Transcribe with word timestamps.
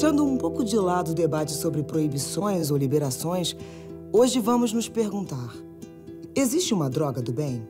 Deixando 0.00 0.24
um 0.24 0.38
pouco 0.38 0.64
de 0.64 0.78
lado 0.78 1.10
o 1.10 1.14
debate 1.14 1.52
sobre 1.52 1.82
proibições 1.82 2.70
ou 2.70 2.76
liberações, 2.78 3.54
hoje 4.10 4.40
vamos 4.40 4.72
nos 4.72 4.88
perguntar: 4.88 5.54
existe 6.34 6.72
uma 6.72 6.88
droga 6.88 7.20
do 7.20 7.34
bem? 7.34 7.68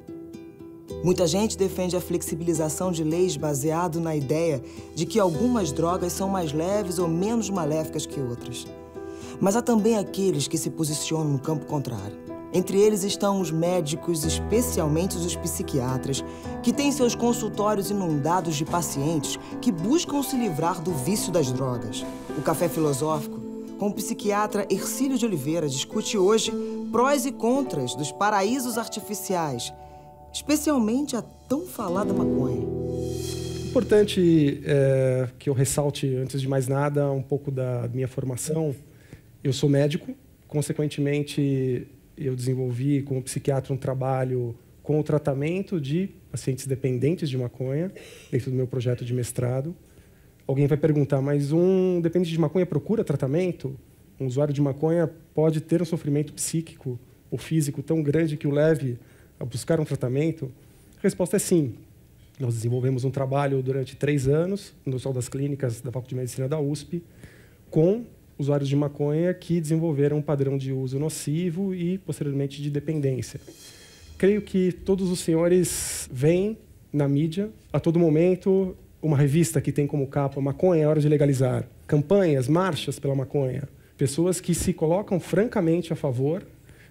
Muita 1.03 1.27
gente 1.27 1.59
defende 1.59 1.97
a 1.97 2.01
flexibilização 2.01 2.93
de 2.93 3.03
leis 3.03 3.37
baseado 3.37 3.99
na 3.99 4.15
ideia 4.15 4.63
de 4.95 5.07
que 5.07 5.19
algumas 5.19 5.73
drogas 5.73 6.13
são 6.13 6.29
mais 6.29 6.53
leves 6.53 7.01
ou 7.01 7.09
menos 7.09 7.51
maléficas 7.51 8.07
que 8.07 8.21
outras. 8.21 8.65
Mas 9.41 9.57
há 9.57 9.61
também 9.61 9.99
aqueles 9.99 10.47
que 10.47 10.57
se 10.57 10.71
posicionam 10.71 11.33
no 11.33 11.39
campo 11.41 11.67
contrário. 11.67 12.17
Entre 12.53 12.81
eles 12.81 13.05
estão 13.05 13.41
os 13.41 13.51
médicos, 13.51 14.25
especialmente 14.25 15.17
os 15.17 15.37
psiquiatras, 15.37 16.25
que 16.63 16.73
têm 16.73 16.91
seus 16.91 17.15
consultórios 17.15 17.91
inundados 17.91 18.57
de 18.57 18.65
pacientes 18.65 19.39
que 19.61 19.71
buscam 19.71 20.23
se 20.23 20.37
livrar 20.37 20.81
do 20.81 20.93
vício 20.93 21.33
das 21.33 21.53
drogas. 21.53 22.05
O 22.37 22.43
Café 22.43 22.69
Filosófico, 22.69 23.39
com 23.79 23.89
o 23.89 23.95
psiquiatra 23.95 24.67
Ercílio 24.69 25.17
de 25.17 25.25
Oliveira, 25.25 25.69
discute 25.69 26.19
hoje 26.19 26.53
prós 26.91 27.25
e 27.25 27.33
contras 27.33 27.95
dos 27.95 28.11
paraísos 28.11 28.77
artificiais 28.77 29.73
especialmente 30.33 31.17
a 31.17 31.23
tão 31.23 31.67
falada 31.67 32.13
maconha. 32.13 32.67
Importante 33.69 34.61
é, 34.65 35.29
que 35.39 35.49
eu 35.49 35.55
ressalte, 35.55 36.15
antes 36.17 36.41
de 36.41 36.49
mais 36.49 36.67
nada, 36.67 37.11
um 37.11 37.23
pouco 37.23 37.51
da 37.51 37.89
minha 37.93 38.09
formação. 38.09 38.75
Eu 39.43 39.53
sou 39.53 39.69
médico, 39.69 40.15
consequentemente, 40.49 41.87
eu 42.27 42.37
desenvolvi 42.37 43.03
como 43.03 43.23
psiquiatra 43.23 43.73
um 43.73 43.77
trabalho 43.77 44.55
com 44.83 44.99
o 44.99 45.03
tratamento 45.03 45.81
de 45.81 46.11
pacientes 46.31 46.67
dependentes 46.67 47.29
de 47.29 47.37
maconha, 47.37 47.93
dentro 48.31 48.51
do 48.51 48.57
meu 48.57 48.67
projeto 48.67 49.05
de 49.05 49.13
mestrado. 49.13 49.75
Alguém 50.47 50.67
vai 50.67 50.77
perguntar, 50.77 51.21
mas 51.21 51.53
um 51.53 52.01
dependente 52.01 52.31
de 52.31 52.39
maconha 52.39 52.67
procura 52.67 53.05
tratamento? 53.05 53.77
Um 54.19 54.27
usuário 54.27 54.53
de 54.53 54.61
maconha 54.61 55.09
pode 55.35 55.61
ter 55.61 55.81
um 55.81 55.85
sofrimento 55.85 56.33
psíquico 56.33 56.99
ou 57.31 57.39
físico 57.39 57.83
tão 57.83 58.03
grande 58.03 58.37
que 58.37 58.47
o 58.47 58.51
leve 58.51 58.99
a 59.39 59.45
buscar 59.45 59.81
um 59.81 59.85
tratamento? 59.85 60.51
A 60.99 61.03
resposta 61.03 61.37
é 61.37 61.39
sim. 61.39 61.75
Nós 62.39 62.55
desenvolvemos 62.55 63.05
um 63.05 63.11
trabalho 63.11 63.63
durante 63.63 63.97
três 63.97 64.27
anos 64.27 64.75
no 64.85 64.99
Sol 64.99 65.13
das 65.13 65.29
Clínicas 65.29 65.81
da 65.81 65.93
Faculdade 65.93 66.09
de 66.09 66.15
Medicina 66.17 66.49
da 66.49 66.59
USP 66.59 67.03
com 67.71 68.05
usuários 68.41 68.69
de 68.69 68.75
maconha 68.75 69.35
que 69.35 69.61
desenvolveram 69.61 70.17
um 70.17 70.23
padrão 70.23 70.57
de 70.57 70.73
uso 70.73 70.99
nocivo 70.99 71.75
e, 71.75 71.99
posteriormente, 71.99 72.63
de 72.63 72.71
dependência. 72.71 73.39
Creio 74.17 74.41
que 74.41 74.73
todos 74.73 75.11
os 75.11 75.21
senhores 75.21 76.09
veem 76.13 76.57
na 76.93 77.07
mídia, 77.07 77.51
a 77.73 77.79
todo 77.79 77.99
momento, 77.99 78.75
uma 79.03 79.17
revista 79.17 79.61
que 79.61 79.71
tem 79.71 79.87
como 79.87 80.07
capa 80.07 80.41
maconha 80.41 80.85
é 80.85 80.87
hora 80.87 81.01
de 81.01 81.09
legalizar, 81.09 81.69
campanhas, 81.87 82.49
marchas 82.49 82.99
pela 82.99 83.15
maconha, 83.15 83.69
pessoas 83.97 84.41
que 84.41 84.55
se 84.55 84.73
colocam 84.73 85.21
francamente 85.21 85.93
a 85.93 85.97
favor 85.97 86.43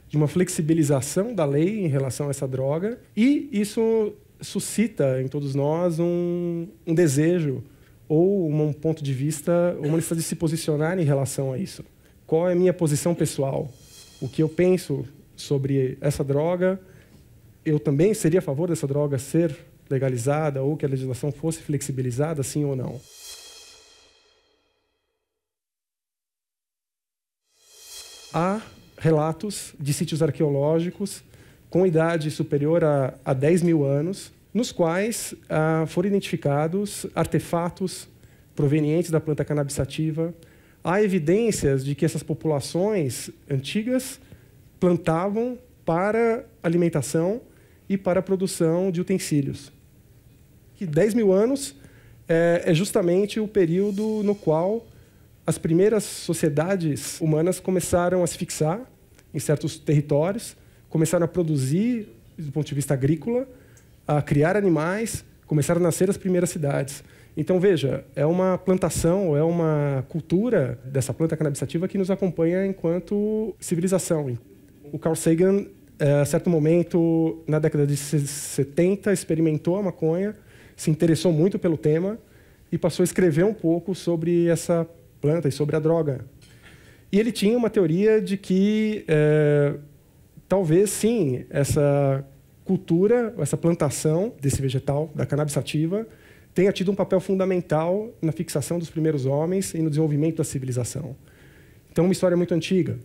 de 0.07 0.17
uma 0.17 0.27
flexibilização 0.27 1.33
da 1.33 1.45
lei 1.45 1.83
em 1.83 1.87
relação 1.87 2.27
a 2.27 2.29
essa 2.29 2.47
droga, 2.47 2.99
e 3.15 3.49
isso 3.51 4.13
suscita 4.41 5.21
em 5.21 5.27
todos 5.27 5.53
nós 5.53 5.99
um, 5.99 6.67
um 6.87 6.93
desejo 6.93 7.63
ou 8.09 8.49
um 8.49 8.73
ponto 8.73 9.03
de 9.03 9.13
vista, 9.13 9.77
uma 9.77 9.95
necessidade 9.95 10.21
de 10.21 10.27
se 10.27 10.35
posicionar 10.35 10.97
em 10.97 11.03
relação 11.03 11.53
a 11.53 11.57
isso. 11.59 11.85
Qual 12.25 12.49
é 12.49 12.53
a 12.53 12.55
minha 12.55 12.73
posição 12.73 13.13
pessoal? 13.13 13.71
O 14.19 14.27
que 14.27 14.41
eu 14.41 14.49
penso 14.49 15.05
sobre 15.35 15.95
essa 16.01 16.23
droga? 16.23 16.81
Eu 17.63 17.79
também 17.79 18.13
seria 18.15 18.39
a 18.39 18.41
favor 18.41 18.67
dessa 18.67 18.87
droga 18.87 19.19
ser 19.19 19.55
legalizada 19.87 20.63
ou 20.63 20.75
que 20.75 20.85
a 20.85 20.89
legislação 20.89 21.31
fosse 21.31 21.59
flexibilizada, 21.59 22.41
sim 22.41 22.65
ou 22.65 22.75
não? 22.75 22.99
Há 28.33 28.61
relatos 28.97 29.73
de 29.79 29.93
sítios 29.93 30.21
arqueológicos 30.21 31.23
com 31.69 31.85
idade 31.85 32.31
superior 32.31 32.83
a, 32.83 33.13
a 33.23 33.33
10 33.33 33.61
mil 33.61 33.83
anos, 33.83 34.31
nos 34.59 34.73
quais 34.73 35.33
ah, 35.49 35.85
foram 35.87 36.09
identificados 36.09 37.05
artefatos 37.15 38.09
provenientes 38.53 39.09
da 39.09 39.21
planta 39.21 39.45
cannabis 39.45 39.73
sativa. 39.73 40.33
Há 40.83 41.01
evidências 41.01 41.85
de 41.85 41.95
que 41.95 42.03
essas 42.03 42.23
populações 42.23 43.29
antigas 43.49 44.19
plantavam 44.77 45.57
para 45.85 46.45
alimentação 46.61 47.41
e 47.87 47.97
para 47.97 48.19
a 48.19 48.21
produção 48.21 48.91
de 48.91 48.99
utensílios. 48.99 49.71
Que 50.75 50.85
10 50.85 51.13
mil 51.13 51.31
anos 51.31 51.73
é, 52.27 52.63
é 52.65 52.73
justamente 52.73 53.39
o 53.39 53.47
período 53.47 54.21
no 54.23 54.35
qual 54.35 54.85
as 55.47 55.57
primeiras 55.57 56.03
sociedades 56.03 57.19
humanas 57.21 57.61
começaram 57.61 58.25
a 58.25 58.27
se 58.27 58.37
fixar 58.37 58.81
em 59.33 59.39
certos 59.39 59.79
territórios, 59.79 60.57
começaram 60.89 61.23
a 61.23 61.29
produzir, 61.29 62.09
do 62.37 62.51
ponto 62.51 62.67
de 62.67 62.75
vista 62.75 62.93
agrícola, 62.93 63.47
a 64.09 64.23
criar 64.23 64.57
animais, 64.57 65.23
começaram 65.45 65.79
a 65.79 65.83
nascer 65.83 66.09
as 66.09 66.17
primeiras 66.17 66.49
cidades. 66.49 67.03
Então, 67.37 67.59
veja, 67.59 68.03
é 68.15 68.25
uma 68.25 68.57
plantação, 68.57 69.37
é 69.37 69.43
uma 69.43 70.03
cultura 70.09 70.79
dessa 70.83 71.13
planta 71.13 71.37
cannabisativa 71.37 71.87
que 71.87 71.95
nos 71.95 72.09
acompanha 72.09 72.65
enquanto 72.65 73.55
civilização. 73.59 74.35
O 74.91 74.97
Carl 74.97 75.15
Sagan, 75.15 75.67
a 76.21 76.25
certo 76.25 76.49
momento, 76.49 77.43
na 77.47 77.59
década 77.59 77.85
de 77.85 77.95
70, 77.95 79.13
experimentou 79.13 79.77
a 79.77 79.83
maconha, 79.83 80.35
se 80.75 80.89
interessou 80.89 81.31
muito 81.31 81.59
pelo 81.59 81.77
tema 81.77 82.17
e 82.71 82.79
passou 82.79 83.03
a 83.03 83.05
escrever 83.05 83.45
um 83.45 83.53
pouco 83.53 83.93
sobre 83.93 84.47
essa 84.47 84.87
planta 85.21 85.47
e 85.47 85.51
sobre 85.51 85.75
a 85.75 85.79
droga. 85.79 86.25
E 87.11 87.19
ele 87.19 87.31
tinha 87.31 87.55
uma 87.55 87.69
teoria 87.69 88.19
de 88.19 88.37
que 88.37 89.05
é, 89.07 89.75
talvez 90.47 90.89
sim 90.89 91.45
essa 91.51 92.25
cultura, 92.69 93.33
essa 93.39 93.57
plantação 93.57 94.31
desse 94.39 94.61
vegetal, 94.61 95.09
da 95.15 95.25
cannabis 95.25 95.55
sativa, 95.55 96.05
tenha 96.53 96.71
tido 96.71 96.91
um 96.91 96.95
papel 96.95 97.19
fundamental 97.19 98.11
na 98.21 98.31
fixação 98.31 98.77
dos 98.77 98.91
primeiros 98.91 99.25
homens 99.25 99.73
e 99.73 99.79
no 99.79 99.89
desenvolvimento 99.89 100.37
da 100.37 100.43
civilização. 100.43 101.15
Então, 101.91 102.05
uma 102.05 102.11
história 102.11 102.37
muito 102.37 102.53
antiga. 102.53 102.99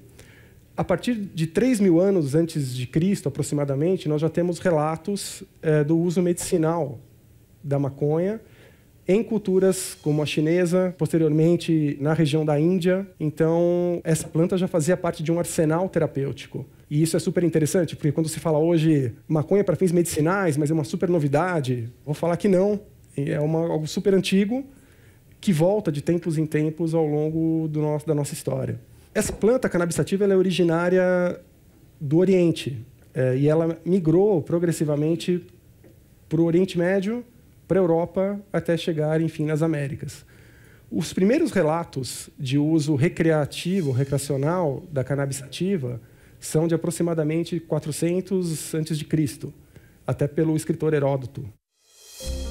A 0.77 0.85
partir 0.85 1.15
de 1.15 1.47
3 1.47 1.81
mil 1.81 1.99
anos 1.99 2.35
antes 2.35 2.75
de 2.75 2.87
Cristo, 2.87 3.27
aproximadamente, 3.27 4.07
nós 4.07 4.21
já 4.21 4.29
temos 4.29 4.59
relatos 4.59 5.43
é, 5.63 5.83
do 5.83 5.97
uso 5.99 6.21
medicinal 6.21 7.01
da 7.63 7.79
maconha 7.79 8.43
em 9.09 9.23
culturas 9.23 9.97
como 10.03 10.23
a 10.23 10.27
chinesa, 10.27 10.95
posteriormente 10.99 11.97
na 12.03 12.13
região 12.13 12.45
da 12.45 12.61
Índia. 12.61 13.07
Então, 13.19 13.99
essa 14.05 14.29
planta 14.29 14.59
já 14.59 14.69
fazia 14.69 14.95
parte 14.95 15.23
de 15.23 15.33
um 15.33 15.39
arsenal 15.39 15.89
terapêutico. 15.89 16.67
E 16.95 17.03
isso 17.03 17.17
é 17.17 17.19
super 17.19 17.43
interessante, 17.43 17.97
porque 17.97 18.13
quando 18.13 18.29
se 18.29 18.39
fala 18.39 18.57
hoje 18.57 19.13
maconha 19.27 19.65
para 19.65 19.75
fins 19.75 19.91
medicinais, 19.91 20.57
mas 20.57 20.71
é 20.71 20.75
uma 20.75 20.85
super 20.85 21.09
novidade, 21.09 21.93
vou 22.05 22.15
falar 22.15 22.37
que 22.37 22.47
não. 22.47 22.81
É 23.17 23.41
uma, 23.41 23.67
algo 23.67 23.85
super 23.85 24.15
antigo 24.15 24.65
que 25.41 25.53
volta 25.53 25.91
de 25.91 26.01
tempos 26.01 26.39
em 26.39 26.47
tempos 26.47 26.95
ao 26.95 27.05
longo 27.05 27.69
nosso, 27.75 28.07
da 28.07 28.15
nossa 28.15 28.33
história. 28.33 28.79
Essa 29.13 29.33
planta 29.33 29.69
cannabisativa 29.69 30.25
é 30.25 30.37
originária 30.37 31.41
do 32.01 32.19
Oriente 32.19 32.87
é, 33.13 33.39
e 33.39 33.49
ela 33.49 33.77
migrou 33.85 34.41
progressivamente 34.41 35.45
para 36.29 36.41
o 36.41 36.45
Oriente 36.45 36.79
Médio 36.79 37.25
para 37.67 37.81
a 37.81 37.83
Europa 37.83 38.41
até 38.53 38.77
chegar, 38.77 39.21
enfim, 39.21 39.47
nas 39.47 39.63
Américas. 39.63 40.25
Os 40.89 41.13
primeiros 41.13 41.51
relatos 41.51 42.31
de 42.39 42.57
uso 42.57 42.95
recreativo, 42.95 43.91
recreacional 43.91 44.85
da 44.93 45.03
cannabis 45.03 45.39
sativa 45.39 46.01
são 46.47 46.69
de 46.69 46.75
aproximadamente 46.75 47.59
400 47.59 48.75
a.C., 48.75 49.53
até 50.07 50.29
pelo 50.29 50.57
escritor 50.57 50.93
Heródoto. 50.93 51.45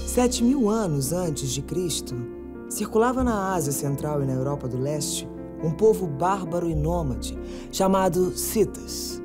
Sete 0.06 0.44
mil 0.44 0.70
anos 0.70 1.14
antes 1.14 1.52
de 1.52 1.62
Cristo, 1.62 2.16
circulava 2.70 3.24
na 3.24 3.54
Ásia 3.54 3.72
Central 3.72 4.24
e 4.24 4.26
na 4.26 4.34
Europa 4.34 4.68
do 4.68 4.80
Leste 4.80 5.28
um 5.64 5.72
povo 5.72 6.06
bárbaro 6.06 6.70
e 6.70 6.76
nômade 6.76 7.38
chamado 7.72 8.32
Citas. 8.38 9.22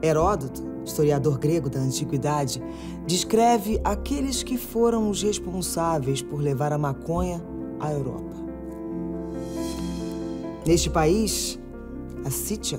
Heródoto, 0.00 0.62
historiador 0.84 1.38
grego 1.38 1.68
da 1.68 1.80
antiguidade, 1.80 2.62
descreve 3.06 3.80
aqueles 3.82 4.42
que 4.42 4.56
foram 4.56 5.10
os 5.10 5.22
responsáveis 5.22 6.22
por 6.22 6.40
levar 6.40 6.72
a 6.72 6.78
maconha 6.78 7.42
à 7.80 7.92
Europa. 7.92 8.36
Neste 10.66 10.90
país, 10.90 11.58
a 12.24 12.30
Sítia, 12.30 12.78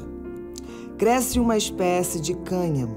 cresce 0.98 1.40
uma 1.40 1.56
espécie 1.56 2.20
de 2.20 2.34
cânhamo, 2.34 2.96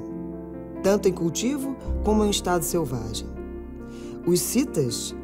tanto 0.83 1.09
em 1.09 1.13
cultivo 1.13 1.77
como 2.03 2.25
em 2.25 2.31
estado 2.31 2.65
selvagem. 2.65 3.29
Os 4.27 4.41
citas 4.41 5.15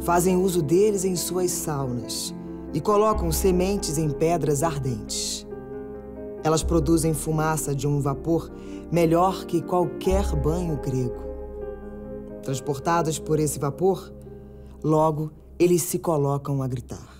fazem 0.00 0.36
uso 0.36 0.62
deles 0.62 1.04
em 1.04 1.14
suas 1.14 1.50
saunas 1.50 2.34
e 2.72 2.80
colocam 2.80 3.30
sementes 3.30 3.98
em 3.98 4.08
pedras 4.10 4.62
ardentes. 4.62 5.46
Elas 6.42 6.62
produzem 6.62 7.14
fumaça 7.14 7.74
de 7.74 7.86
um 7.86 8.00
vapor 8.00 8.50
melhor 8.90 9.44
que 9.44 9.60
qualquer 9.60 10.34
banho 10.34 10.76
grego. 10.78 11.22
Transportados 12.42 13.18
por 13.18 13.38
esse 13.38 13.58
vapor, 13.58 14.12
logo 14.82 15.30
eles 15.58 15.82
se 15.82 15.98
colocam 15.98 16.62
a 16.62 16.66
gritar. 16.66 17.11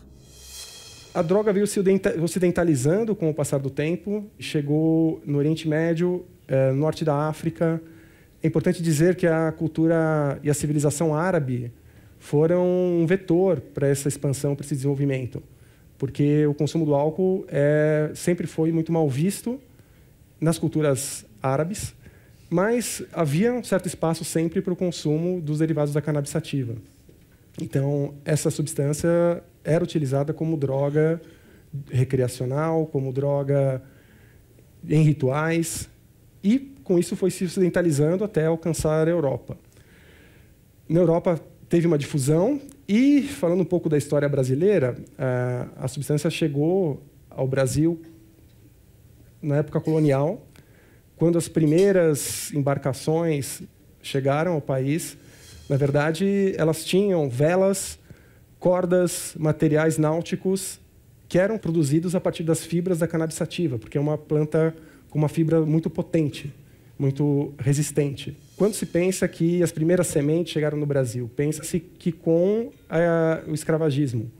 A 1.14 1.20
droga 1.20 1.52
veio 1.52 1.66
se 1.66 1.78
ocidentalizando 2.22 3.14
com 3.14 3.28
o 3.28 3.34
passar 3.34 3.58
do 3.58 3.68
tempo, 3.68 4.24
chegou 4.38 5.20
no 5.26 5.38
Oriente 5.38 5.68
Médio, 5.68 6.24
eh, 6.48 6.70
no 6.70 6.78
norte 6.78 7.04
da 7.04 7.28
África. 7.28 7.80
É 8.42 8.46
importante 8.46 8.82
dizer 8.82 9.14
que 9.14 9.26
a 9.26 9.52
cultura 9.52 10.38
e 10.42 10.48
a 10.48 10.54
civilização 10.54 11.14
árabe 11.14 11.70
foram 12.18 12.66
um 12.66 13.06
vetor 13.06 13.60
para 13.60 13.88
essa 13.88 14.08
expansão, 14.08 14.54
para 14.54 14.64
esse 14.64 14.74
desenvolvimento, 14.74 15.42
porque 15.98 16.46
o 16.46 16.54
consumo 16.54 16.86
do 16.86 16.94
álcool 16.94 17.44
é, 17.48 18.10
sempre 18.14 18.46
foi 18.46 18.72
muito 18.72 18.90
mal 18.90 19.08
visto 19.08 19.60
nas 20.40 20.58
culturas 20.58 21.26
árabes, 21.42 21.94
mas 22.48 23.02
havia 23.12 23.52
um 23.52 23.62
certo 23.62 23.86
espaço 23.86 24.24
sempre 24.24 24.62
para 24.62 24.72
o 24.72 24.76
consumo 24.76 25.40
dos 25.40 25.58
derivados 25.58 25.92
da 25.92 26.00
cannabis 26.00 26.30
sativa. 26.30 26.74
Então, 27.60 28.14
essa 28.24 28.50
substância 28.50 29.42
era 29.64 29.82
utilizada 29.82 30.32
como 30.32 30.56
droga 30.56 31.20
recreacional, 31.90 32.86
como 32.86 33.12
droga 33.12 33.82
em 34.88 35.02
rituais, 35.02 35.88
e 36.42 36.58
com 36.82 36.98
isso 36.98 37.14
foi 37.16 37.30
se 37.30 37.44
ocidentalizando 37.44 38.24
até 38.24 38.46
alcançar 38.46 39.06
a 39.06 39.10
Europa. 39.10 39.56
Na 40.88 41.00
Europa 41.00 41.40
teve 41.68 41.86
uma 41.86 41.96
difusão 41.96 42.60
e, 42.88 43.22
falando 43.22 43.60
um 43.60 43.64
pouco 43.64 43.88
da 43.88 43.96
história 43.96 44.28
brasileira, 44.28 44.96
a 45.76 45.88
substância 45.88 46.28
chegou 46.28 47.02
ao 47.30 47.46
Brasil 47.46 48.02
na 49.40 49.56
época 49.56 49.80
colonial, 49.80 50.46
quando 51.16 51.38
as 51.38 51.48
primeiras 51.48 52.52
embarcações 52.52 53.62
chegaram 54.02 54.54
ao 54.54 54.60
país. 54.60 55.16
Na 55.68 55.76
verdade, 55.76 56.52
elas 56.56 56.84
tinham 56.84 57.30
velas 57.30 57.98
cordas, 58.62 59.34
materiais 59.36 59.98
náuticos 59.98 60.78
que 61.28 61.36
eram 61.36 61.58
produzidos 61.58 62.14
a 62.14 62.20
partir 62.20 62.44
das 62.44 62.64
fibras 62.64 63.00
da 63.00 63.08
cannabis 63.08 63.34
sativa, 63.34 63.76
porque 63.76 63.98
é 63.98 64.00
uma 64.00 64.16
planta 64.16 64.72
com 65.10 65.18
uma 65.18 65.28
fibra 65.28 65.62
muito 65.62 65.90
potente, 65.90 66.54
muito 66.96 67.52
resistente. 67.58 68.36
Quando 68.56 68.74
se 68.74 68.86
pensa 68.86 69.26
que 69.26 69.64
as 69.64 69.72
primeiras 69.72 70.06
sementes 70.06 70.52
chegaram 70.52 70.78
no 70.78 70.86
Brasil, 70.86 71.28
pensa-se 71.34 71.80
que 71.80 72.12
com 72.12 72.70
a, 72.88 73.42
o 73.48 73.52
escravagismo, 73.52 74.30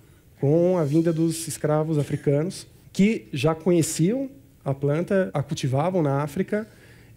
com 0.41 0.79
a 0.79 0.85
vinda 0.85 1.13
dos 1.13 1.49
escravos 1.49 1.99
africanos, 1.99 2.65
que 2.93 3.27
já 3.33 3.57
conheciam 3.57 4.31
a 4.65 4.73
planta, 4.73 5.33
a 5.35 5.43
cultivavam 5.43 6.01
na 6.01 6.23
África 6.23 6.69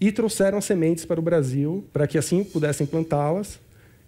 e 0.01 0.12
trouxeram 0.12 0.60
sementes 0.60 1.06
para 1.06 1.19
o 1.19 1.24
Brasil 1.24 1.86
para 1.94 2.08
que 2.08 2.18
assim 2.18 2.44
pudessem 2.44 2.88
plantá-las 2.88 3.60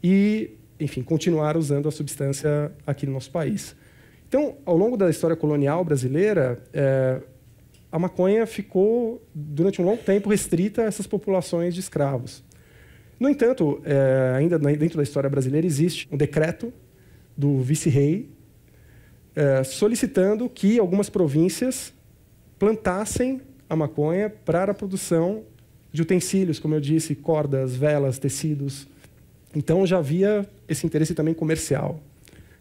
e 0.04 0.57
enfim, 0.80 1.02
continuar 1.02 1.58
usando 1.58 1.88
a 1.88 1.92
substância 1.92 2.72
aqui 2.86 3.06
no 3.06 3.14
nosso 3.14 3.32
país. 3.32 3.76
Então, 4.28 4.58
ao 4.66 4.76
longo 4.76 4.98
da 4.98 5.10
história 5.10 5.36
colonial 5.36 5.84
brasileira, 5.84 6.62
é, 6.74 7.22
a 7.92 7.98
maconha 7.98 8.46
ficou, 8.46 9.22
durante 9.34 9.82
um 9.82 9.86
longo 9.86 10.04
tempo, 10.04 10.30
restrita 10.30 10.82
a 10.82 10.86
essas 10.86 11.08
populações 11.08 11.74
de 11.74 11.80
escravos. 11.80 12.44
No 13.20 13.30
entanto, 13.30 13.82
é, 13.84 14.34
ainda 14.36 14.60
dentro 14.60 14.98
da 14.98 15.04
história 15.04 15.30
brasileira, 15.30 15.66
existe 15.66 16.08
um 16.12 16.18
decreto 16.18 16.72
do 17.36 17.62
vice-rei 17.62 18.30
é, 19.36 19.64
solicitando 19.64 20.50
que 20.50 20.80
algumas 20.80 21.10
províncias 21.10 21.94
plantassem 22.58 23.42
a 23.70 23.76
maconha 23.76 24.30
para 24.30 24.72
a 24.72 24.74
produção 24.74 25.44
de 25.92 26.02
utensílios, 26.02 26.60
como 26.60 26.74
eu 26.74 26.82
disse, 26.82 27.16
cordas, 27.16 27.76
velas, 27.76 28.18
tecidos, 28.18 28.88
então 29.58 29.88
já 29.88 29.98
havia 29.98 30.48
esse 30.70 30.86
interesse 30.86 31.16
também 31.16 31.34
comercial. 31.34 32.00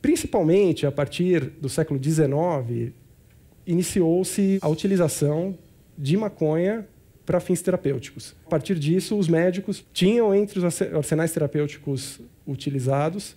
Principalmente 0.00 0.86
a 0.86 0.90
partir 0.90 1.40
do 1.60 1.68
século 1.68 2.02
XIX, 2.02 2.90
iniciou-se 3.66 4.58
a 4.62 4.68
utilização 4.68 5.58
de 5.98 6.16
maconha 6.16 6.86
para 7.26 7.38
fins 7.38 7.60
terapêuticos. 7.60 8.34
A 8.46 8.48
partir 8.48 8.78
disso, 8.78 9.18
os 9.18 9.28
médicos 9.28 9.84
tinham 9.92 10.34
entre 10.34 10.58
os 10.58 10.64
arsenais 10.64 11.32
terapêuticos 11.32 12.18
utilizados 12.46 13.36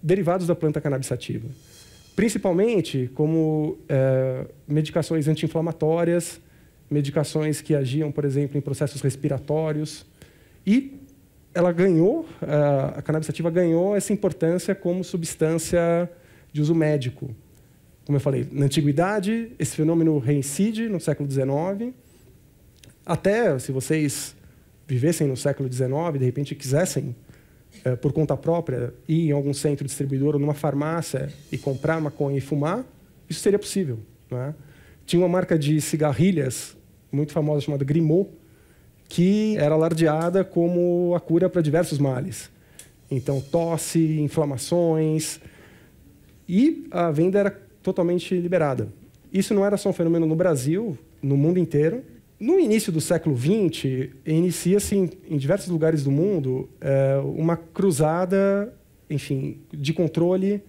derivados 0.00 0.46
da 0.46 0.54
planta 0.54 0.80
cannabis 0.80 1.08
sativa, 1.08 1.48
principalmente 2.14 3.10
como 3.14 3.78
é, 3.88 4.46
medicações 4.68 5.26
anti-inflamatórias, 5.26 6.40
medicações 6.88 7.60
que 7.60 7.74
agiam, 7.74 8.12
por 8.12 8.24
exemplo, 8.24 8.56
em 8.56 8.60
processos 8.60 9.00
respiratórios 9.00 10.06
e 10.64 11.00
ela 11.56 11.72
ganhou, 11.72 12.28
a 12.94 13.00
cannabis 13.00 13.26
sativa 13.26 13.50
ganhou 13.50 13.96
essa 13.96 14.12
importância 14.12 14.74
como 14.74 15.02
substância 15.02 16.10
de 16.52 16.60
uso 16.60 16.74
médico. 16.74 17.34
Como 18.04 18.16
eu 18.16 18.20
falei, 18.20 18.46
na 18.52 18.66
antiguidade, 18.66 19.50
esse 19.58 19.74
fenômeno 19.74 20.18
reincide 20.18 20.86
no 20.86 21.00
século 21.00 21.30
XIX. 21.30 21.94
Até 23.06 23.58
se 23.58 23.72
vocês 23.72 24.36
vivessem 24.86 25.26
no 25.26 25.34
século 25.34 25.72
XIX, 25.72 25.88
de 26.18 26.24
repente 26.26 26.54
quisessem, 26.54 27.16
é, 27.82 27.96
por 27.96 28.12
conta 28.12 28.36
própria, 28.36 28.92
ir 29.08 29.28
em 29.28 29.32
algum 29.32 29.54
centro 29.54 29.86
distribuidor 29.86 30.34
ou 30.34 30.40
numa 30.40 30.54
farmácia 30.54 31.32
e 31.50 31.56
comprar 31.56 32.02
maconha 32.02 32.36
e 32.36 32.40
fumar, 32.40 32.84
isso 33.30 33.40
seria 33.40 33.58
possível. 33.58 33.98
É? 34.30 34.52
Tinha 35.06 35.22
uma 35.22 35.28
marca 35.28 35.58
de 35.58 35.80
cigarrilhas 35.80 36.76
muito 37.10 37.32
famosa 37.32 37.62
chamada 37.62 37.82
Grimaud, 37.82 38.28
que 39.08 39.56
era 39.58 39.74
alardeada 39.74 40.44
como 40.44 41.14
a 41.14 41.20
cura 41.20 41.48
para 41.48 41.62
diversos 41.62 41.98
males. 41.98 42.50
Então, 43.10 43.40
tosse, 43.40 44.20
inflamações. 44.20 45.40
E 46.48 46.86
a 46.90 47.10
venda 47.10 47.38
era 47.38 47.50
totalmente 47.82 48.34
liberada. 48.34 48.88
Isso 49.32 49.54
não 49.54 49.64
era 49.64 49.76
só 49.76 49.90
um 49.90 49.92
fenômeno 49.92 50.26
no 50.26 50.34
Brasil, 50.34 50.98
no 51.22 51.36
mundo 51.36 51.58
inteiro. 51.58 52.02
No 52.38 52.58
início 52.60 52.92
do 52.92 53.00
século 53.00 53.36
XX, 53.36 54.10
inicia-se 54.26 54.96
em, 54.96 55.38
diversos 55.38 55.68
lugares 55.68 56.02
do 56.02 56.10
mundo 56.10 56.68
é, 56.80 57.16
uma 57.24 57.56
cruzada, 57.56 58.74
enfim, 59.08 59.58
de 59.72 59.92
controle 59.92 60.62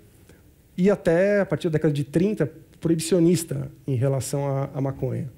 e 0.77 0.89
até 0.89 1.41
a 1.41 1.45
partir 1.45 1.67
da 1.67 1.73
década 1.73 1.93
de 1.93 2.03
30 2.03 2.49
proibicionista 2.79 3.69
em 3.85 3.95
relação 3.95 4.69
à 4.73 4.79
maconha. 4.79 5.29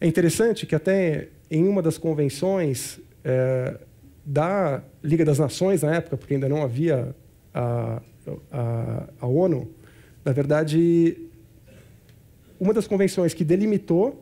É 0.00 0.06
interessante 0.06 0.66
que 0.66 0.74
até 0.74 1.28
em 1.54 1.68
uma 1.68 1.80
das 1.80 1.96
convenções 1.96 2.98
é, 3.22 3.78
da 4.26 4.82
Liga 5.02 5.24
das 5.24 5.38
Nações, 5.38 5.82
na 5.82 5.94
época, 5.94 6.16
porque 6.16 6.34
ainda 6.34 6.48
não 6.48 6.62
havia 6.62 7.14
a, 7.54 8.02
a, 8.50 9.08
a 9.20 9.26
ONU, 9.26 9.70
na 10.24 10.32
verdade, 10.32 11.16
uma 12.58 12.74
das 12.74 12.88
convenções 12.88 13.34
que 13.34 13.44
delimitou 13.44 14.20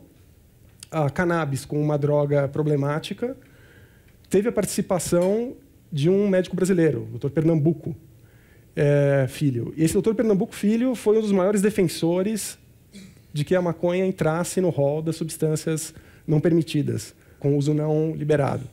a 0.91 1.09
cannabis 1.09 1.65
como 1.65 1.81
uma 1.81 1.97
droga 1.97 2.47
problemática 2.47 3.35
teve 4.29 4.49
a 4.49 4.51
participação 4.51 5.55
de 5.91 6.09
um 6.09 6.27
médico 6.27 6.55
brasileiro, 6.55 7.07
o 7.13 7.17
Dr. 7.17 7.29
Pernambuco 7.29 7.95
é, 8.75 9.25
Filho. 9.27 9.73
E 9.75 9.83
esse 9.83 9.99
Dr. 9.99 10.13
Pernambuco 10.13 10.53
Filho 10.53 10.93
foi 10.93 11.17
um 11.17 11.21
dos 11.21 11.31
maiores 11.31 11.63
defensores 11.63 12.59
de 13.31 13.43
que 13.43 13.55
a 13.55 13.61
maconha 13.61 14.05
entrasse 14.05 14.61
no 14.61 14.69
rol 14.69 15.01
das 15.01 15.15
substâncias 15.15 15.95
não 16.27 16.39
permitidas, 16.39 17.15
com 17.43 17.57
uso 17.57 17.73
não 17.73 18.15
liberado. 18.15 18.63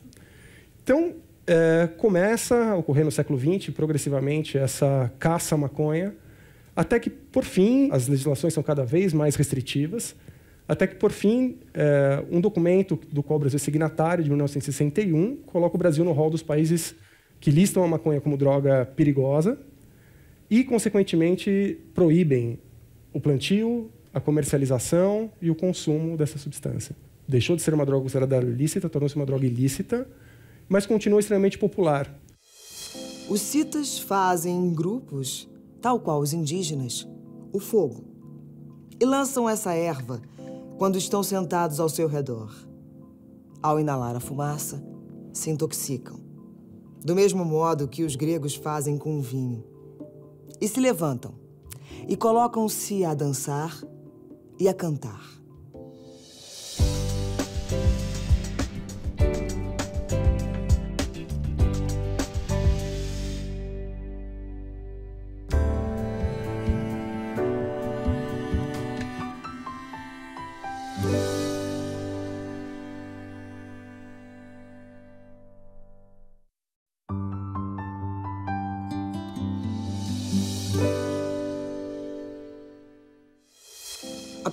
Então, 0.81 1.15
é, 1.45 1.89
começa 1.97 2.55
a 2.55 2.77
ocorrer 2.77 3.03
no 3.03 3.11
século 3.11 3.37
XX, 3.37 3.69
progressivamente, 3.75 4.57
essa 4.57 5.11
caça 5.19 5.55
à 5.55 5.57
maconha, 5.57 6.15
até 6.73 6.97
que, 6.97 7.09
por 7.09 7.43
fim, 7.43 7.89
as 7.91 8.07
legislações 8.07 8.53
são 8.53 8.63
cada 8.63 8.85
vez 8.85 9.11
mais 9.11 9.35
restritivas, 9.35 10.15
até 10.69 10.87
que, 10.87 10.95
por 10.95 11.11
fim, 11.11 11.57
é, 11.73 12.23
um 12.31 12.39
documento 12.39 12.97
do 13.11 13.21
qual 13.21 13.35
o 13.35 13.39
Brasil 13.41 13.57
é 13.57 13.59
signatário, 13.59 14.23
de 14.23 14.29
1961, 14.29 15.35
coloca 15.47 15.75
o 15.75 15.77
Brasil 15.77 16.05
no 16.05 16.13
rol 16.13 16.29
dos 16.29 16.41
países 16.41 16.95
que 17.41 17.51
listam 17.51 17.83
a 17.83 17.87
maconha 17.89 18.21
como 18.21 18.37
droga 18.37 18.85
perigosa 18.95 19.59
e, 20.49 20.63
consequentemente, 20.63 21.77
proíbem 21.93 22.57
o 23.11 23.19
plantio, 23.19 23.91
a 24.13 24.21
comercialização 24.21 25.29
e 25.41 25.51
o 25.51 25.55
consumo 25.55 26.15
dessa 26.15 26.37
substância 26.37 26.95
deixou 27.27 27.55
de 27.55 27.61
ser 27.61 27.73
uma 27.73 27.85
droga 27.85 28.03
considerada 28.03 28.37
ilícita, 28.37 28.89
tornou-se 28.89 29.15
uma 29.15 29.25
droga 29.25 29.45
ilícita, 29.45 30.07
mas 30.67 30.85
continua 30.85 31.19
extremamente 31.19 31.57
popular. 31.57 32.13
Os 33.29 33.41
citas 33.41 33.99
fazem 33.99 34.55
em 34.55 34.73
grupos, 34.73 35.49
tal 35.81 35.99
qual 35.99 36.19
os 36.19 36.33
indígenas, 36.33 37.07
o 37.53 37.59
fogo. 37.59 38.03
E 38.99 39.05
lançam 39.05 39.49
essa 39.49 39.73
erva 39.73 40.21
quando 40.77 40.97
estão 40.97 41.23
sentados 41.23 41.79
ao 41.79 41.89
seu 41.89 42.07
redor. 42.07 42.53
Ao 43.61 43.79
inalar 43.79 44.15
a 44.15 44.19
fumaça, 44.19 44.83
se 45.33 45.49
intoxicam. 45.49 46.19
Do 47.03 47.15
mesmo 47.15 47.43
modo 47.43 47.87
que 47.87 48.03
os 48.03 48.15
gregos 48.15 48.55
fazem 48.55 48.97
com 48.97 49.17
o 49.17 49.21
vinho. 49.21 49.63
E 50.59 50.67
se 50.67 50.79
levantam 50.79 51.33
e 52.07 52.15
colocam-se 52.15 53.05
a 53.05 53.13
dançar 53.13 53.81
e 54.59 54.67
a 54.67 54.73
cantar. 54.73 55.40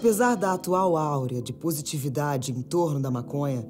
Apesar 0.08 0.36
da 0.36 0.54
atual 0.54 0.96
áurea 0.96 1.42
de 1.42 1.52
positividade 1.52 2.50
em 2.50 2.62
torno 2.62 2.98
da 2.98 3.10
maconha, 3.10 3.68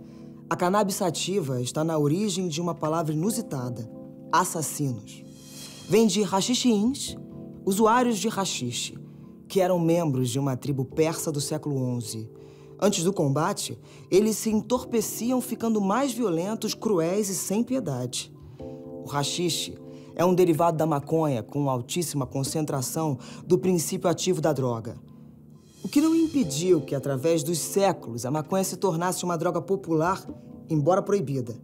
a 0.48 0.54
cannabis 0.54 0.94
sativa 0.94 1.60
está 1.60 1.82
na 1.82 1.98
origem 1.98 2.46
de 2.46 2.60
uma 2.60 2.76
palavra 2.76 3.12
inusitada: 3.12 3.90
assassinos. 4.30 5.24
Vem 5.88 6.06
de 6.06 6.22
rachixiins, 6.22 7.16
usuários 7.66 8.18
de 8.18 8.28
rachixe, 8.28 8.96
que 9.48 9.60
eram 9.60 9.80
membros 9.80 10.30
de 10.30 10.38
uma 10.38 10.56
tribo 10.56 10.84
persa 10.84 11.32
do 11.32 11.40
século 11.40 12.00
XI. 12.00 12.30
Antes 12.80 13.02
do 13.02 13.12
combate, 13.12 13.76
eles 14.08 14.36
se 14.36 14.48
entorpeciam 14.48 15.40
ficando 15.40 15.80
mais 15.80 16.12
violentos, 16.12 16.72
cruéis 16.72 17.28
e 17.28 17.34
sem 17.34 17.64
piedade. 17.64 18.32
O 18.60 19.08
rachixe 19.08 19.76
é 20.14 20.24
um 20.24 20.36
derivado 20.36 20.76
da 20.76 20.86
maconha 20.86 21.42
com 21.42 21.68
altíssima 21.68 22.24
concentração 22.24 23.18
do 23.44 23.58
princípio 23.58 24.08
ativo 24.08 24.40
da 24.40 24.52
droga. 24.52 25.08
O 25.82 25.88
que 25.88 26.00
não 26.00 26.14
impediu 26.28 26.82
que, 26.82 26.94
através 26.94 27.42
dos 27.42 27.58
séculos, 27.58 28.26
a 28.26 28.30
maconha 28.30 28.62
se 28.62 28.76
tornasse 28.76 29.24
uma 29.24 29.38
droga 29.38 29.62
popular, 29.62 30.22
embora 30.68 31.00
proibida. 31.00 31.54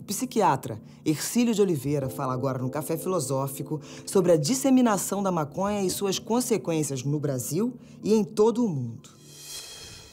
O 0.00 0.04
psiquiatra 0.04 0.80
Ercílio 1.04 1.52
de 1.52 1.60
Oliveira 1.60 2.08
fala 2.08 2.32
agora 2.32 2.60
no 2.60 2.70
Café 2.70 2.96
Filosófico 2.96 3.80
sobre 4.04 4.30
a 4.30 4.36
disseminação 4.36 5.22
da 5.22 5.32
maconha 5.32 5.82
e 5.82 5.90
suas 5.90 6.20
consequências 6.20 7.02
no 7.02 7.18
Brasil 7.18 7.74
e 8.04 8.14
em 8.14 8.22
todo 8.22 8.64
o 8.64 8.68
mundo. 8.68 9.10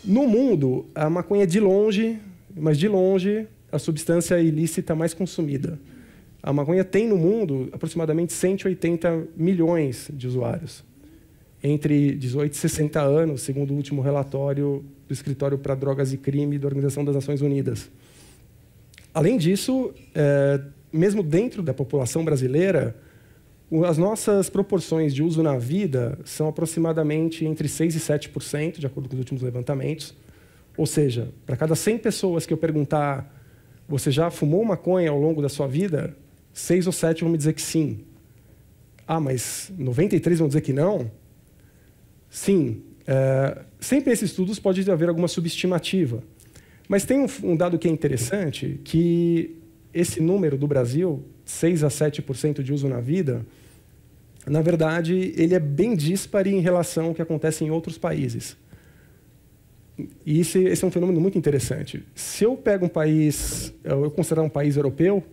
No 0.04 0.28
mundo, 0.28 0.88
a 0.96 1.08
maconha 1.10 1.44
é 1.44 1.46
de 1.46 1.60
longe, 1.60 2.20
mas 2.56 2.80
de 2.80 2.88
longe, 2.88 3.48
a 3.72 3.78
substância 3.78 4.42
ilícita 4.42 4.96
mais 4.96 5.14
consumida. 5.14 5.80
A 6.42 6.52
maconha 6.52 6.84
tem 6.84 7.08
no 7.08 7.16
mundo 7.16 7.70
aproximadamente 7.72 8.34
180 8.34 9.28
milhões 9.38 10.10
de 10.12 10.28
usuários, 10.28 10.84
entre 11.64 12.16
18 12.16 12.54
e 12.54 12.58
60 12.58 13.02
anos, 13.02 13.42
segundo 13.42 13.72
o 13.72 13.76
último 13.76 14.02
relatório 14.02 14.84
do 15.08 15.14
Escritório 15.14 15.58
para 15.58 15.74
Drogas 15.74 16.12
e 16.12 16.18
Crime 16.18 16.60
da 16.60 16.68
Organização 16.68 17.06
das 17.06 17.16
Nações 17.16 17.42
Unidas. 17.42 17.90
Além 19.14 19.38
disso, 19.38 19.94
é, 20.14 20.60
mesmo 20.92 21.24
dentro 21.24 21.64
da 21.64 21.74
população 21.74 22.26
brasileira, 22.26 22.96
as 23.88 23.98
nossas 23.98 24.50
proporções 24.50 25.14
de 25.16 25.24
uso 25.24 25.42
na 25.42 25.58
vida 25.58 26.20
são 26.26 26.48
aproximadamente 26.48 27.46
entre 27.46 27.68
6% 27.68 27.96
e 27.96 28.00
7%, 28.00 28.80
de 28.80 28.86
acordo 28.86 29.08
com 29.08 29.16
os 29.16 29.20
últimos 29.20 29.42
levantamentos. 29.42 30.14
Ou 30.76 30.86
seja, 30.86 31.30
para 31.46 31.56
cada 31.56 31.76
100 31.76 31.98
pessoas 32.00 32.46
que 32.46 32.54
eu 32.54 32.58
perguntar, 32.58 33.34
você 33.88 34.12
já 34.12 34.30
fumou 34.30 34.66
maconha 34.66 35.10
ao 35.10 35.20
longo 35.20 35.42
da 35.42 35.50
sua 35.50 35.68
vida? 35.68 36.16
Seis 36.54 36.86
ou 36.86 36.94
sete 36.94 37.22
vão 37.22 37.32
me 37.32 37.38
dizer 37.38 37.54
que 37.54 37.62
sim. 37.62 38.00
Ah, 39.08 39.20
mas 39.20 39.72
93 39.78 40.40
vão 40.40 40.48
dizer 40.48 40.62
que 40.62 40.72
não? 40.72 41.12
Sim. 42.34 42.82
É, 43.06 43.62
sempre 43.80 44.10
nesses 44.10 44.32
estudos 44.32 44.58
pode 44.58 44.90
haver 44.90 45.08
alguma 45.08 45.28
subestimativa. 45.28 46.24
Mas 46.90 47.06
tem 47.06 47.20
um, 47.20 47.28
um 47.44 47.56
dado 47.56 47.78
que 47.78 47.88
é 47.88 47.92
interessante, 47.92 48.82
que 48.84 49.56
esse 49.94 50.20
número 50.20 50.58
do 50.58 50.68
Brasil, 50.68 51.24
6 51.46 51.84
a 51.84 51.90
7% 51.90 52.64
de 52.64 52.74
uso 52.74 52.90
na 52.90 53.00
vida, 53.00 53.46
na 54.48 54.64
verdade, 54.64 55.32
ele 55.38 55.54
é 55.54 55.60
bem 55.60 55.96
dispare 55.96 56.50
em 56.50 56.60
relação 56.60 57.06
ao 57.06 57.14
que 57.14 57.22
acontece 57.22 57.64
em 57.64 57.70
outros 57.70 58.00
países. 58.00 58.58
E 60.26 60.40
esse, 60.40 60.64
esse, 60.64 60.84
é 60.84 60.88
um 60.88 60.92
fenômeno 60.92 61.22
muito 61.22 61.38
interessante. 61.38 62.04
Se 62.16 62.44
eu 62.44 62.58
pego 62.58 62.88
um 62.88 62.90
país, 62.90 63.72
eu 63.84 64.10
considerar 64.10 64.42
um 64.42 64.50
país 64.50 64.76
europeu, 64.76 65.24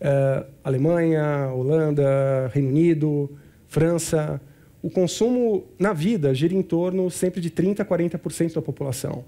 é, 0.00 0.46
Alemanha, 0.62 1.48
Holanda, 1.52 2.48
Reino 2.54 2.68
Unido, 2.68 3.36
França, 3.66 4.40
o 4.84 4.90
consumo 4.90 5.64
na 5.78 5.94
vida 5.94 6.34
gira 6.34 6.52
em 6.52 6.60
torno 6.60 7.10
sempre 7.10 7.40
de 7.40 7.48
30% 7.50 7.80
a 7.80 7.84
40% 7.86 8.52
da 8.52 8.60
população. 8.60 9.24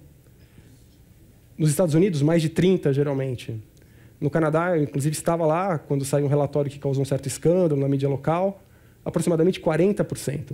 Nos 1.56 1.70
Estados 1.70 1.94
Unidos, 1.94 2.20
mais 2.20 2.42
de 2.42 2.50
30% 2.50 2.92
geralmente. 2.92 3.58
No 4.20 4.28
Canadá, 4.28 4.76
eu, 4.76 4.82
inclusive, 4.82 5.16
estava 5.16 5.46
lá 5.46 5.78
quando 5.78 6.04
saiu 6.04 6.26
um 6.26 6.28
relatório 6.28 6.70
que 6.70 6.78
causou 6.78 7.00
um 7.00 7.06
certo 7.06 7.26
escândalo 7.26 7.80
na 7.80 7.88
mídia 7.88 8.06
local 8.06 8.60
aproximadamente 9.02 9.58
40%. 9.58 10.52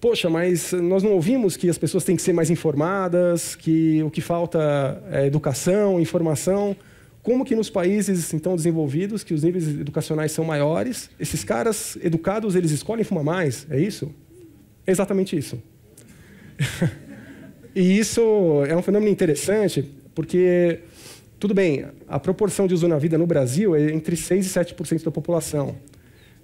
Poxa, 0.00 0.30
mas 0.30 0.70
nós 0.70 1.02
não 1.02 1.14
ouvimos 1.14 1.56
que 1.56 1.68
as 1.68 1.76
pessoas 1.76 2.04
têm 2.04 2.14
que 2.14 2.22
ser 2.22 2.32
mais 2.32 2.50
informadas, 2.50 3.56
que 3.56 4.00
o 4.04 4.12
que 4.12 4.20
falta 4.20 5.02
é 5.10 5.26
educação, 5.26 5.98
informação. 5.98 6.76
Como 7.22 7.44
que 7.44 7.54
nos 7.54 7.68
países 7.68 8.32
então 8.32 8.56
desenvolvidos, 8.56 9.22
que 9.22 9.34
os 9.34 9.42
níveis 9.42 9.68
educacionais 9.68 10.32
são 10.32 10.44
maiores, 10.44 11.10
esses 11.20 11.44
caras 11.44 11.98
educados 12.02 12.54
eles 12.54 12.70
escolhem 12.70 13.04
fumar 13.04 13.24
mais? 13.24 13.66
É 13.70 13.78
isso? 13.78 14.12
É 14.86 14.90
exatamente 14.90 15.36
isso. 15.36 15.62
e 17.74 17.98
isso 17.98 18.20
é 18.66 18.74
um 18.74 18.82
fenômeno 18.82 19.10
interessante, 19.10 19.84
porque 20.14 20.80
tudo 21.38 21.54
bem, 21.54 21.86
a 22.08 22.18
proporção 22.18 22.66
de 22.66 22.74
uso 22.74 22.88
na 22.88 22.98
vida 22.98 23.16
no 23.16 23.26
Brasil 23.26 23.74
é 23.74 23.92
entre 23.92 24.16
6 24.16 24.46
e 24.46 24.58
7% 24.58 25.04
da 25.04 25.10
população. 25.10 25.74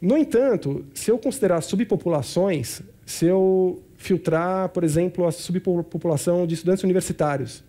No 0.00 0.16
entanto, 0.16 0.84
se 0.94 1.10
eu 1.10 1.18
considerar 1.18 1.60
subpopulações, 1.62 2.82
se 3.04 3.26
eu 3.26 3.82
filtrar, 3.96 4.68
por 4.70 4.84
exemplo, 4.84 5.26
a 5.26 5.32
subpopulação 5.32 6.46
de 6.46 6.54
estudantes 6.54 6.84
universitários, 6.84 7.64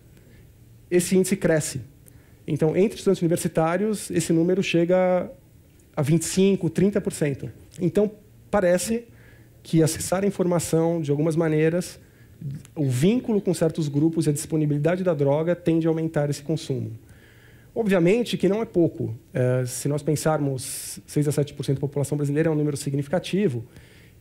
esse 0.90 1.16
índice 1.16 1.36
cresce. 1.36 1.80
Então, 2.50 2.74
entre 2.74 2.96
estudantes 2.96 3.20
universitários, 3.20 4.10
esse 4.10 4.32
número 4.32 4.62
chega 4.62 5.30
a 5.94 6.02
25%, 6.02 6.70
30%. 6.70 7.50
Então, 7.78 8.10
parece 8.50 9.04
que 9.62 9.82
acessar 9.82 10.24
a 10.24 10.26
informação, 10.26 11.00
de 11.00 11.10
algumas 11.10 11.36
maneiras, 11.36 12.00
o 12.74 12.88
vínculo 12.88 13.40
com 13.40 13.52
certos 13.52 13.86
grupos 13.86 14.26
e 14.26 14.30
a 14.30 14.32
disponibilidade 14.32 15.04
da 15.04 15.12
droga 15.12 15.54
tende 15.54 15.86
a 15.86 15.90
aumentar 15.90 16.30
esse 16.30 16.42
consumo. 16.42 16.92
Obviamente 17.74 18.38
que 18.38 18.48
não 18.48 18.62
é 18.62 18.64
pouco. 18.64 19.14
É, 19.34 19.64
se 19.66 19.86
nós 19.86 20.02
pensarmos 20.02 21.00
6 21.06 21.28
a 21.28 21.30
7% 21.30 21.74
da 21.74 21.80
população 21.80 22.16
brasileira, 22.16 22.48
é 22.48 22.52
um 22.52 22.54
número 22.54 22.78
significativo. 22.78 23.64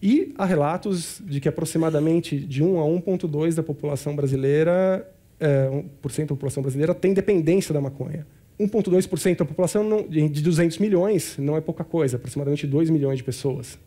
E 0.01 0.33
há 0.37 0.45
relatos 0.45 1.21
de 1.25 1.39
que 1.39 1.47
aproximadamente 1.47 2.37
de 2.37 2.61
1 2.61 2.79
a 2.79 2.83
1,2% 2.83 3.55
da 3.55 3.63
população 3.63 4.15
brasileira, 4.15 5.07
1% 5.39 6.21
da 6.21 6.27
população 6.27 6.61
brasileira 6.63 6.93
tem 6.93 7.13
dependência 7.13 7.73
da 7.73 7.81
maconha. 7.81 8.25
1,2% 8.59 9.37
da 9.37 9.45
população 9.45 9.83
não, 9.83 10.07
de 10.07 10.41
200 10.41 10.79
milhões 10.79 11.35
não 11.37 11.55
é 11.55 11.61
pouca 11.61 11.83
coisa, 11.83 12.15
aproximadamente 12.15 12.65
2 12.65 12.89
milhões 12.89 13.17
de 13.17 13.23
pessoas. 13.23 13.77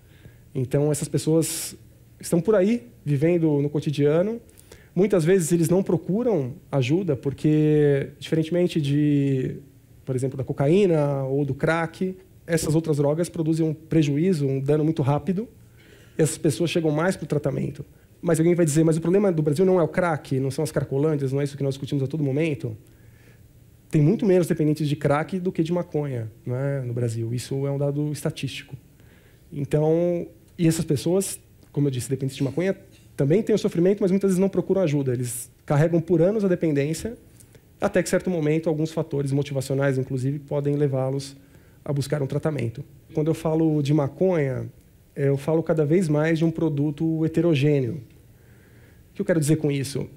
Então, 0.54 0.92
essas 0.92 1.08
pessoas 1.08 1.76
estão 2.20 2.40
por 2.40 2.54
aí, 2.54 2.86
vivendo 3.04 3.60
no 3.60 3.68
cotidiano, 3.68 4.40
Muitas 4.94 5.24
vezes 5.24 5.52
eles 5.52 5.68
não 5.68 5.82
procuram 5.82 6.54
ajuda 6.70 7.16
porque, 7.16 8.08
diferentemente 8.18 8.80
de, 8.80 9.56
por 10.04 10.16
exemplo, 10.16 10.36
da 10.36 10.42
cocaína 10.42 11.22
ou 11.24 11.44
do 11.44 11.54
crack, 11.54 12.16
essas 12.46 12.74
outras 12.74 12.96
drogas 12.96 13.28
produzem 13.28 13.64
um 13.64 13.72
prejuízo, 13.72 14.46
um 14.46 14.58
dano 14.58 14.82
muito 14.82 15.00
rápido. 15.02 15.48
Essas 16.18 16.36
pessoas 16.36 16.70
chegam 16.70 16.90
mais 16.90 17.16
para 17.16 17.24
o 17.24 17.28
tratamento. 17.28 17.84
Mas 18.22 18.38
alguém 18.38 18.54
vai 18.54 18.66
dizer, 18.66 18.84
mas 18.84 18.96
o 18.96 19.00
problema 19.00 19.32
do 19.32 19.42
Brasil 19.42 19.64
não 19.64 19.80
é 19.80 19.82
o 19.82 19.88
crack, 19.88 20.38
não 20.38 20.50
são 20.50 20.62
as 20.62 20.70
cracolândias, 20.70 21.32
não 21.32 21.40
é 21.40 21.44
isso 21.44 21.56
que 21.56 21.62
nós 21.62 21.74
discutimos 21.74 22.02
a 22.02 22.06
todo 22.06 22.22
momento. 22.22 22.76
Tem 23.90 24.00
muito 24.00 24.26
menos 24.26 24.46
dependentes 24.46 24.88
de 24.88 24.94
crack 24.94 25.38
do 25.40 25.50
que 25.50 25.62
de 25.62 25.72
maconha 25.72 26.30
é, 26.46 26.80
no 26.82 26.92
Brasil. 26.92 27.32
Isso 27.34 27.66
é 27.66 27.70
um 27.70 27.78
dado 27.78 28.12
estatístico. 28.12 28.76
Então, 29.52 30.26
e 30.56 30.68
essas 30.68 30.84
pessoas, 30.84 31.40
como 31.72 31.88
eu 31.88 31.90
disse, 31.90 32.08
dependentes 32.08 32.36
de 32.36 32.44
maconha, 32.44 32.76
também 33.16 33.42
têm 33.42 33.54
o 33.54 33.58
sofrimento, 33.58 34.00
mas 34.00 34.10
muitas 34.10 34.30
vezes 34.30 34.38
não 34.38 34.48
procuram 34.48 34.82
ajuda. 34.82 35.12
Eles 35.12 35.50
carregam 35.66 36.00
por 36.00 36.22
anos 36.22 36.44
a 36.44 36.48
dependência, 36.48 37.16
até 37.80 38.02
que, 38.02 38.08
certo 38.08 38.30
momento, 38.30 38.68
alguns 38.68 38.92
fatores 38.92 39.32
motivacionais, 39.32 39.98
inclusive, 39.98 40.38
podem 40.38 40.76
levá-los 40.76 41.36
a 41.84 41.92
buscar 41.92 42.22
um 42.22 42.26
tratamento. 42.26 42.84
Quando 43.14 43.28
eu 43.28 43.34
falo 43.34 43.82
de 43.82 43.92
maconha, 43.92 44.70
eu 45.16 45.36
falo 45.36 45.62
cada 45.62 45.84
vez 45.84 46.08
mais 46.08 46.38
de 46.38 46.44
um 46.44 46.50
produto 46.50 47.24
heterogêneo. 47.24 48.00
Que 49.20 49.22
eu 49.22 49.26
quero 49.26 49.40
dizer 49.40 49.56
com 49.56 49.70
isso? 49.70 50.08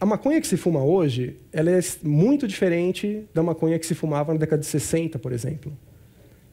A 0.00 0.06
maconha 0.06 0.40
que 0.40 0.46
se 0.46 0.56
fuma 0.56 0.82
hoje, 0.82 1.36
ela 1.52 1.70
é 1.70 1.80
muito 2.02 2.48
diferente 2.48 3.26
da 3.34 3.42
maconha 3.42 3.78
que 3.78 3.84
se 3.84 3.94
fumava 3.94 4.32
na 4.32 4.38
década 4.38 4.60
de 4.60 4.66
60, 4.66 5.18
por 5.18 5.32
exemplo. 5.32 5.70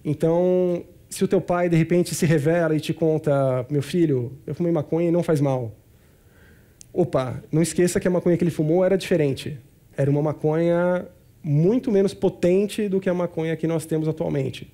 Então, 0.03 0.83
se 1.09 1.23
o 1.23 1.27
teu 1.27 1.39
pai 1.39 1.69
de 1.69 1.77
repente 1.77 2.13
se 2.13 2.25
revela 2.25 2.75
e 2.75 2.81
te 2.81 2.93
conta, 2.93 3.65
meu 3.69 3.81
filho, 3.81 4.33
eu 4.45 4.53
fumei 4.53 4.73
maconha 4.73 5.07
e 5.07 5.11
não 5.11 5.23
faz 5.23 5.39
mal 5.39 5.73
opa, 6.91 7.41
não 7.49 7.61
esqueça 7.61 7.97
que 7.97 8.09
a 8.09 8.11
maconha 8.11 8.35
que 8.35 8.43
ele 8.43 8.51
fumou 8.51 8.83
era 8.83 8.97
diferente. 8.97 9.57
Era 9.95 10.11
uma 10.11 10.21
maconha 10.21 11.07
muito 11.41 11.93
menos 11.93 12.13
potente 12.13 12.89
do 12.89 12.99
que 12.99 13.09
a 13.09 13.13
maconha 13.13 13.55
que 13.55 13.67
nós 13.67 13.85
temos 13.85 14.07
atualmente. 14.07 14.69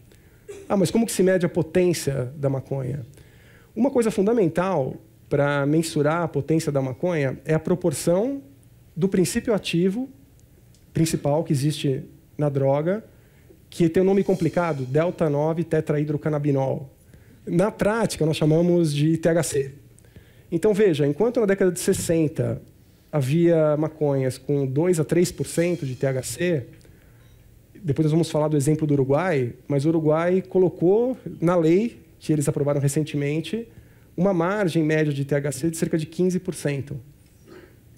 Ah, 0.68 0.76
mas 0.76 0.90
como 0.90 1.06
que 1.06 1.12
se 1.12 1.22
mede 1.22 1.46
a 1.46 1.50
potência 1.50 2.34
da 2.36 2.50
maconha? 2.50 3.06
Uma 3.76 3.92
coisa 3.92 4.10
fundamental 4.10 4.96
para 5.32 5.66
mensurar 5.66 6.24
a 6.24 6.28
potência 6.28 6.74
da 6.74 6.82
maconha 6.82 7.40
é 7.46 7.54
a 7.54 7.60
proporção 7.60 8.42
do 8.94 9.08
princípio 9.08 9.54
ativo 9.54 10.10
principal 10.92 11.42
que 11.46 11.54
existe 11.54 12.04
na 12.38 12.50
droga, 12.50 13.02
que 13.70 13.88
tem 13.88 14.04
um 14.04 14.06
nome 14.06 14.26
complicado, 14.26 14.84
delta 14.84 15.30
9 15.30 15.64
tetrahidrocannabinol. 15.64 16.94
Na 17.48 17.72
prática, 17.72 18.26
nós 18.26 18.36
chamamos 18.36 18.94
de 18.94 19.18
THC. 19.18 19.72
Então, 20.52 20.74
veja, 20.74 21.08
enquanto 21.08 21.40
na 21.40 21.46
década 21.46 21.72
de 21.72 21.80
60 21.80 22.62
havia 23.10 23.78
maconhas 23.78 24.38
com 24.38 24.66
2 24.66 25.00
a 25.00 25.06
3% 25.06 25.86
de 25.86 25.96
THC, 25.96 26.66
depois 27.82 28.04
nós 28.04 28.12
vamos 28.12 28.30
falar 28.30 28.50
do 28.50 28.58
exemplo 28.58 28.86
do 28.86 28.96
Uruguai, 28.96 29.54
mas 29.66 29.86
o 29.86 29.88
Uruguai 29.88 30.42
colocou 30.42 31.18
na 31.40 31.56
lei, 31.56 32.02
que 32.20 32.34
eles 32.34 32.50
aprovaram 32.50 32.82
recentemente, 32.82 33.66
uma 34.16 34.34
margem 34.34 34.84
média 34.84 35.14
de 35.14 35.26
THC 35.26 35.70
de 35.70 35.78
cerca 35.78 35.98
de 35.98 36.06
15%. 36.06 36.94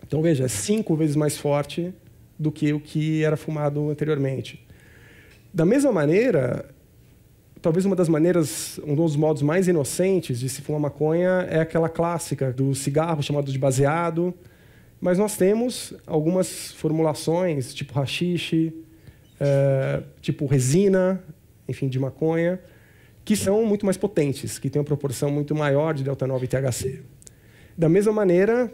Então, 0.06 0.22
veja, 0.22 0.46
é 0.46 0.48
cinco 0.48 0.96
vezes 0.96 1.16
mais 1.16 1.38
forte 1.38 1.94
do 2.38 2.52
que 2.52 2.74
o 2.74 2.80
que 2.80 3.24
era 3.24 3.38
fumado 3.38 3.90
anteriormente. 3.90 4.66
Da 5.54 5.66
mesma 5.66 5.92
maneira, 5.92 6.66
talvez 7.62 7.86
uma 7.86 7.96
das 7.96 8.10
maneiras, 8.10 8.80
um 8.86 8.96
dos 8.96 9.16
modos 9.16 9.42
mais 9.42 9.68
inocentes 9.68 10.40
de 10.40 10.50
se 10.50 10.62
fumar 10.62 10.82
maconha 10.82 11.48
é 11.50 11.60
aquela 11.60 11.88
clássica 11.88 12.52
do 12.52 12.76
cigarro 12.76 13.24
chamado 13.24 13.52
de 13.52 13.58
baseado, 13.58 14.34
mas 15.00 15.18
nós 15.18 15.38
temos 15.38 15.94
algumas 16.06 16.72
formulações, 16.74 17.74
tipo 17.74 17.94
rachixe, 17.94 18.74
é, 19.40 20.04
tipo 20.22 20.46
resina, 20.46 21.24
enfim, 21.68 21.88
de 21.88 22.00
maconha, 22.00 22.60
que 23.26 23.36
são 23.36 23.66
muito 23.66 23.86
mais 23.86 23.98
potentes, 23.98 24.60
que 24.60 24.70
têm 24.70 24.80
uma 24.80 24.86
proporção 24.86 25.32
muito 25.32 25.56
maior 25.56 25.94
de 25.94 26.04
delta 26.04 26.28
9 26.28 26.46
e 26.46 26.48
THC. 26.48 27.02
Da 27.78 27.88
mesma 27.88 28.12
maneira, 28.12 28.72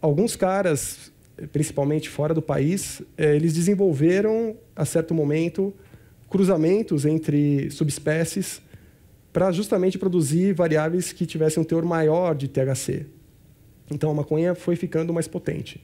alguns 0.00 0.36
caras, 0.36 1.12
principalmente 1.52 2.08
fora 2.08 2.34
do 2.34 2.42
país, 2.42 3.02
é, 3.16 3.34
eles 3.34 3.54
desenvolveram, 3.54 4.56
a 4.76 4.84
certo 4.84 5.14
momento, 5.14 5.74
cruzamentos 6.28 7.04
entre 7.04 7.70
subespécies 7.70 8.60
para 9.32 9.50
justamente 9.50 9.98
produzir 9.98 10.52
variáveis 10.52 11.12
que 11.12 11.24
tivessem 11.24 11.62
um 11.62 11.64
teor 11.64 11.84
maior 11.84 12.34
de 12.34 12.48
THC. 12.48 13.06
Então 13.90 14.10
a 14.10 14.14
maconha 14.14 14.54
foi 14.54 14.76
ficando 14.76 15.12
mais 15.12 15.26
potente. 15.26 15.82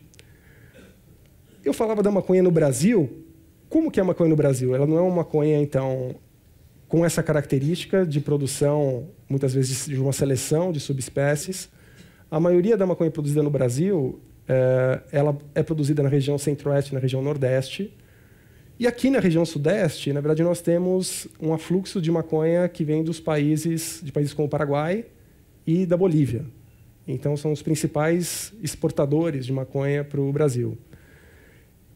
Eu 1.65 1.73
falava 1.73 2.03
da 2.03 2.11
maconha 2.11 2.43
no 2.43 2.51
Brasil. 2.51 3.25
Como 3.69 3.91
que 3.91 3.99
é 3.99 4.03
a 4.03 4.07
maconha 4.07 4.31
no 4.31 4.37
Brasil? 4.37 4.75
Ela 4.75 4.87
não 4.87 4.99
é 4.99 5.01
uma 5.01 5.17
maconha 5.17 5.61
então 5.61 6.15
com 6.89 7.05
essa 7.05 7.23
característica 7.23 8.07
de 8.07 8.21
produção, 8.21 9.09
muitas 9.29 9.53
vezes 9.53 9.87
de 9.87 10.01
uma 10.01 10.13
seleção 10.13 10.73
de 10.73 10.81
subespécies. 10.81 11.69
A 12.31 12.41
maioria 12.41 12.77
da 12.77 12.87
maconha 12.87 13.11
produzida 13.11 13.43
no 13.43 13.51
Brasil, 13.51 14.21
é, 14.49 15.01
ela 15.13 15.37
é 15.55 15.63
produzida 15.63 16.03
na 16.03 16.09
região 16.09 16.39
centro-oeste, 16.39 16.95
na 16.95 17.01
região 17.01 17.23
nordeste, 17.23 17.95
e 18.81 18.87
aqui 18.87 19.11
na 19.11 19.19
região 19.19 19.45
sudeste, 19.45 20.13
na 20.13 20.21
verdade, 20.21 20.43
nós 20.45 20.61
temos 20.61 21.27
um 21.41 21.53
afluxo 21.53 22.01
de 22.01 22.13
maconha 22.13 22.69
que 22.69 22.85
vem 22.85 23.03
dos 23.03 23.19
países, 23.19 24.01
de 24.03 24.13
países 24.13 24.33
como 24.33 24.47
o 24.47 24.49
Paraguai 24.49 25.05
e 25.67 25.85
da 25.85 25.97
Bolívia. 25.97 26.45
Então, 27.07 27.37
são 27.37 27.51
os 27.51 27.61
principais 27.61 28.53
exportadores 28.63 29.47
de 29.47 29.53
maconha 29.53 30.05
para 30.05 30.21
o 30.21 30.33
Brasil. 30.33 30.79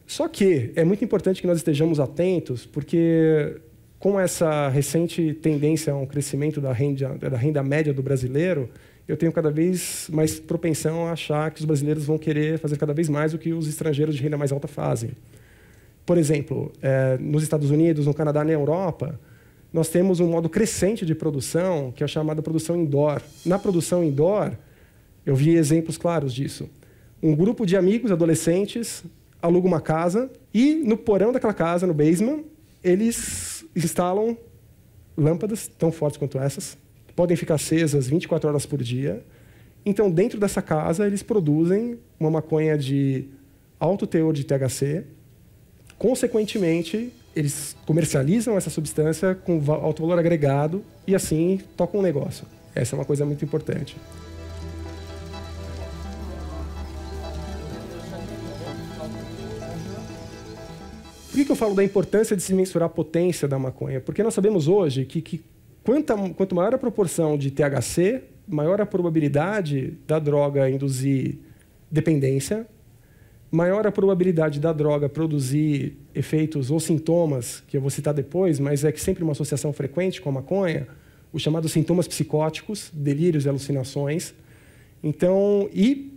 Só 0.05 0.27
que 0.27 0.73
é 0.75 0.83
muito 0.83 1.05
importante 1.05 1.39
que 1.39 1.47
nós 1.47 1.57
estejamos 1.57 2.01
atentos, 2.01 2.65
porque 2.65 3.61
com 4.03 4.19
essa 4.19 4.67
recente 4.67 5.33
tendência 5.35 5.93
a 5.93 5.95
um 5.95 6.05
crescimento 6.05 6.59
da 6.59 6.73
renda, 6.73 7.17
da 7.17 7.37
renda 7.37 7.63
média 7.63 7.93
do 7.93 8.03
brasileiro, 8.03 8.69
eu 9.07 9.15
tenho 9.15 9.31
cada 9.31 9.49
vez 9.49 10.09
mais 10.11 10.41
propensão 10.41 11.07
a 11.07 11.13
achar 11.13 11.49
que 11.51 11.61
os 11.61 11.65
brasileiros 11.65 12.03
vão 12.03 12.17
querer 12.17 12.59
fazer 12.59 12.75
cada 12.75 12.93
vez 12.93 13.07
mais 13.07 13.33
o 13.33 13.37
que 13.37 13.53
os 13.53 13.65
estrangeiros 13.65 14.17
de 14.17 14.21
renda 14.21 14.35
mais 14.35 14.51
alta 14.51 14.67
fazem. 14.67 15.11
Por 16.05 16.17
exemplo, 16.17 16.69
é, 16.81 17.17
nos 17.17 17.43
Estados 17.43 17.71
Unidos, 17.71 18.05
no 18.05 18.13
Canadá, 18.13 18.43
na 18.43 18.51
Europa, 18.51 19.17
nós 19.71 19.87
temos 19.87 20.19
um 20.19 20.27
modo 20.27 20.49
crescente 20.49 21.05
de 21.05 21.15
produção, 21.15 21.93
que 21.95 22.03
é 22.03 22.05
a 22.05 22.07
chamada 22.09 22.41
produção 22.41 22.75
indoor. 22.75 23.21
Na 23.45 23.57
produção 23.57 24.03
indoor, 24.03 24.51
eu 25.25 25.33
vi 25.33 25.51
exemplos 25.51 25.97
claros 25.97 26.33
disso. 26.33 26.69
Um 27.21 27.33
grupo 27.33 27.65
de 27.65 27.77
amigos 27.77 28.11
adolescentes 28.11 29.01
aluga 29.41 29.65
uma 29.65 29.79
casa 29.79 30.29
e 30.53 30.75
no 30.75 30.97
porão 30.97 31.31
daquela 31.31 31.53
casa, 31.53 31.87
no 31.87 31.93
basement, 31.93 32.43
eles 32.83 33.52
instalam 33.75 34.37
lâmpadas 35.17 35.67
tão 35.67 35.91
fortes 35.91 36.17
quanto 36.17 36.39
essas, 36.39 36.77
podem 37.15 37.37
ficar 37.37 37.55
acesas 37.55 38.07
24 38.07 38.49
horas 38.49 38.65
por 38.65 38.81
dia. 38.81 39.23
Então, 39.85 40.09
dentro 40.09 40.39
dessa 40.39 40.61
casa, 40.61 41.05
eles 41.05 41.21
produzem 41.21 41.99
uma 42.19 42.31
maconha 42.31 42.77
de 42.77 43.27
alto 43.79 44.07
teor 44.07 44.33
de 44.33 44.43
THC, 44.43 45.05
Consequentemente, 46.03 47.13
eles 47.33 47.77
comercializam 47.85 48.57
essa 48.57 48.69
substância 48.69 49.33
com 49.33 49.61
alto 49.71 50.01
valor 50.01 50.19
agregado 50.19 50.83
e 51.07 51.15
assim 51.15 51.61
tocam 51.77 52.01
um 52.01 52.03
negócio. 52.03 52.45
Essa 52.75 52.93
é 52.93 52.99
uma 52.99 53.05
coisa 53.05 53.25
muito 53.25 53.45
importante. 53.45 53.95
Por 61.33 61.37
que, 61.37 61.45
que 61.45 61.51
eu 61.51 61.55
falo 61.55 61.73
da 61.73 61.83
importância 61.83 62.35
de 62.35 62.43
se 62.43 62.53
mensurar 62.53 62.85
a 62.85 62.89
potência 62.89 63.47
da 63.47 63.57
maconha? 63.57 63.99
Porque 63.99 64.21
nós 64.21 64.35
sabemos 64.35 64.67
hoje 64.67 65.03
que, 65.03 65.19
que 65.19 65.43
quanto, 65.83 66.13
quanto 66.35 66.53
maior 66.53 66.75
a 66.75 66.77
proporção 66.77 67.35
de 67.39 67.49
THC, 67.49 68.21
maior 68.47 68.79
a 68.79 68.85
probabilidade 68.85 69.97
da 70.05 70.19
droga 70.19 70.69
induzir 70.69 71.39
dependência, 71.89 72.67
maior 73.51 73.87
a 73.87 73.91
probabilidade 73.91 74.59
da 74.59 74.71
droga 74.71 75.09
produzir 75.09 75.97
efeitos 76.13 76.69
ou 76.69 76.79
sintomas, 76.79 77.63
que 77.67 77.75
eu 77.75 77.81
vou 77.81 77.89
citar 77.89 78.13
depois, 78.13 78.59
mas 78.59 78.83
é 78.83 78.91
que 78.91 79.01
sempre 79.01 79.23
uma 79.23 79.31
associação 79.31 79.73
frequente 79.73 80.21
com 80.21 80.29
a 80.29 80.33
maconha, 80.33 80.87
os 81.31 81.41
chamados 81.41 81.71
sintomas 81.71 82.07
psicóticos, 82.07 82.91
delírios 82.93 83.45
e 83.45 83.49
alucinações. 83.49 84.35
Então, 85.03 85.67
e 85.73 86.13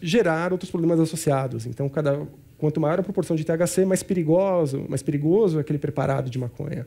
gerar 0.00 0.52
outros 0.52 0.70
problemas 0.70 1.00
associados. 1.00 1.66
Então, 1.66 1.88
cada, 1.88 2.24
quanto 2.60 2.78
maior 2.78 3.00
a 3.00 3.02
proporção 3.02 3.34
de 3.34 3.44
THC, 3.44 3.86
mais 3.86 4.02
perigoso, 4.02 4.84
mais 4.88 5.02
perigoso 5.02 5.58
é 5.58 5.62
aquele 5.62 5.78
preparado 5.78 6.28
de 6.28 6.38
maconha. 6.38 6.86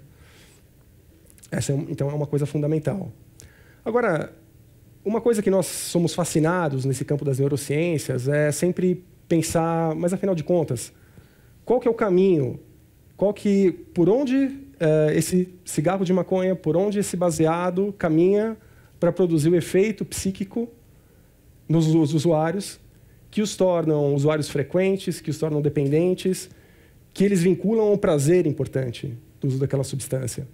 Essa 1.51 1.73
é, 1.73 1.75
então 1.89 2.09
é 2.09 2.13
uma 2.13 2.27
coisa 2.27 2.45
fundamental. 2.45 3.11
Agora, 3.83 4.31
uma 5.03 5.19
coisa 5.19 5.41
que 5.41 5.49
nós 5.49 5.65
somos 5.65 6.13
fascinados 6.13 6.85
nesse 6.85 7.03
campo 7.03 7.25
das 7.25 7.39
neurociências 7.39 8.27
é 8.27 8.51
sempre 8.51 9.03
pensar, 9.27 9.95
mas 9.95 10.13
afinal 10.13 10.35
de 10.35 10.43
contas, 10.43 10.93
qual 11.65 11.79
que 11.79 11.87
é 11.87 11.91
o 11.91 11.93
caminho? 11.93 12.59
Qual 13.17 13.33
que, 13.33 13.71
por 13.71 14.07
onde 14.09 14.59
é, 14.79 15.15
esse 15.15 15.53
cigarro 15.65 16.05
de 16.05 16.13
maconha, 16.13 16.55
por 16.55 16.77
onde 16.77 16.99
esse 16.99 17.17
baseado 17.17 17.93
caminha 17.97 18.55
para 18.99 19.11
produzir 19.11 19.49
o 19.49 19.55
efeito 19.55 20.05
psíquico 20.05 20.69
nos 21.67 21.87
usuários 22.13 22.79
que 23.33 23.41
os 23.41 23.55
tornam 23.55 24.13
usuários 24.13 24.47
frequentes, 24.47 25.19
que 25.19 25.31
os 25.31 25.39
tornam 25.39 25.59
dependentes, 25.59 26.51
que 27.11 27.23
eles 27.23 27.41
vinculam 27.41 27.87
ao 27.87 27.97
prazer 27.97 28.45
importante 28.45 29.17
do 29.41 29.47
uso 29.47 29.57
daquela 29.57 29.83
substância. 29.83 30.47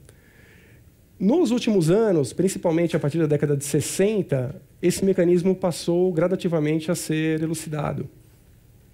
Nos 1.19 1.51
últimos 1.51 1.89
anos, 1.89 2.31
principalmente 2.31 2.95
a 2.95 2.99
partir 2.99 3.17
da 3.17 3.25
década 3.25 3.57
de 3.57 3.65
60, 3.65 4.55
esse 4.81 5.03
mecanismo 5.03 5.53
passou 5.53 6.09
gradativamente 6.13 6.89
a 6.89 6.95
ser 6.95 7.43
elucidado. 7.43 8.07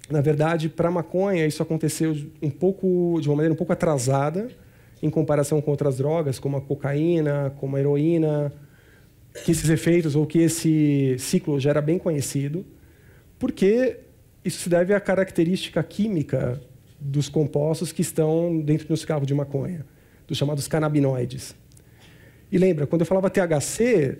Na 0.10 0.20
verdade, 0.20 0.68
para 0.68 0.88
a 0.88 0.92
maconha, 0.92 1.46
isso 1.46 1.62
aconteceu 1.62 2.18
um 2.42 2.50
pouco, 2.50 3.20
de 3.22 3.30
uma 3.30 3.36
maneira 3.36 3.54
um 3.54 3.58
pouco 3.58 3.72
atrasada 3.72 4.48
em 5.00 5.12
comparação 5.12 5.62
com 5.62 5.70
outras 5.70 5.98
drogas, 5.98 6.40
como 6.40 6.58
a 6.58 6.62
cocaína, 6.62 7.54
como 7.60 7.76
a 7.76 7.80
heroína, 7.80 8.52
que 9.44 9.52
esses 9.52 9.70
efeitos 9.70 10.16
ou 10.16 10.26
que 10.26 10.40
esse 10.40 11.18
ciclo 11.20 11.60
já 11.60 11.70
era 11.70 11.82
bem 11.82 12.00
conhecido, 12.00 12.66
porque 13.46 13.98
isso 14.44 14.62
se 14.62 14.70
deve 14.70 14.92
à 14.92 15.00
característica 15.00 15.84
química 15.84 16.60
dos 17.00 17.30
compostos 17.30 17.92
que 17.92 18.02
estão 18.02 18.60
dentro 18.60 18.88
do 18.88 18.98
cigarro 18.98 19.24
de 19.24 19.36
maconha, 19.36 19.86
dos 20.28 20.36
chamados 20.36 20.68
canabinoides. 20.68 21.56
E 22.52 22.58
lembra, 22.58 22.88
quando 22.88 23.02
eu 23.02 23.06
falava 23.06 23.30
THC 23.30 24.18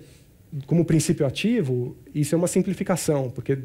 como 0.64 0.84
princípio 0.84 1.26
ativo, 1.26 1.96
isso 2.14 2.36
é 2.36 2.38
uma 2.38 2.46
simplificação, 2.46 3.28
porque 3.28 3.58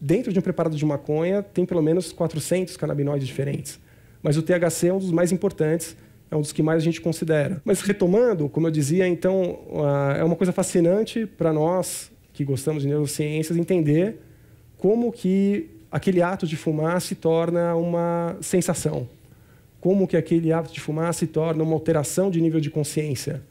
dentro 0.00 0.32
de 0.32 0.38
um 0.38 0.42
preparado 0.42 0.76
de 0.76 0.84
maconha 0.86 1.42
tem 1.42 1.66
pelo 1.66 1.82
menos 1.82 2.12
400 2.12 2.76
canabinoides 2.76 3.26
diferentes. 3.26 3.80
Mas 4.22 4.36
o 4.36 4.42
THC 4.42 4.86
é 4.86 4.94
um 4.94 4.98
dos 4.98 5.10
mais 5.10 5.32
importantes, 5.32 5.96
é 6.30 6.36
um 6.36 6.40
dos 6.40 6.52
que 6.52 6.62
mais 6.62 6.80
a 6.80 6.84
gente 6.84 7.00
considera. 7.00 7.60
Mas 7.64 7.80
retomando, 7.80 8.48
como 8.48 8.68
eu 8.68 8.70
dizia, 8.70 9.08
então 9.08 9.58
é 10.16 10.22
uma 10.22 10.36
coisa 10.36 10.52
fascinante 10.52 11.26
para 11.26 11.52
nós 11.52 12.08
que 12.32 12.44
gostamos 12.44 12.84
de 12.84 12.88
neurociências 12.88 13.58
entender 13.58 14.27
como 14.78 15.12
que 15.12 15.68
aquele 15.90 16.22
ato 16.22 16.46
de 16.46 16.56
fumar 16.56 17.00
se 17.00 17.14
torna 17.14 17.74
uma 17.74 18.36
sensação, 18.40 19.08
como 19.80 20.06
que 20.06 20.16
aquele 20.16 20.52
ato 20.52 20.72
de 20.72 20.80
fumar 20.80 21.12
se 21.12 21.26
torna 21.26 21.62
uma 21.62 21.74
alteração 21.74 22.30
de 22.30 22.40
nível 22.40 22.60
de 22.60 22.70
consciência, 22.70 23.42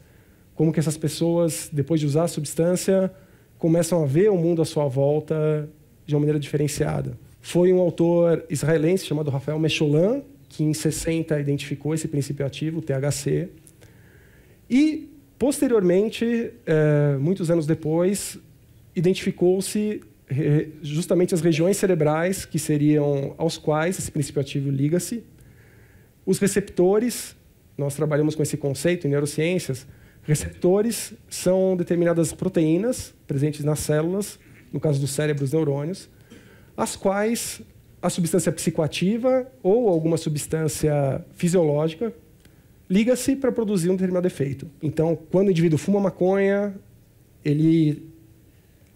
como 0.55 0.73
que 0.73 0.79
essas 0.79 0.97
pessoas 0.97 1.69
depois 1.71 1.99
de 1.99 2.05
usar 2.05 2.23
a 2.23 2.27
substância 2.27 3.11
começam 3.57 4.03
a 4.03 4.05
ver 4.05 4.29
o 4.31 4.37
mundo 4.37 4.61
à 4.61 4.65
sua 4.65 4.87
volta 4.87 5.69
de 6.05 6.15
uma 6.15 6.21
maneira 6.21 6.39
diferenciada. 6.39 7.17
Foi 7.41 7.71
um 7.71 7.79
autor 7.79 8.45
israelense 8.49 9.05
chamado 9.05 9.29
Rafael 9.29 9.59
Mecholan, 9.59 10.21
que 10.49 10.63
em 10.63 10.73
60 10.73 11.39
identificou 11.39 11.93
esse 11.93 12.07
princípio 12.07 12.45
ativo, 12.45 12.79
o 12.79 12.81
THC. 12.81 13.49
E, 14.69 15.09
posteriormente, 15.37 16.51
é, 16.65 17.17
muitos 17.19 17.51
anos 17.51 17.65
depois, 17.65 18.37
identificou-se 18.95 20.01
justamente 20.81 21.33
as 21.33 21.41
regiões 21.41 21.77
cerebrais 21.77 22.45
que 22.45 22.59
seriam 22.59 23.33
aos 23.37 23.57
quais 23.57 23.97
esse 23.97 24.11
princípio 24.11 24.41
ativo 24.41 24.69
liga-se. 24.69 25.23
Os 26.25 26.39
receptores, 26.39 27.35
nós 27.77 27.95
trabalhamos 27.95 28.35
com 28.35 28.43
esse 28.43 28.57
conceito 28.57 29.07
em 29.07 29.09
neurociências. 29.09 29.87
Receptores 30.23 31.13
são 31.29 31.77
determinadas 31.77 32.33
proteínas 32.33 33.13
presentes 33.25 33.63
nas 33.63 33.79
células, 33.79 34.37
no 34.73 34.79
caso 34.79 34.99
do 34.99 35.07
cérebro, 35.07 35.45
os 35.45 35.53
neurônios, 35.53 36.09
as 36.75 36.97
quais 36.97 37.61
a 38.01 38.09
substância 38.09 38.51
psicoativa 38.51 39.49
ou 39.63 39.87
alguma 39.87 40.17
substância 40.17 41.25
fisiológica 41.35 42.13
liga-se 42.89 43.35
para 43.35 43.51
produzir 43.51 43.89
um 43.89 43.93
determinado 43.93 44.27
efeito. 44.27 44.69
Então, 44.81 45.17
quando 45.31 45.47
o 45.47 45.51
indivíduo 45.51 45.77
fuma 45.77 45.99
maconha, 45.99 46.75
ele 47.43 48.06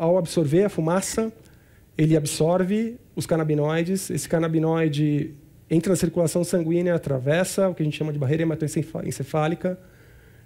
ao 0.01 0.17
absorver 0.17 0.63
a 0.63 0.69
fumaça, 0.69 1.31
ele 1.95 2.17
absorve 2.17 2.99
os 3.15 3.27
canabinoides. 3.27 4.09
Esse 4.09 4.27
canabinoide 4.27 5.35
entra 5.69 5.91
na 5.91 5.95
circulação 5.95 6.43
sanguínea, 6.43 6.95
atravessa 6.95 7.69
o 7.69 7.75
que 7.75 7.83
a 7.83 7.85
gente 7.85 7.99
chama 7.99 8.11
de 8.11 8.17
barreira 8.17 8.41
hematoencefálica, 8.41 9.77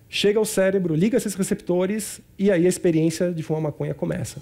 chega 0.09 0.37
ao 0.37 0.43
cérebro, 0.43 0.93
liga 0.93 1.15
esses 1.15 1.33
receptores 1.35 2.19
e 2.37 2.51
aí 2.51 2.65
a 2.65 2.69
experiência 2.69 3.31
de 3.31 3.41
fumar 3.43 3.61
maconha 3.61 3.93
começa. 3.93 4.41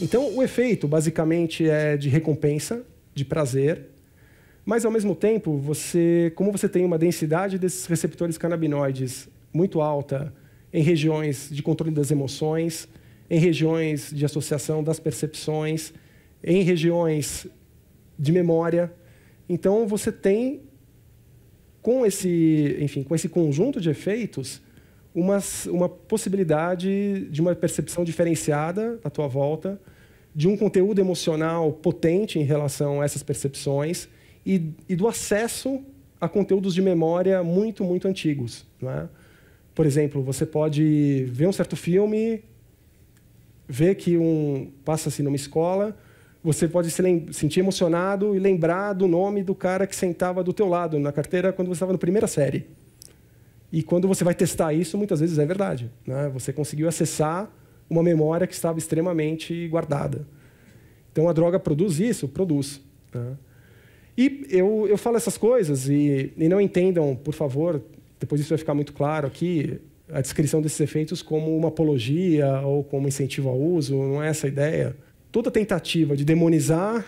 Então, 0.00 0.36
o 0.36 0.42
efeito 0.42 0.88
basicamente 0.88 1.70
é 1.70 1.96
de 1.96 2.08
recompensa, 2.08 2.84
de 3.14 3.24
prazer, 3.24 3.91
mas, 4.64 4.84
ao 4.84 4.92
mesmo 4.92 5.14
tempo, 5.14 5.56
você, 5.56 6.32
como 6.36 6.52
você 6.52 6.68
tem 6.68 6.84
uma 6.84 6.98
densidade 6.98 7.58
desses 7.58 7.86
receptores 7.86 8.38
canabinoides 8.38 9.28
muito 9.52 9.80
alta 9.80 10.32
em 10.72 10.82
regiões 10.82 11.48
de 11.50 11.62
controle 11.62 11.92
das 11.92 12.10
emoções, 12.10 12.88
em 13.28 13.38
regiões 13.38 14.10
de 14.12 14.24
associação 14.24 14.82
das 14.82 15.00
percepções, 15.00 15.92
em 16.44 16.62
regiões 16.62 17.46
de 18.18 18.30
memória, 18.30 18.92
então 19.48 19.86
você 19.86 20.12
tem 20.12 20.62
com 21.80 22.06
esse, 22.06 22.76
enfim, 22.80 23.02
com 23.02 23.14
esse 23.14 23.28
conjunto 23.28 23.80
de 23.80 23.90
efeitos, 23.90 24.62
uma, 25.14 25.38
uma 25.66 25.88
possibilidade 25.88 27.28
de 27.28 27.40
uma 27.40 27.54
percepção 27.54 28.04
diferenciada 28.04 28.98
à 29.02 29.10
tua 29.10 29.26
volta, 29.26 29.80
de 30.34 30.48
um 30.48 30.56
conteúdo 30.56 31.00
emocional 31.00 31.72
potente 31.72 32.38
em 32.38 32.44
relação 32.44 33.00
a 33.00 33.04
essas 33.04 33.22
percepções 33.22 34.08
e, 34.44 34.72
e 34.88 34.96
do 34.96 35.06
acesso 35.08 35.80
a 36.20 36.28
conteúdos 36.28 36.74
de 36.74 36.82
memória 36.82 37.42
muito, 37.42 37.82
muito 37.84 38.06
antigos. 38.06 38.66
É? 38.82 39.06
Por 39.74 39.86
exemplo, 39.86 40.22
você 40.22 40.44
pode 40.44 41.24
ver 41.30 41.48
um 41.48 41.52
certo 41.52 41.76
filme, 41.76 42.44
ver 43.68 43.94
que 43.94 44.18
um 44.18 44.70
passa-se 44.84 45.22
numa 45.22 45.36
escola, 45.36 45.96
você 46.44 46.68
pode 46.68 46.90
se 46.90 47.02
sentir 47.32 47.60
emocionado 47.60 48.36
e 48.36 48.38
lembrar 48.38 48.92
do 48.92 49.06
nome 49.06 49.42
do 49.42 49.54
cara 49.54 49.86
que 49.86 49.94
sentava 49.94 50.42
do 50.42 50.52
teu 50.52 50.68
lado 50.68 50.98
na 50.98 51.12
carteira 51.12 51.52
quando 51.52 51.68
você 51.68 51.74
estava 51.74 51.92
na 51.92 51.98
primeira 51.98 52.26
série. 52.26 52.66
E 53.72 53.82
quando 53.82 54.06
você 54.06 54.22
vai 54.22 54.34
testar 54.34 54.72
isso, 54.72 54.98
muitas 54.98 55.20
vezes 55.20 55.38
é 55.38 55.46
verdade. 55.46 55.90
Né? 56.06 56.28
Você 56.34 56.52
conseguiu 56.52 56.88
acessar 56.88 57.50
uma 57.88 58.02
memória 58.02 58.46
que 58.46 58.54
estava 58.54 58.78
extremamente 58.78 59.66
guardada. 59.68 60.26
Então 61.10 61.28
a 61.28 61.32
droga 61.32 61.58
produz 61.58 61.98
isso? 61.98 62.28
Produz. 62.28 62.82
Né? 63.14 63.36
E 64.16 64.46
eu, 64.50 64.86
eu 64.88 64.98
falo 64.98 65.16
essas 65.16 65.38
coisas 65.38 65.88
e, 65.88 66.32
e 66.36 66.48
não 66.48 66.60
entendam, 66.60 67.16
por 67.16 67.32
favor, 67.32 67.82
depois 68.20 68.40
isso 68.40 68.50
vai 68.50 68.58
ficar 68.58 68.74
muito 68.74 68.92
claro 68.92 69.26
aqui, 69.26 69.80
a 70.10 70.20
descrição 70.20 70.60
desses 70.60 70.78
efeitos 70.80 71.22
como 71.22 71.56
uma 71.56 71.68
apologia 71.68 72.60
ou 72.60 72.84
como 72.84 73.08
incentivo 73.08 73.48
ao 73.48 73.58
uso, 73.58 73.96
não 73.96 74.22
é 74.22 74.28
essa 74.28 74.46
a 74.46 74.48
ideia. 74.48 74.94
Toda 75.30 75.50
tentativa 75.50 76.14
de 76.14 76.24
demonizar, 76.24 77.04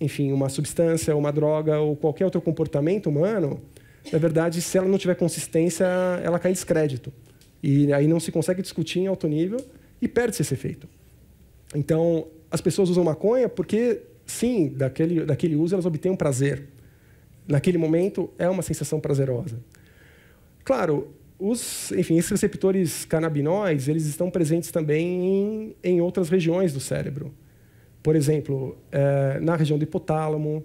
enfim, 0.00 0.30
uma 0.32 0.50
substância, 0.50 1.16
uma 1.16 1.32
droga 1.32 1.80
ou 1.80 1.96
qualquer 1.96 2.26
outro 2.26 2.42
comportamento 2.42 3.08
humano, 3.08 3.62
na 4.12 4.18
verdade, 4.18 4.60
se 4.60 4.76
ela 4.76 4.86
não 4.86 4.98
tiver 4.98 5.14
consistência, 5.14 5.86
ela 6.22 6.38
cai 6.38 6.50
em 6.50 6.54
descrédito. 6.54 7.10
E 7.62 7.90
aí 7.92 8.06
não 8.06 8.20
se 8.20 8.30
consegue 8.30 8.60
discutir 8.60 9.00
em 9.00 9.06
alto 9.06 9.26
nível 9.26 9.58
e 10.00 10.06
perde-se 10.06 10.42
esse 10.42 10.52
efeito. 10.52 10.86
Então, 11.74 12.26
as 12.50 12.60
pessoas 12.60 12.90
usam 12.90 13.02
maconha 13.02 13.48
porque 13.48 14.02
sim, 14.26 14.68
daquele, 14.68 15.24
daquele 15.24 15.56
uso 15.56 15.74
elas 15.74 15.86
obtêm 15.86 16.12
um 16.12 16.16
prazer. 16.16 16.64
Naquele 17.46 17.78
momento 17.78 18.30
é 18.38 18.48
uma 18.48 18.62
sensação 18.62 18.98
prazerosa. 19.00 19.58
Claro, 20.64 21.08
os, 21.38 21.92
enfim, 21.92 22.16
esses 22.16 22.30
receptores 22.30 23.04
canabinoides 23.04 23.88
eles 23.88 24.06
estão 24.06 24.30
presentes 24.30 24.70
também 24.70 25.26
em, 25.26 25.76
em 25.82 26.00
outras 26.00 26.28
regiões 26.28 26.72
do 26.72 26.80
cérebro. 26.80 27.34
Por 28.02 28.16
exemplo, 28.16 28.76
é, 28.92 29.38
na 29.40 29.56
região 29.56 29.78
do 29.78 29.82
hipotálamo. 29.82 30.64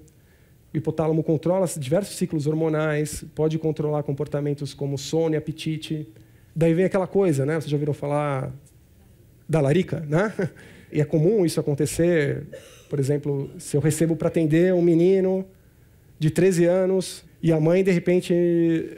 O 0.74 0.78
hipotálamo 0.78 1.24
controla 1.24 1.66
diversos 1.78 2.16
ciclos 2.16 2.46
hormonais, 2.46 3.24
pode 3.34 3.58
controlar 3.58 4.04
comportamentos 4.04 4.74
como 4.74 4.98
sono 4.98 5.34
e 5.34 5.38
apetite. 5.38 6.08
Daí 6.56 6.74
vem 6.74 6.86
aquela 6.86 7.08
coisa, 7.08 7.46
né? 7.46 7.54
Vocês 7.54 7.72
já 7.72 7.76
ouviram 7.76 7.94
falar 7.94 8.54
da 9.48 9.60
larica, 9.60 10.02
né? 10.08 10.34
E 10.92 11.00
é 11.00 11.06
comum 11.06 11.46
isso 11.46 11.60
acontecer 11.60 12.48
por 12.90 13.00
exemplo, 13.00 13.50
se 13.60 13.78
eu 13.78 13.82
recebo 13.82 14.16
para 14.16 14.28
atender 14.28 14.74
um 14.74 14.82
menino 14.82 15.46
de 16.18 16.30
13 16.30 16.66
anos 16.66 17.24
e 17.42 17.54
a 17.54 17.60
mãe, 17.60 17.84
de 17.84 17.92
repente, 17.92 18.34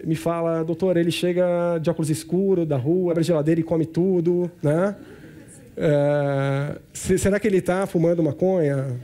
me 0.03 0.15
fala, 0.15 0.63
doutor, 0.63 0.97
ele 0.97 1.11
chega 1.11 1.77
de 1.79 1.89
óculos 1.89 2.09
escuros, 2.09 2.65
da 2.65 2.77
rua, 2.77 3.11
abre 3.11 3.21
a 3.21 3.23
geladeira 3.23 3.61
e 3.61 3.63
come 3.63 3.85
tudo, 3.85 4.49
né? 4.63 4.95
É, 5.77 6.79
será 6.93 7.39
que 7.39 7.47
ele 7.47 7.57
está 7.57 7.85
fumando 7.85 8.23
maconha? 8.23 8.99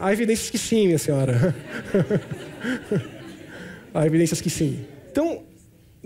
Há 0.00 0.12
evidências 0.12 0.50
que 0.50 0.58
sim, 0.58 0.86
minha 0.86 0.98
senhora. 0.98 1.54
Há 3.94 4.06
evidências 4.06 4.40
que 4.40 4.50
sim. 4.50 4.84
Então, 5.10 5.42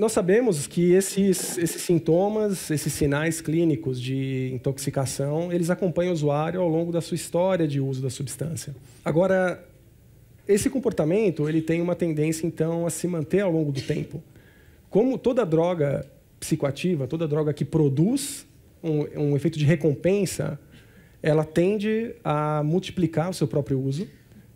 nós 0.00 0.12
sabemos 0.12 0.66
que 0.66 0.92
esses, 0.94 1.58
esses 1.58 1.82
sintomas, 1.82 2.70
esses 2.70 2.90
sinais 2.90 3.42
clínicos 3.42 4.00
de 4.00 4.50
intoxicação, 4.54 5.52
eles 5.52 5.68
acompanham 5.68 6.10
o 6.10 6.14
usuário 6.14 6.58
ao 6.58 6.68
longo 6.70 6.90
da 6.90 7.02
sua 7.02 7.16
história 7.16 7.68
de 7.68 7.80
uso 7.80 8.00
da 8.00 8.08
substância. 8.08 8.74
Agora, 9.04 9.62
esse 10.48 10.70
comportamento 10.70 11.46
ele 11.46 11.60
tem 11.60 11.82
uma 11.82 11.94
tendência, 11.94 12.46
então, 12.46 12.86
a 12.86 12.90
se 12.90 13.06
manter 13.06 13.40
ao 13.40 13.52
longo 13.52 13.70
do 13.70 13.82
tempo. 13.82 14.22
Como 14.88 15.18
toda 15.18 15.44
droga 15.44 16.06
psicoativa, 16.40 17.06
toda 17.06 17.28
droga 17.28 17.52
que 17.52 17.66
produz 17.66 18.46
um, 18.82 19.00
um 19.32 19.36
efeito 19.36 19.58
de 19.58 19.66
recompensa, 19.66 20.58
ela 21.22 21.44
tende 21.44 22.14
a 22.24 22.62
multiplicar 22.64 23.28
o 23.28 23.34
seu 23.34 23.46
próprio 23.46 23.78
uso. 23.78 24.08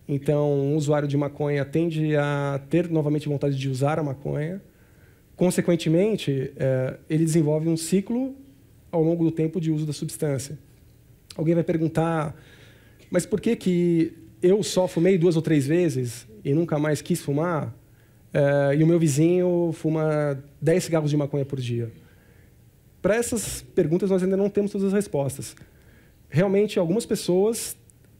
Então, 0.08 0.50
um 0.54 0.74
usuário 0.74 1.06
de 1.06 1.18
maconha 1.18 1.66
tende 1.66 2.16
a 2.16 2.62
ter 2.70 2.88
novamente 2.88 3.28
vontade 3.28 3.58
de 3.58 3.68
usar 3.68 3.98
a 3.98 4.02
maconha 4.02 4.62
Consequentemente, 5.36 6.52
é, 6.56 6.96
ele 7.10 7.24
desenvolve 7.24 7.68
um 7.68 7.76
ciclo 7.76 8.34
ao 8.90 9.02
longo 9.02 9.24
do 9.24 9.30
tempo 9.30 9.60
de 9.60 9.70
uso 9.70 9.84
da 9.84 9.92
substância. 9.92 10.58
Alguém 11.36 11.54
vai 11.54 11.64
perguntar, 11.64 12.36
mas 13.10 13.26
por 13.26 13.40
que, 13.40 13.56
que 13.56 14.12
eu 14.40 14.62
só 14.62 14.86
fumei 14.86 15.18
duas 15.18 15.36
ou 15.36 15.42
três 15.42 15.66
vezes 15.66 16.26
e 16.44 16.54
nunca 16.54 16.78
mais 16.78 17.02
quis 17.02 17.20
fumar, 17.20 17.74
é, 18.32 18.76
e 18.76 18.84
o 18.84 18.86
meu 18.86 18.98
vizinho 18.98 19.70
fuma 19.72 20.42
10 20.60 20.84
cigarros 20.84 21.10
de 21.10 21.16
maconha 21.16 21.44
por 21.44 21.60
dia? 21.60 21.90
Para 23.02 23.16
essas 23.16 23.62
perguntas, 23.74 24.10
nós 24.10 24.22
ainda 24.22 24.36
não 24.36 24.48
temos 24.48 24.70
todas 24.70 24.88
as 24.88 24.92
respostas. 24.92 25.56
Realmente, 26.28 26.78
algumas 26.78 27.04
pessoas 27.04 27.76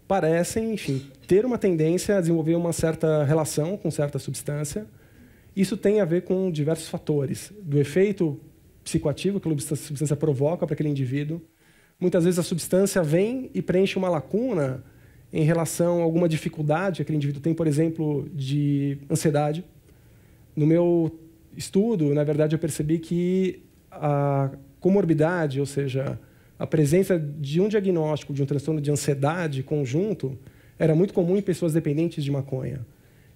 parecem, 0.07 0.74
enfim, 0.74 1.11
ter 1.27 1.46
uma 1.46 1.57
tendência 1.57 2.16
a 2.18 2.20
desenvolver 2.20 2.55
uma 2.55 2.72
certa 2.72 3.24
relação 3.24 3.77
com 3.77 3.90
certa 3.90 4.18
substância, 4.18 4.87
isso 5.57 5.77
tem 5.77 6.01
a 6.01 6.05
ver 6.05 6.23
com 6.23 6.51
diversos 6.51 6.88
fatores, 6.88 7.53
do 7.62 7.79
efeito 7.79 8.40
psicoativo 8.83 9.40
que 9.40 9.49
a 9.49 9.77
substância 9.77 10.17
provoca 10.17 10.67
para 10.67 10.75
aquele 10.75 10.88
indivíduo. 10.88 11.40
Muitas 11.99 12.25
vezes 12.25 12.38
a 12.38 12.43
substância 12.43 13.03
vem 13.03 13.51
e 13.55 13.62
preenche 13.62 13.97
uma 13.97 14.09
lacuna 14.09 14.85
em 15.33 15.45
relação 15.45 16.01
a 16.01 16.03
alguma 16.03 16.29
dificuldade 16.29 16.97
que 16.97 17.03
aquele 17.03 17.17
indivíduo 17.17 17.40
tem, 17.40 17.55
por 17.55 17.67
exemplo, 17.67 18.29
de 18.33 18.99
ansiedade. 19.11 19.64
No 20.55 20.67
meu 20.67 21.19
estudo, 21.57 22.14
na 22.14 22.25
verdade, 22.25 22.55
eu 22.55 22.59
percebi 22.59 22.99
que 22.99 23.62
a 23.90 24.51
comorbidade, 24.81 25.61
ou 25.61 25.67
seja, 25.67 26.19
a 26.59 26.67
presença 26.67 27.19
de 27.19 27.61
um 27.61 27.69
diagnóstico 27.69 28.35
de 28.35 28.43
um 28.43 28.47
transtorno 28.47 28.81
de 28.81 28.90
ansiedade 28.90 29.62
conjunto, 29.62 30.38
era 30.79 30.95
muito 30.95 31.14
comum 31.14 31.37
em 31.37 31.43
pessoas 31.43 31.73
dependentes 31.73 32.23
de 32.23 32.31
maconha. 32.31 32.85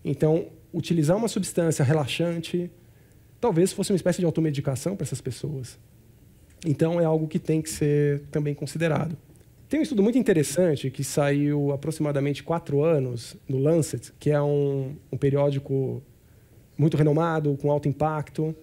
Então, 0.04 0.46
utilizar 0.72 1.16
uma 1.16 1.28
substância 1.28 1.84
relaxante 1.84 2.70
talvez 3.40 3.72
fosse 3.72 3.92
uma 3.92 3.96
espécie 3.96 4.18
de 4.18 4.24
automedicação 4.24 4.96
para 4.96 5.04
essas 5.04 5.20
pessoas. 5.20 5.78
Então, 6.66 7.00
é 7.00 7.04
algo 7.04 7.28
que 7.28 7.38
tem 7.38 7.62
que 7.62 7.70
ser 7.70 8.20
também 8.30 8.54
considerado. 8.54 9.16
Tem 9.68 9.78
um 9.78 9.82
estudo 9.82 10.02
muito 10.02 10.18
interessante 10.18 10.90
que 10.90 11.04
saiu 11.04 11.72
aproximadamente 11.72 12.42
quatro 12.42 12.82
anos 12.82 13.36
no 13.46 13.58
Lancet, 13.58 14.12
que 14.18 14.30
é 14.30 14.40
um, 14.40 14.96
um 15.12 15.16
periódico 15.16 16.02
muito 16.76 16.96
renomado, 16.96 17.56
com 17.60 17.70
alto 17.70 17.86
impacto, 17.86 18.56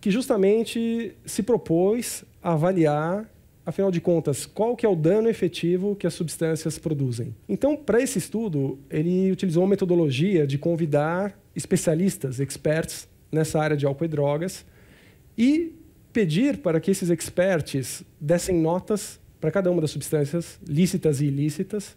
que 0.00 0.10
justamente 0.10 1.16
se 1.24 1.42
propôs 1.42 2.24
a 2.42 2.52
avaliar, 2.52 3.26
afinal 3.66 3.90
de 3.90 4.00
contas, 4.00 4.44
qual 4.44 4.76
que 4.76 4.84
é 4.84 4.88
o 4.88 4.94
dano 4.94 5.28
efetivo 5.28 5.96
que 5.96 6.06
as 6.06 6.14
substâncias 6.14 6.78
produzem. 6.78 7.34
Então, 7.48 7.76
para 7.76 8.00
esse 8.00 8.18
estudo, 8.18 8.78
ele 8.90 9.30
utilizou 9.30 9.62
uma 9.62 9.70
metodologia 9.70 10.46
de 10.46 10.58
convidar 10.58 11.38
especialistas, 11.56 12.40
experts 12.40 13.08
nessa 13.32 13.58
área 13.60 13.76
de 13.76 13.86
álcool 13.86 14.04
e 14.04 14.08
drogas 14.08 14.66
e 15.36 15.72
pedir 16.12 16.58
para 16.58 16.78
que 16.78 16.90
esses 16.90 17.10
experts 17.10 18.04
dessem 18.20 18.56
notas 18.56 19.18
para 19.40 19.50
cada 19.50 19.70
uma 19.70 19.80
das 19.80 19.90
substâncias 19.90 20.58
lícitas 20.66 21.20
e 21.20 21.26
ilícitas 21.26 21.96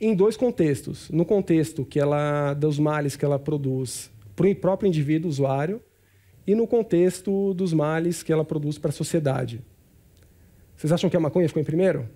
em 0.00 0.14
dois 0.14 0.36
contextos. 0.36 1.08
No 1.10 1.24
contexto 1.24 1.84
que 1.84 2.00
ela 2.00 2.54
dos 2.54 2.78
males 2.78 3.16
que 3.16 3.24
ela 3.24 3.38
produz 3.38 4.10
para 4.34 4.46
o 4.46 4.54
próprio 4.54 4.88
indivíduo 4.88 5.30
usuário 5.30 5.80
e 6.46 6.54
no 6.54 6.66
contexto 6.66 7.54
dos 7.54 7.72
males 7.72 8.22
que 8.22 8.32
ela 8.32 8.44
produz 8.44 8.78
para 8.78 8.90
a 8.90 8.92
sociedade. 8.92 9.62
Vocês 10.76 10.92
acham 10.92 11.08
que 11.08 11.16
a 11.16 11.20
maconha 11.20 11.48
ficou 11.48 11.60
em 11.60 11.64
primeiro? 11.64 12.08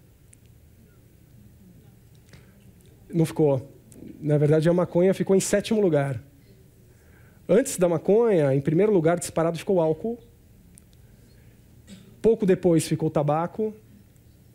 Não 3.12 3.24
ficou. 3.24 3.68
Na 4.20 4.36
verdade, 4.36 4.68
a 4.68 4.72
maconha 4.72 5.14
ficou 5.14 5.34
em 5.34 5.40
sétimo 5.40 5.80
lugar. 5.80 6.22
Antes 7.48 7.78
da 7.78 7.88
maconha, 7.88 8.54
em 8.54 8.60
primeiro 8.60 8.92
lugar 8.92 9.18
disparado 9.18 9.58
ficou 9.58 9.76
o 9.76 9.80
álcool. 9.80 10.18
Pouco 12.20 12.44
depois 12.44 12.86
ficou 12.86 13.08
o 13.08 13.10
tabaco. 13.10 13.74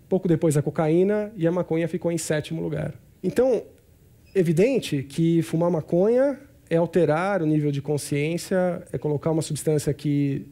Pouco 0.08 0.28
depois 0.28 0.56
a 0.56 0.62
cocaína 0.62 1.34
e 1.36 1.48
a 1.48 1.52
maconha 1.52 1.88
ficou 1.88 2.12
em 2.12 2.18
sétimo 2.18 2.62
lugar. 2.62 2.94
Então, 3.24 3.64
evidente 4.36 5.02
que 5.02 5.42
fumar 5.42 5.72
maconha 5.72 6.40
é 6.70 6.78
alterar 6.78 7.42
o 7.42 7.46
nível 7.46 7.72
de 7.72 7.82
consciência, 7.82 8.84
é 8.92 8.98
colocar 8.98 9.32
uma 9.32 9.42
substância 9.42 9.92
que 9.94 10.46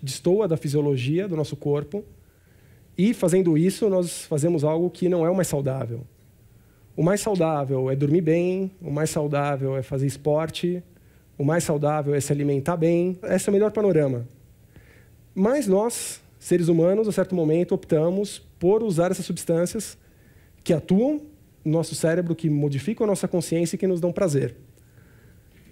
destoa 0.00 0.46
da 0.46 0.56
fisiologia 0.56 1.26
do 1.26 1.36
nosso 1.36 1.56
corpo. 1.56 2.04
E 2.96 3.12
fazendo 3.12 3.58
isso, 3.58 3.88
nós 3.88 4.24
fazemos 4.24 4.62
algo 4.64 4.88
que 4.88 5.08
não 5.08 5.26
é 5.26 5.30
o 5.30 5.34
mais 5.34 5.48
saudável. 5.48 6.02
O 6.96 7.02
mais 7.02 7.20
saudável 7.20 7.90
é 7.90 7.96
dormir 7.96 8.20
bem, 8.20 8.70
o 8.80 8.90
mais 8.90 9.10
saudável 9.10 9.76
é 9.76 9.82
fazer 9.82 10.06
esporte, 10.06 10.82
o 11.36 11.44
mais 11.44 11.64
saudável 11.64 12.14
é 12.14 12.20
se 12.20 12.32
alimentar 12.32 12.76
bem. 12.76 13.18
Esse 13.24 13.48
é 13.48 13.50
o 13.50 13.52
melhor 13.52 13.72
panorama. 13.72 14.26
Mas 15.34 15.66
nós, 15.66 16.20
seres 16.38 16.68
humanos, 16.68 17.08
a 17.08 17.12
certo 17.12 17.34
momento, 17.34 17.74
optamos 17.74 18.38
por 18.60 18.82
usar 18.82 19.10
essas 19.10 19.26
substâncias 19.26 19.98
que 20.62 20.72
atuam 20.72 21.20
nosso 21.64 21.94
cérebro 21.94 22.34
que 22.34 22.48
modificam 22.48 23.04
a 23.04 23.08
nossa 23.08 23.26
consciência 23.26 23.74
e 23.74 23.78
que 23.78 23.86
nos 23.86 24.00
dão 24.00 24.12
prazer. 24.12 24.54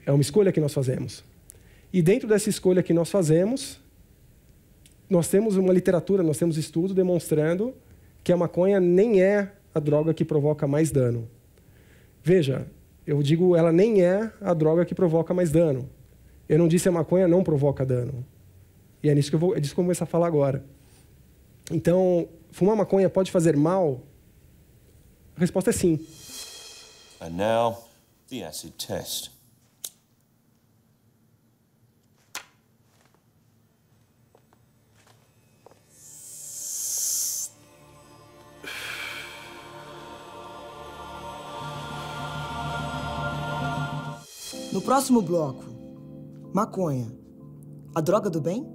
É 0.04 0.10
uma 0.10 0.22
escolha 0.22 0.50
que 0.50 0.60
nós 0.60 0.72
fazemos. 0.72 1.22
E 1.92 2.00
dentro 2.02 2.26
dessa 2.26 2.48
escolha 2.48 2.82
que 2.82 2.94
nós 2.94 3.10
fazemos, 3.10 3.78
nós 5.12 5.28
temos 5.28 5.56
uma 5.58 5.74
literatura, 5.74 6.22
nós 6.22 6.38
temos 6.38 6.56
estudo 6.56 6.94
demonstrando 6.94 7.74
que 8.24 8.32
a 8.32 8.36
maconha 8.36 8.80
nem 8.80 9.20
é 9.20 9.52
a 9.74 9.78
droga 9.78 10.14
que 10.14 10.24
provoca 10.24 10.66
mais 10.66 10.90
dano. 10.90 11.28
Veja, 12.24 12.66
eu 13.06 13.22
digo 13.22 13.54
ela 13.54 13.70
nem 13.70 14.02
é 14.02 14.32
a 14.40 14.54
droga 14.54 14.86
que 14.86 14.94
provoca 14.94 15.34
mais 15.34 15.50
dano. 15.50 15.86
Eu 16.48 16.58
não 16.58 16.66
disse 16.66 16.88
a 16.88 16.92
maconha 16.92 17.28
não 17.28 17.44
provoca 17.44 17.84
dano. 17.84 18.24
E 19.02 19.10
é 19.10 19.14
nisso 19.14 19.28
que 19.28 19.36
eu 19.36 19.40
vou, 19.40 19.54
é 19.54 19.60
disso 19.60 19.74
que 19.74 19.80
eu 19.80 19.84
vou 19.84 19.88
começar 19.88 20.04
a 20.04 20.06
falar 20.06 20.28
agora. 20.28 20.64
Então, 21.70 22.26
fumar 22.50 22.74
maconha 22.74 23.10
pode 23.10 23.30
fazer 23.30 23.54
mal 23.54 24.00
a 25.36 25.40
resposta 25.40 25.68
é 25.68 25.72
sim. 25.74 26.00
And 27.20 27.36
now, 27.36 27.84
the 28.30 28.44
acid 28.46 28.72
test. 28.78 29.31
No 44.72 44.80
próximo 44.80 45.20
bloco, 45.20 45.64
maconha. 46.54 47.12
A 47.94 48.00
droga 48.00 48.30
do 48.30 48.40
bem? 48.40 48.66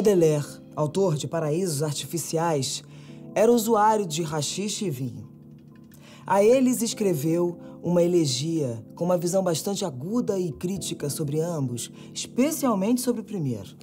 Baudelaire, 0.00 0.62
autor 0.74 1.14
de 1.14 1.28
Paraísos 1.28 1.82
Artificiais, 1.82 2.82
era 3.34 3.52
usuário 3.52 4.06
de 4.06 4.22
rachixe 4.22 4.86
e 4.86 4.90
vinho. 4.90 5.28
A 6.26 6.42
eles 6.42 6.80
escreveu 6.80 7.58
uma 7.82 8.02
elegia 8.02 8.82
com 8.94 9.04
uma 9.04 9.18
visão 9.18 9.42
bastante 9.42 9.84
aguda 9.84 10.38
e 10.38 10.52
crítica 10.52 11.10
sobre 11.10 11.38
ambos, 11.38 11.92
especialmente 12.14 13.02
sobre 13.02 13.20
o 13.20 13.24
primeiro. 13.24 13.76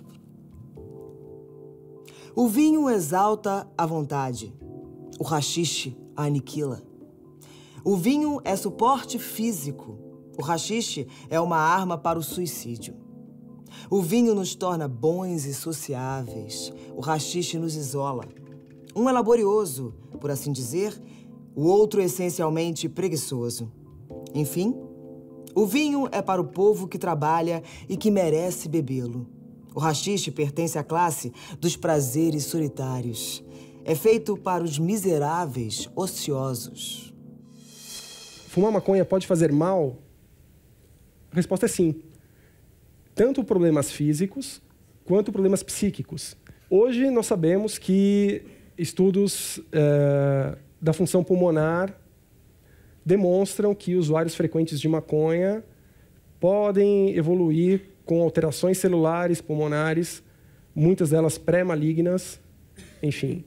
O 2.36 2.48
vinho 2.48 2.90
exalta 2.90 3.68
a 3.78 3.86
vontade, 3.86 4.52
o 5.20 5.24
rachixe 5.24 5.96
a 6.16 6.24
aniquila. 6.24 6.82
O 7.86 7.96
vinho 7.96 8.42
é 8.44 8.56
suporte 8.56 9.20
físico, 9.20 10.00
o 10.36 10.42
rachixe 10.42 11.08
é 11.30 11.40
uma 11.40 11.58
arma 11.58 11.96
para 11.96 12.18
o 12.18 12.24
suicídio. 12.24 13.07
O 13.90 14.02
vinho 14.02 14.34
nos 14.36 14.56
torna 14.56 14.88
bons 14.88 15.46
e 15.46 15.54
sociáveis. 15.54 16.72
O 16.96 17.02
rachixe 17.02 17.58
nos 17.58 17.76
isola. 17.76 18.26
Um 18.96 19.08
é 19.08 19.12
laborioso, 19.12 19.94
por 20.20 20.32
assim 20.32 20.52
dizer, 20.52 21.00
o 21.56 21.66
outro 21.68 22.02
essencialmente 22.02 22.90
preguiçoso. 22.90 23.72
Enfim, 24.34 24.76
o 25.56 25.66
vinho 25.66 26.08
é 26.12 26.22
para 26.22 26.42
o 26.42 26.48
povo 26.48 26.88
que 26.88 26.98
trabalha 26.98 27.64
e 27.90 27.98
que 27.98 28.12
merece 28.12 28.70
bebê-lo. 28.70 29.28
O 29.74 29.80
rachixe 29.80 30.32
pertence 30.32 30.78
à 30.78 30.84
classe 30.84 31.32
dos 31.60 31.76
prazeres 31.78 32.46
solitários. 32.46 33.44
É 33.86 33.96
feito 33.96 34.36
para 34.36 34.64
os 34.64 34.78
miseráveis 34.78 35.90
ociosos. 35.96 37.14
Fumar 38.48 38.72
maconha 38.72 39.06
pode 39.06 39.28
fazer 39.28 39.52
mal? 39.52 39.98
A 41.32 41.36
resposta 41.36 41.68
é 41.68 41.70
sim 41.70 42.02
tanto 43.18 43.44
problemas 43.44 43.92
físicos 43.92 44.62
quanto 45.04 45.32
problemas 45.32 45.64
psíquicos. 45.64 46.38
Hoje 46.70 47.10
nós 47.10 47.26
sabemos 47.26 47.80
que 47.80 48.44
estudos 48.78 49.60
é, 49.72 50.56
da 50.80 50.94
função 50.94 51.24
pulmonar 51.24 52.00
demonstram 53.04 53.74
que 53.74 53.96
usuários 53.96 54.36
frequentes 54.36 54.80
de 54.80 54.88
maconha 54.88 55.64
podem 56.40 57.18
evoluir 57.18 57.90
com 58.06 58.22
alterações 58.22 58.78
celulares 58.78 59.42
pulmonares, 59.42 60.22
muitas 60.76 61.10
delas 61.10 61.40
pré-malignas, 61.40 62.40
enfim. 63.02 63.44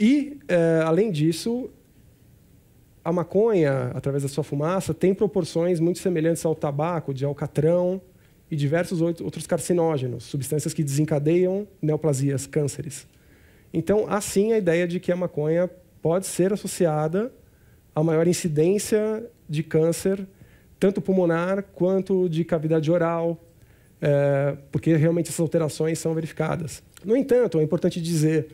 E, 0.00 0.40
é, 0.48 0.82
além 0.84 1.12
disso, 1.12 1.70
a 3.04 3.12
maconha, 3.12 3.92
através 3.94 4.24
da 4.24 4.28
sua 4.28 4.42
fumaça, 4.42 4.92
tem 4.92 5.14
proporções 5.14 5.78
muito 5.78 6.00
semelhantes 6.00 6.44
ao 6.44 6.54
tabaco, 6.56 7.14
de 7.14 7.24
alcatrão, 7.24 8.02
e 8.52 8.56
diversos 8.56 9.00
outros 9.00 9.46
carcinógenos, 9.46 10.24
substâncias 10.24 10.74
que 10.74 10.84
desencadeiam 10.84 11.66
neoplasias, 11.80 12.46
cânceres. 12.46 13.06
Então, 13.72 14.04
há 14.06 14.20
sim 14.20 14.52
a 14.52 14.58
ideia 14.58 14.86
de 14.86 15.00
que 15.00 15.10
a 15.10 15.16
maconha 15.16 15.70
pode 16.02 16.26
ser 16.26 16.52
associada 16.52 17.32
a 17.94 18.02
maior 18.02 18.28
incidência 18.28 19.26
de 19.48 19.62
câncer, 19.62 20.28
tanto 20.78 21.00
pulmonar 21.00 21.62
quanto 21.72 22.28
de 22.28 22.44
cavidade 22.44 22.90
oral, 22.90 23.42
é, 24.02 24.54
porque 24.70 24.96
realmente 24.96 25.30
essas 25.30 25.40
alterações 25.40 25.98
são 25.98 26.12
verificadas. 26.12 26.82
No 27.02 27.16
entanto, 27.16 27.58
é 27.58 27.62
importante 27.62 28.02
dizer, 28.02 28.48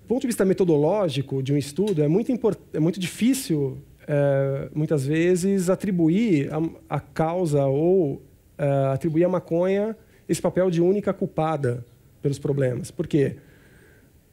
do 0.00 0.08
ponto 0.08 0.22
de 0.22 0.28
vista 0.28 0.46
metodológico 0.46 1.42
de 1.42 1.52
um 1.52 1.58
estudo, 1.58 2.02
é 2.02 2.08
muito, 2.08 2.32
é 2.72 2.80
muito 2.80 2.98
difícil, 2.98 3.76
é, 4.08 4.70
muitas 4.74 5.04
vezes, 5.04 5.68
atribuir 5.68 6.50
a, 6.50 6.96
a 6.96 6.98
causa 6.98 7.66
ou 7.66 8.22
uh, 8.58 8.92
atribuir 8.92 9.24
à 9.24 9.28
maconha 9.28 9.96
esse 10.28 10.40
papel 10.40 10.70
de 10.70 10.80
única 10.80 11.12
culpada 11.12 11.84
pelos 12.22 12.38
problemas. 12.38 12.90
Por 12.90 13.06
quê? 13.06 13.36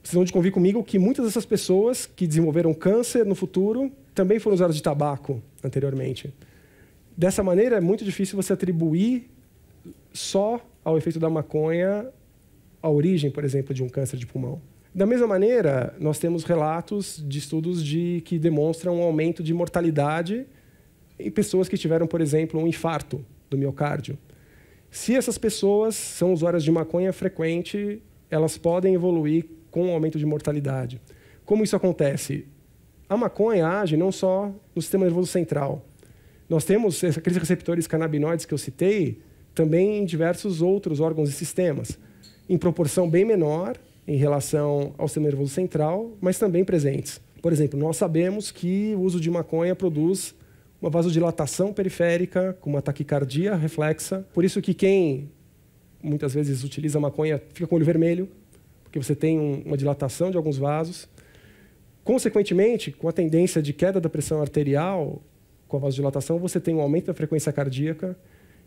Vocês 0.01 0.15
vão 0.15 0.23
de 0.23 0.31
convir 0.31 0.51
comigo 0.51 0.83
que 0.83 0.97
muitas 0.97 1.25
dessas 1.25 1.45
pessoas 1.45 2.05
que 2.05 2.25
desenvolveram 2.25 2.73
câncer 2.73 3.25
no 3.25 3.35
futuro 3.35 3.91
também 4.15 4.39
foram 4.39 4.55
usadas 4.55 4.75
de 4.75 4.81
tabaco 4.81 5.41
anteriormente. 5.63 6.33
Dessa 7.15 7.43
maneira, 7.43 7.77
é 7.77 7.81
muito 7.81 8.03
difícil 8.03 8.35
você 8.35 8.53
atribuir 8.53 9.29
só 10.13 10.59
ao 10.83 10.97
efeito 10.97 11.19
da 11.19 11.29
maconha 11.29 12.07
a 12.81 12.89
origem, 12.89 13.29
por 13.29 13.43
exemplo, 13.43 13.73
de 13.73 13.83
um 13.83 13.89
câncer 13.89 14.17
de 14.17 14.25
pulmão. 14.25 14.61
Da 14.93 15.05
mesma 15.05 15.27
maneira, 15.27 15.95
nós 15.99 16.17
temos 16.17 16.43
relatos 16.43 17.23
de 17.25 17.39
estudos 17.39 17.83
de, 17.83 18.21
que 18.25 18.39
demonstram 18.39 18.99
um 18.99 19.03
aumento 19.03 19.43
de 19.43 19.53
mortalidade 19.53 20.45
em 21.19 21.29
pessoas 21.29 21.69
que 21.69 21.77
tiveram, 21.77 22.07
por 22.07 22.19
exemplo, 22.19 22.59
um 22.59 22.67
infarto 22.67 23.23
do 23.51 23.57
miocárdio. 23.57 24.17
Se 24.89 25.15
essas 25.15 25.37
pessoas 25.37 25.93
são 25.93 26.33
usuárias 26.33 26.63
de 26.63 26.71
maconha 26.71 27.13
frequente, 27.13 28.01
elas 28.29 28.57
podem 28.57 28.95
evoluir 28.95 29.45
com 29.69 29.87
um 29.87 29.91
aumento 29.91 30.17
de 30.17 30.25
mortalidade. 30.25 30.99
Como 31.45 31.63
isso 31.63 31.75
acontece? 31.75 32.45
A 33.07 33.15
maconha 33.15 33.67
age 33.67 33.95
não 33.97 34.11
só 34.11 34.51
no 34.73 34.81
sistema 34.81 35.05
nervoso 35.05 35.27
central. 35.27 35.85
Nós 36.49 36.65
temos 36.65 37.03
aqueles 37.03 37.37
receptores 37.37 37.87
canabinoides 37.87 38.45
que 38.45 38.53
eu 38.53 38.57
citei 38.57 39.19
também 39.53 39.99
em 39.99 40.05
diversos 40.05 40.61
outros 40.61 40.99
órgãos 40.99 41.29
e 41.29 41.33
sistemas, 41.33 41.99
em 42.49 42.57
proporção 42.57 43.09
bem 43.09 43.25
menor 43.25 43.77
em 44.07 44.15
relação 44.15 44.93
ao 44.97 45.07
sistema 45.07 45.27
nervoso 45.27 45.53
central, 45.53 46.11
mas 46.19 46.39
também 46.39 46.65
presentes. 46.65 47.21
Por 47.41 47.51
exemplo, 47.51 47.79
nós 47.79 47.97
sabemos 47.97 48.51
que 48.51 48.93
o 48.95 49.01
uso 49.01 49.19
de 49.19 49.29
maconha 49.29 49.75
produz 49.75 50.35
uma 50.81 50.89
vasodilatação 50.89 51.71
periférica 51.71 52.57
com 52.59 52.71
uma 52.71 52.81
taquicardia 52.81 53.55
reflexa. 53.55 54.25
Por 54.33 54.43
isso 54.43 54.61
que 54.61 54.73
quem 54.73 55.29
muitas 56.01 56.33
vezes 56.33 56.63
utiliza 56.63 56.99
maconha 56.99 57.39
fica 57.53 57.67
com 57.67 57.75
o 57.75 57.77
olho 57.77 57.85
vermelho, 57.85 58.27
porque 58.83 58.97
você 59.01 59.15
tem 59.15 59.39
um, 59.39 59.61
uma 59.63 59.77
dilatação 59.77 60.31
de 60.31 60.37
alguns 60.37 60.57
vasos. 60.57 61.07
Consequentemente, 62.03 62.91
com 62.91 63.07
a 63.07 63.11
tendência 63.11 63.61
de 63.61 63.73
queda 63.73 64.01
da 64.01 64.09
pressão 64.09 64.41
arterial, 64.41 65.21
com 65.67 65.77
a 65.77 65.79
vasodilatação, 65.79 66.39
você 66.39 66.59
tem 66.59 66.73
um 66.73 66.81
aumento 66.81 67.05
da 67.05 67.13
frequência 67.13 67.53
cardíaca 67.53 68.17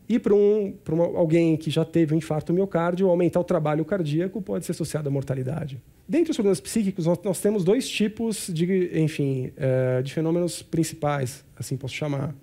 e 0.09 0.19
para 0.19 0.35
um, 0.35 0.75
alguém 1.17 1.57
que 1.57 1.71
já 1.71 1.85
teve 1.85 2.15
um 2.15 2.19
infarto 2.19 2.53
miocárdio, 2.53 3.09
aumentar 3.09 3.41
o 3.41 3.45
trabalho 3.45 3.85
cardíaco 3.85 4.41
pode 4.43 4.67
ser 4.67 4.73
associado 4.73 5.09
à 5.09 5.13
mortalidade. 5.13 5.81
Dentre 6.07 6.31
os 6.31 6.37
problemas 6.37 6.61
psíquicos, 6.61 7.07
nós, 7.07 7.19
nós 7.25 7.41
temos 7.41 7.65
dois 7.65 7.89
tipos 7.89 8.49
de, 8.53 8.91
enfim, 9.01 9.51
é, 9.57 10.03
de 10.03 10.13
fenômenos 10.13 10.63
principais, 10.63 11.43
assim 11.57 11.77
posso 11.77 11.95
chamar. 11.95 12.35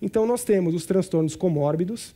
Então, 0.00 0.24
nós 0.26 0.44
temos 0.44 0.74
os 0.74 0.86
transtornos 0.86 1.34
comórbidos. 1.34 2.14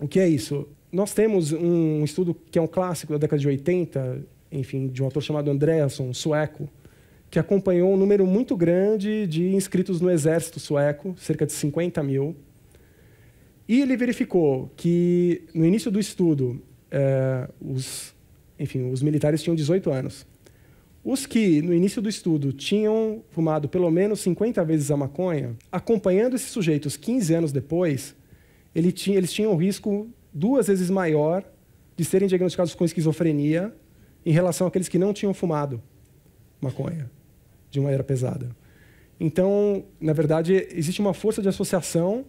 O 0.00 0.08
que 0.08 0.18
é 0.18 0.28
isso? 0.28 0.66
Nós 0.90 1.12
temos 1.14 1.52
um 1.52 2.02
estudo 2.02 2.34
que 2.50 2.58
é 2.58 2.62
um 2.62 2.66
clássico 2.66 3.12
da 3.12 3.18
década 3.18 3.38
de 3.38 3.46
80, 3.46 4.24
enfim, 4.50 4.88
de 4.88 5.02
um 5.02 5.04
autor 5.04 5.22
chamado 5.22 5.50
Andreasson, 5.50 6.12
sueco, 6.12 6.68
que 7.30 7.38
acompanhou 7.38 7.92
um 7.92 7.96
número 7.96 8.26
muito 8.26 8.56
grande 8.56 9.26
de 9.26 9.54
inscritos 9.54 10.00
no 10.00 10.10
exército 10.10 10.58
sueco, 10.58 11.14
cerca 11.18 11.46
de 11.46 11.52
50 11.52 12.02
mil, 12.02 12.34
e 13.68 13.82
ele 13.82 13.96
verificou 13.96 14.72
que, 14.74 15.42
no 15.52 15.66
início 15.66 15.90
do 15.90 16.00
estudo, 16.00 16.62
é, 16.90 17.48
os, 17.60 18.14
enfim, 18.58 18.90
os 18.90 19.02
militares 19.02 19.42
tinham 19.42 19.54
18 19.54 19.90
anos. 19.90 20.26
Os 21.04 21.26
que, 21.26 21.60
no 21.60 21.74
início 21.74 22.00
do 22.00 22.08
estudo, 22.08 22.52
tinham 22.52 23.22
fumado 23.30 23.68
pelo 23.68 23.90
menos 23.90 24.20
50 24.20 24.64
vezes 24.64 24.90
a 24.90 24.96
maconha, 24.96 25.54
acompanhando 25.70 26.34
esses 26.34 26.50
sujeitos 26.50 26.96
15 26.96 27.34
anos 27.34 27.52
depois, 27.52 28.16
ele 28.74 28.90
tinha, 28.90 29.18
eles 29.18 29.32
tinham 29.32 29.52
um 29.52 29.56
risco 29.56 30.08
duas 30.32 30.66
vezes 30.66 30.88
maior 30.88 31.44
de 31.96 32.04
serem 32.04 32.26
diagnosticados 32.26 32.74
com 32.74 32.84
esquizofrenia 32.84 33.74
em 34.24 34.32
relação 34.32 34.66
àqueles 34.66 34.88
que 34.88 34.98
não 34.98 35.12
tinham 35.12 35.34
fumado 35.34 35.82
maconha 36.60 37.10
de 37.70 37.80
maneira 37.80 38.02
pesada. 38.02 38.48
Então, 39.20 39.84
na 40.00 40.12
verdade, 40.12 40.66
existe 40.70 41.00
uma 41.00 41.12
força 41.12 41.42
de 41.42 41.48
associação 41.48 42.24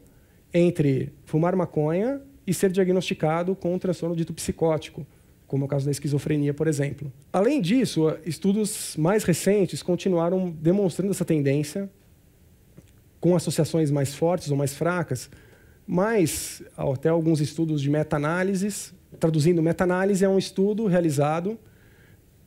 entre 0.54 1.14
fumar 1.26 1.56
maconha 1.56 2.22
e 2.46 2.54
ser 2.54 2.72
diagnosticado 2.72 3.56
com 3.56 3.74
um 3.74 3.80
transtorno 3.80 4.16
dito 4.16 4.34
psicótico, 4.34 5.06
como 5.48 5.64
é 5.64 5.66
o 5.66 5.68
caso 5.68 5.86
da 5.86 5.92
esquizofrenia, 5.92 6.54
por 6.54 6.68
exemplo. 6.68 7.12
Além 7.32 7.62
disso, 7.62 8.16
estudos 8.26 8.96
mais 8.98 9.24
recentes 9.24 9.82
continuaram 9.82 10.50
demonstrando 10.50 11.12
essa 11.12 11.26
tendência, 11.26 11.90
com 13.20 13.36
associações 13.36 13.92
mais 13.92 14.16
fortes 14.16 14.50
ou 14.50 14.58
mais 14.58 14.74
fracas, 14.74 15.30
mas 15.86 16.64
até 16.78 17.10
alguns 17.10 17.42
estudos 17.42 17.82
de 17.82 17.90
meta-análises. 17.90 18.94
Traduzindo, 19.20 19.62
meta-análise 19.62 20.24
é 20.24 20.30
um 20.30 20.38
estudo 20.38 20.86
realizado 20.86 21.58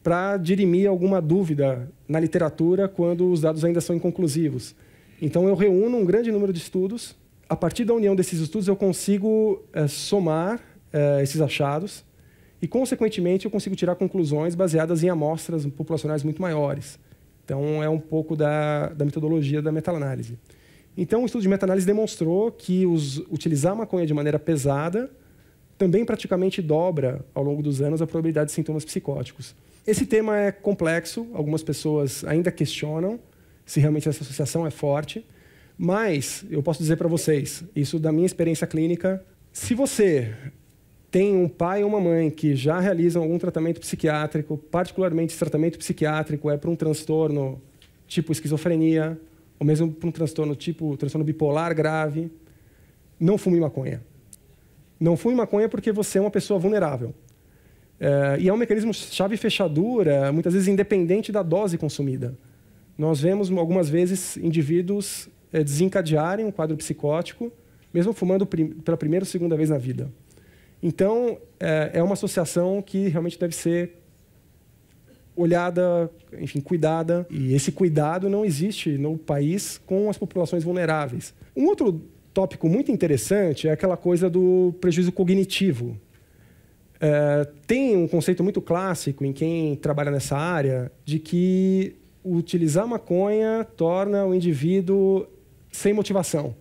para 0.03 0.37
dirimir 0.37 0.88
alguma 0.88 1.21
dúvida 1.21 1.91
na 2.09 2.19
literatura 2.19 2.88
quando 2.88 3.31
os 3.31 3.41
dados 3.41 3.65
ainda 3.65 3.81
são 3.81 3.95
inconclusivos. 3.95 4.75
Então, 5.21 5.47
eu 5.47 5.55
reúno 5.55 5.99
um 5.99 6.05
grande 6.05 6.33
número 6.33 6.53
de 6.53 6.61
estudos 6.61 7.15
a 7.53 7.57
partir 7.57 7.85
da 7.85 7.93
união 7.93 8.17
desses 8.17 8.41
estudos, 8.41 8.67
eu 8.67 8.75
consigo 8.75 9.62
é, 9.75 9.87
somar 9.87 10.59
é, 10.91 11.23
esses 11.23 11.38
achados 11.38 12.03
e, 12.62 12.67
consequentemente, 12.67 13.45
eu 13.45 13.51
consigo 13.51 13.77
tirar 13.77 13.95
conclusões 13.95 14.55
baseadas 14.55 15.03
em 15.03 15.11
amostras 15.11 15.67
populacionais 15.67 16.23
muito 16.23 16.41
maiores. 16.41 16.99
Então, 17.45 17.83
é 17.83 17.91
um 17.91 17.99
pouco 17.99 18.35
da, 18.35 18.88
da 18.95 19.05
metodologia 19.05 19.61
da 19.61 19.71
meta-análise. 19.71 20.38
Então, 20.97 21.23
o 21.23 21.27
estudo 21.27 21.43
de 21.43 21.49
meta-análise 21.49 21.87
demonstrou 21.87 22.51
que 22.51 22.87
os, 22.87 23.19
utilizar 23.31 23.77
maconha 23.77 24.07
de 24.07 24.15
maneira 24.15 24.38
pesada 24.38 25.11
também 25.77 26.07
praticamente 26.07 26.62
dobra, 26.62 27.23
ao 27.35 27.43
longo 27.45 27.62
dos 27.62 27.83
anos, 27.83 28.01
a 28.01 28.07
probabilidade 28.07 28.47
de 28.47 28.53
sintomas 28.53 28.83
psicóticos. 28.83 29.55
Esse 29.87 30.07
tema 30.07 30.38
é 30.38 30.53
complexo, 30.53 31.27
algumas 31.35 31.62
pessoas 31.62 32.25
ainda 32.25 32.51
questionam 32.51 33.21
se 33.67 33.79
realmente 33.79 34.09
essa 34.09 34.23
associação 34.23 34.67
é 34.67 34.71
forte, 34.71 35.27
mas 35.77 36.45
eu 36.51 36.63
posso 36.63 36.81
dizer 36.81 36.97
para 36.97 37.09
vocês, 37.09 37.65
isso 37.75 37.99
da 37.99 38.13
minha 38.13 38.27
experiência 38.27 38.67
clínica, 38.67 39.25
se 39.53 39.75
você 39.75 40.35
tem 41.11 41.37
um 41.37 41.47
pai 41.49 41.83
ou 41.83 41.91
uma 41.91 42.01
mãe 42.01 42.31
que 42.31 42.57
já 42.57 42.81
realizam 42.81 43.23
algum 43.23 43.39
tratamento 43.39 43.81
psiquiátrico, 43.81 44.57
particularmente 44.57 45.33
esse 45.33 45.39
tratamento 45.39 45.79
psiquiátrico 45.79 46.51
é 46.51 46.57
para 46.57 46.71
um 46.71 46.75
transtorno 46.75 47.61
tipo 48.07 48.33
esquizofrenia, 48.33 49.21
ou 49.59 49.67
mesmo 49.67 49.93
para 49.93 50.09
um 50.09 50.13
transtorno 50.13 50.57
tipo 50.57 50.97
transtorno 50.97 51.25
bipolar 51.25 51.75
grave, 51.75 52.31
não 53.21 53.37
fume 53.37 53.61
maconha. 53.61 54.03
Não 54.99 55.17
fume 55.17 55.35
maconha 55.35 55.69
porque 55.69 55.93
você 55.93 56.19
é 56.19 56.21
uma 56.21 56.31
pessoa 56.31 56.59
vulnerável. 56.59 57.15
É, 58.01 58.39
e 58.41 58.49
é 58.49 58.53
um 58.53 58.57
mecanismo 58.57 58.93
chave 58.93 59.37
fechadura, 59.37 60.33
muitas 60.33 60.55
vezes 60.55 60.67
independente 60.67 61.31
da 61.31 61.43
dose 61.43 61.77
consumida. 61.77 62.37
Nós 62.97 63.21
vemos 63.21 63.51
algumas 63.51 63.89
vezes 63.89 64.37
indivíduos 64.37 65.29
desencadearem 65.61 66.45
um 66.45 66.53
quadro 66.53 66.77
psicótico, 66.77 67.53
mesmo 67.93 68.12
fumando 68.12 68.47
pela 68.47 68.97
primeira 68.97 69.24
ou 69.24 69.29
segunda 69.29 69.57
vez 69.57 69.70
na 69.70 69.79
vida. 69.79 70.11
Então, 70.83 71.39
é, 71.61 71.91
é 71.95 72.03
uma 72.03 72.14
associação 72.14 72.83
que 72.83 73.09
realmente 73.09 73.39
deve 73.39 73.55
ser 73.55 74.03
olhada, 75.37 76.11
enfim, 76.39 76.61
cuidada. 76.61 77.26
E 77.31 77.55
esse 77.55 77.72
cuidado 77.72 78.29
não 78.29 78.45
existe 78.45 78.99
no 78.99 79.16
país 79.16 79.79
com 79.87 80.11
as 80.11 80.18
populações 80.18 80.64
vulneráveis. 80.64 81.35
Um 81.57 81.66
outro 81.66 82.03
tópico 82.33 82.68
muito 82.68 82.91
interessante 82.91 83.68
é 83.68 83.72
aquela 83.72 83.97
coisa 83.97 84.29
do 84.29 84.74
prejuízo 84.81 85.12
cognitivo. 85.12 85.97
É, 87.01 87.49
tem 87.66 87.97
um 87.97 88.07
conceito 88.07 88.45
muito 88.45 88.61
clássico 88.61 89.24
em 89.24 89.33
quem 89.33 89.74
trabalha 89.76 90.11
nessa 90.11 90.37
área 90.37 90.91
de 91.05 91.18
que 91.18 91.97
utilizar 92.24 92.87
maconha 92.87 93.66
torna 93.76 94.24
o 94.24 94.33
indivíduo 94.33 95.26
sem 95.73 95.93
motivação. 95.93 96.55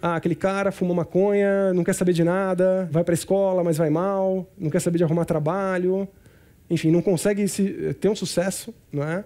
Ah, 0.00 0.16
aquele 0.16 0.34
cara 0.34 0.72
fuma 0.72 0.94
maconha, 0.94 1.74
não 1.74 1.84
quer 1.84 1.92
saber 1.92 2.14
de 2.14 2.24
nada, 2.24 2.88
vai 2.90 3.04
para 3.04 3.12
a 3.12 3.14
escola, 3.14 3.62
mas 3.62 3.76
vai 3.76 3.90
mal, 3.90 4.48
não 4.56 4.70
quer 4.70 4.80
saber 4.80 4.96
de 4.96 5.04
arrumar 5.04 5.26
trabalho, 5.26 6.08
enfim, 6.70 6.90
não 6.90 7.02
consegue 7.02 7.46
se, 7.48 7.94
ter 8.00 8.08
um 8.08 8.14
sucesso 8.14 8.72
não 8.90 9.02
é? 9.02 9.24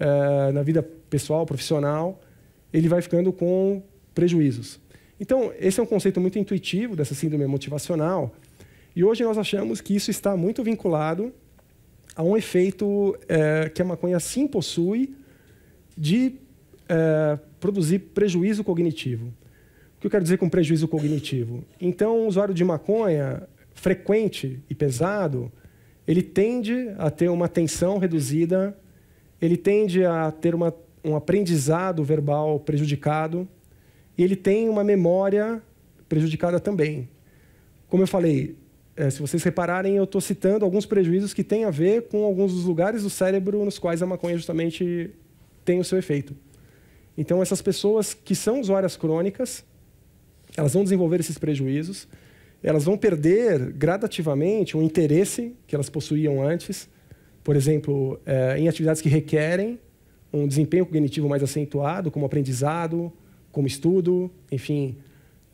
é 0.00 0.50
na 0.52 0.62
vida 0.62 0.82
pessoal, 1.08 1.46
profissional, 1.46 2.20
ele 2.72 2.88
vai 2.88 3.00
ficando 3.00 3.32
com 3.32 3.80
prejuízos. 4.14 4.80
Então, 5.20 5.52
esse 5.60 5.78
é 5.78 5.82
um 5.82 5.86
conceito 5.86 6.20
muito 6.20 6.38
intuitivo 6.38 6.96
dessa 6.96 7.14
síndrome 7.14 7.46
motivacional, 7.46 8.34
e 8.96 9.04
hoje 9.04 9.22
nós 9.22 9.38
achamos 9.38 9.80
que 9.80 9.94
isso 9.94 10.10
está 10.10 10.36
muito 10.36 10.64
vinculado 10.64 11.32
a 12.16 12.22
um 12.22 12.36
efeito 12.36 13.16
é, 13.28 13.68
que 13.68 13.80
a 13.80 13.84
maconha 13.84 14.18
sim 14.18 14.48
possui 14.48 15.14
de 15.96 16.34
é, 16.88 17.38
produzir 17.66 17.98
prejuízo 17.98 18.62
cognitivo. 18.62 19.26
O 19.26 20.00
que 20.00 20.06
eu 20.06 20.10
quero 20.10 20.22
dizer 20.22 20.38
com 20.38 20.48
prejuízo 20.48 20.86
cognitivo? 20.86 21.64
Então, 21.80 22.20
um 22.20 22.26
usuário 22.28 22.54
de 22.54 22.62
maconha 22.62 23.42
frequente 23.74 24.60
e 24.70 24.74
pesado, 24.74 25.50
ele 26.06 26.22
tende 26.22 26.90
a 26.96 27.10
ter 27.10 27.28
uma 27.28 27.46
atenção 27.46 27.98
reduzida, 27.98 28.76
ele 29.42 29.56
tende 29.56 30.04
a 30.04 30.30
ter 30.30 30.54
uma, 30.54 30.72
um 31.04 31.16
aprendizado 31.16 32.04
verbal 32.04 32.60
prejudicado 32.60 33.48
e 34.16 34.22
ele 34.22 34.36
tem 34.36 34.68
uma 34.68 34.84
memória 34.84 35.60
prejudicada 36.08 36.60
também. 36.60 37.08
Como 37.88 38.02
eu 38.02 38.06
falei, 38.06 38.54
é, 38.96 39.10
se 39.10 39.20
vocês 39.20 39.42
repararem, 39.42 39.96
eu 39.96 40.04
estou 40.04 40.20
citando 40.20 40.64
alguns 40.64 40.86
prejuízos 40.86 41.34
que 41.34 41.42
têm 41.42 41.64
a 41.64 41.70
ver 41.70 42.02
com 42.02 42.24
alguns 42.24 42.54
dos 42.54 42.64
lugares 42.64 43.02
do 43.02 43.10
cérebro 43.10 43.64
nos 43.64 43.76
quais 43.76 44.02
a 44.02 44.06
maconha 44.06 44.36
justamente 44.36 45.10
tem 45.64 45.80
o 45.80 45.84
seu 45.84 45.98
efeito. 45.98 46.34
Então, 47.16 47.42
essas 47.42 47.62
pessoas 47.62 48.12
que 48.12 48.34
são 48.34 48.60
usuárias 48.60 48.96
crônicas, 48.96 49.64
elas 50.56 50.74
vão 50.74 50.82
desenvolver 50.84 51.20
esses 51.20 51.38
prejuízos. 51.38 52.06
elas 52.62 52.84
vão 52.84 52.96
perder 52.96 53.72
gradativamente 53.72 54.76
o 54.76 54.82
interesse 54.82 55.54
que 55.66 55.74
elas 55.74 55.88
possuíam 55.88 56.42
antes, 56.42 56.88
por 57.44 57.54
exemplo, 57.54 58.18
é, 58.26 58.58
em 58.58 58.68
atividades 58.68 59.00
que 59.00 59.08
requerem 59.08 59.78
um 60.32 60.48
desempenho 60.48 60.84
cognitivo 60.84 61.28
mais 61.28 61.42
acentuado, 61.42 62.10
como 62.10 62.26
aprendizado, 62.26 63.12
como 63.52 63.68
estudo, 63.68 64.30
enfim, 64.50 64.96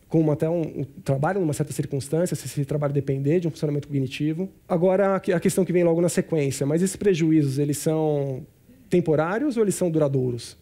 como 0.08 0.32
até 0.32 0.48
um, 0.48 0.60
um 0.60 0.84
trabalho 1.04 1.40
numa 1.40 1.52
certa 1.52 1.72
circunstância, 1.72 2.34
se 2.34 2.46
esse 2.46 2.64
trabalho 2.64 2.94
depender 2.94 3.40
de 3.40 3.48
um 3.48 3.50
funcionamento 3.50 3.88
cognitivo. 3.88 4.48
Agora, 4.66 5.16
a 5.16 5.40
questão 5.40 5.64
que 5.64 5.72
vem 5.72 5.84
logo 5.84 6.00
na 6.00 6.08
sequência, 6.08 6.66
mas 6.66 6.82
esses 6.82 6.96
prejuízos, 6.96 7.58
eles 7.58 7.78
são 7.78 8.46
temporários 8.88 9.56
ou 9.56 9.62
eles 9.62 9.74
são 9.74 9.90
duradouros? 9.90 10.56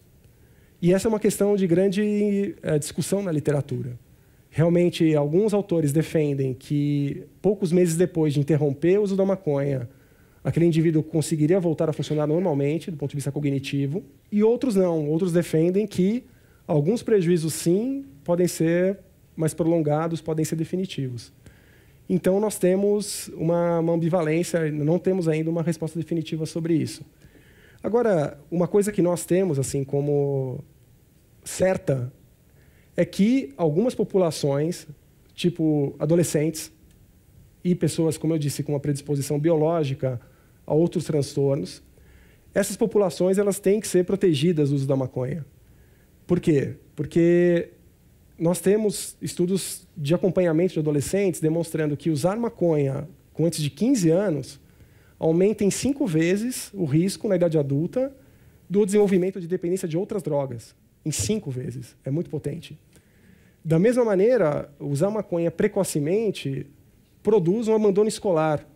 E 0.82 0.94
essa 0.94 1.08
é 1.08 1.10
uma 1.10 1.20
questão 1.20 1.56
de 1.56 1.66
grande 1.66 2.54
é, 2.62 2.78
discussão 2.78 3.22
na 3.22 3.30
literatura. 3.30 3.98
Realmente, 4.48 5.14
alguns 5.14 5.52
autores 5.52 5.92
defendem 5.92 6.54
que 6.54 7.22
poucos 7.40 7.70
meses 7.70 7.96
depois 7.96 8.34
de 8.34 8.40
interromper 8.40 8.98
o 8.98 9.02
uso 9.02 9.14
da 9.14 9.24
maconha, 9.24 9.88
aquele 10.42 10.66
indivíduo 10.66 11.02
conseguiria 11.02 11.60
voltar 11.60 11.88
a 11.88 11.92
funcionar 11.92 12.26
normalmente, 12.26 12.90
do 12.90 12.96
ponto 12.96 13.10
de 13.10 13.16
vista 13.16 13.30
cognitivo, 13.30 14.02
e 14.32 14.42
outros 14.42 14.74
não. 14.74 15.08
Outros 15.08 15.32
defendem 15.32 15.86
que 15.86 16.24
alguns 16.66 17.02
prejuízos, 17.02 17.52
sim, 17.52 18.04
podem 18.24 18.48
ser 18.48 18.98
mais 19.36 19.54
prolongados, 19.54 20.20
podem 20.20 20.44
ser 20.44 20.56
definitivos. 20.56 21.32
Então, 22.08 22.40
nós 22.40 22.58
temos 22.58 23.28
uma, 23.36 23.78
uma 23.78 23.92
ambivalência, 23.92 24.70
não 24.72 24.98
temos 24.98 25.28
ainda 25.28 25.48
uma 25.48 25.62
resposta 25.62 25.98
definitiva 25.98 26.44
sobre 26.44 26.74
isso. 26.74 27.04
Agora, 27.82 28.38
uma 28.50 28.68
coisa 28.68 28.92
que 28.92 29.00
nós 29.00 29.24
temos 29.24 29.58
assim 29.58 29.82
como 29.82 30.62
certa 31.44 32.12
é 32.96 33.04
que 33.04 33.54
algumas 33.56 33.94
populações, 33.94 34.86
tipo 35.34 35.94
adolescentes 35.98 36.70
e 37.64 37.74
pessoas, 37.74 38.18
como 38.18 38.34
eu 38.34 38.38
disse, 38.38 38.62
com 38.62 38.72
uma 38.72 38.80
predisposição 38.80 39.38
biológica 39.38 40.20
a 40.66 40.74
outros 40.74 41.04
transtornos, 41.04 41.82
essas 42.52 42.76
populações 42.76 43.38
elas 43.38 43.58
têm 43.58 43.80
que 43.80 43.88
ser 43.88 44.04
protegidas 44.04 44.70
do 44.70 44.76
uso 44.76 44.86
da 44.86 44.96
maconha. 44.96 45.46
Por 46.26 46.38
quê? 46.38 46.76
Porque 46.94 47.70
nós 48.38 48.60
temos 48.60 49.16
estudos 49.22 49.86
de 49.96 50.14
acompanhamento 50.14 50.74
de 50.74 50.80
adolescentes 50.80 51.40
demonstrando 51.40 51.96
que 51.96 52.10
usar 52.10 52.36
maconha 52.36 53.08
com 53.32 53.46
antes 53.46 53.62
de 53.62 53.70
15 53.70 54.10
anos 54.10 54.60
aumenta 55.20 55.62
em 55.62 55.70
cinco 55.70 56.06
vezes 56.06 56.70
o 56.72 56.86
risco 56.86 57.28
na 57.28 57.36
idade 57.36 57.58
adulta 57.58 58.10
do 58.68 58.86
desenvolvimento 58.86 59.38
de 59.38 59.46
dependência 59.46 59.86
de 59.86 59.98
outras 59.98 60.22
drogas. 60.22 60.74
Em 61.04 61.10
cinco 61.10 61.50
vezes. 61.50 61.94
É 62.04 62.10
muito 62.10 62.30
potente. 62.30 62.78
Da 63.62 63.78
mesma 63.78 64.04
maneira, 64.04 64.72
usar 64.80 65.10
maconha 65.10 65.50
precocemente 65.50 66.66
produz 67.22 67.68
um 67.68 67.74
abandono 67.74 68.08
escolar 68.08 68.66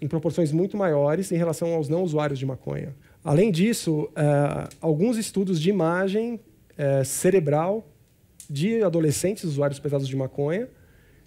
em 0.00 0.08
proporções 0.08 0.50
muito 0.50 0.76
maiores 0.76 1.30
em 1.30 1.36
relação 1.36 1.72
aos 1.72 1.88
não 1.88 2.02
usuários 2.02 2.38
de 2.38 2.44
maconha. 2.44 2.94
Além 3.22 3.52
disso, 3.52 4.02
uh, 4.02 4.68
alguns 4.80 5.16
estudos 5.16 5.60
de 5.60 5.70
imagem 5.70 6.34
uh, 6.34 7.04
cerebral 7.04 7.86
de 8.50 8.82
adolescentes 8.82 9.44
usuários 9.44 9.78
pesados 9.78 10.08
de 10.08 10.16
maconha 10.16 10.68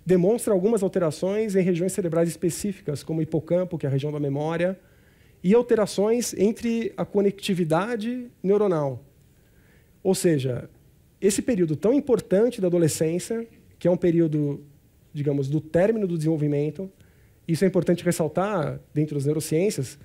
demonstra 0.07 0.53
algumas 0.53 0.83
alterações 0.83 1.53
em 1.53 1.61
regiões 1.61 1.91
cerebrais 1.91 2.29
específicas, 2.29 3.03
como 3.03 3.19
o 3.19 3.21
hipocampo, 3.21 3.77
que 3.77 3.85
é 3.85 3.89
a 3.89 3.91
região 3.91 4.09
da 4.09 4.21
memória, 4.21 4.79
e 5.43 5.53
alterações 5.53 6.33
entre 6.35 6.93
a 6.95 7.03
conectividade 7.03 8.31
neuronal. 8.41 9.03
Ou 10.01 10.15
seja, 10.15 10.69
esse 11.19 11.41
período 11.41 11.75
tão 11.75 11.93
importante 11.93 12.61
da 12.61 12.67
adolescência, 12.67 13.45
que 13.77 13.85
é 13.85 13.91
um 13.91 13.97
período, 13.97 14.63
digamos, 15.13 15.49
do 15.49 15.59
término 15.59 16.07
do 16.07 16.15
desenvolvimento, 16.15 16.89
isso 17.45 17.65
é 17.65 17.67
importante 17.67 18.01
ressaltar 18.01 18.79
dentro 18.93 19.15
das 19.15 19.25
neurociências, 19.25 19.99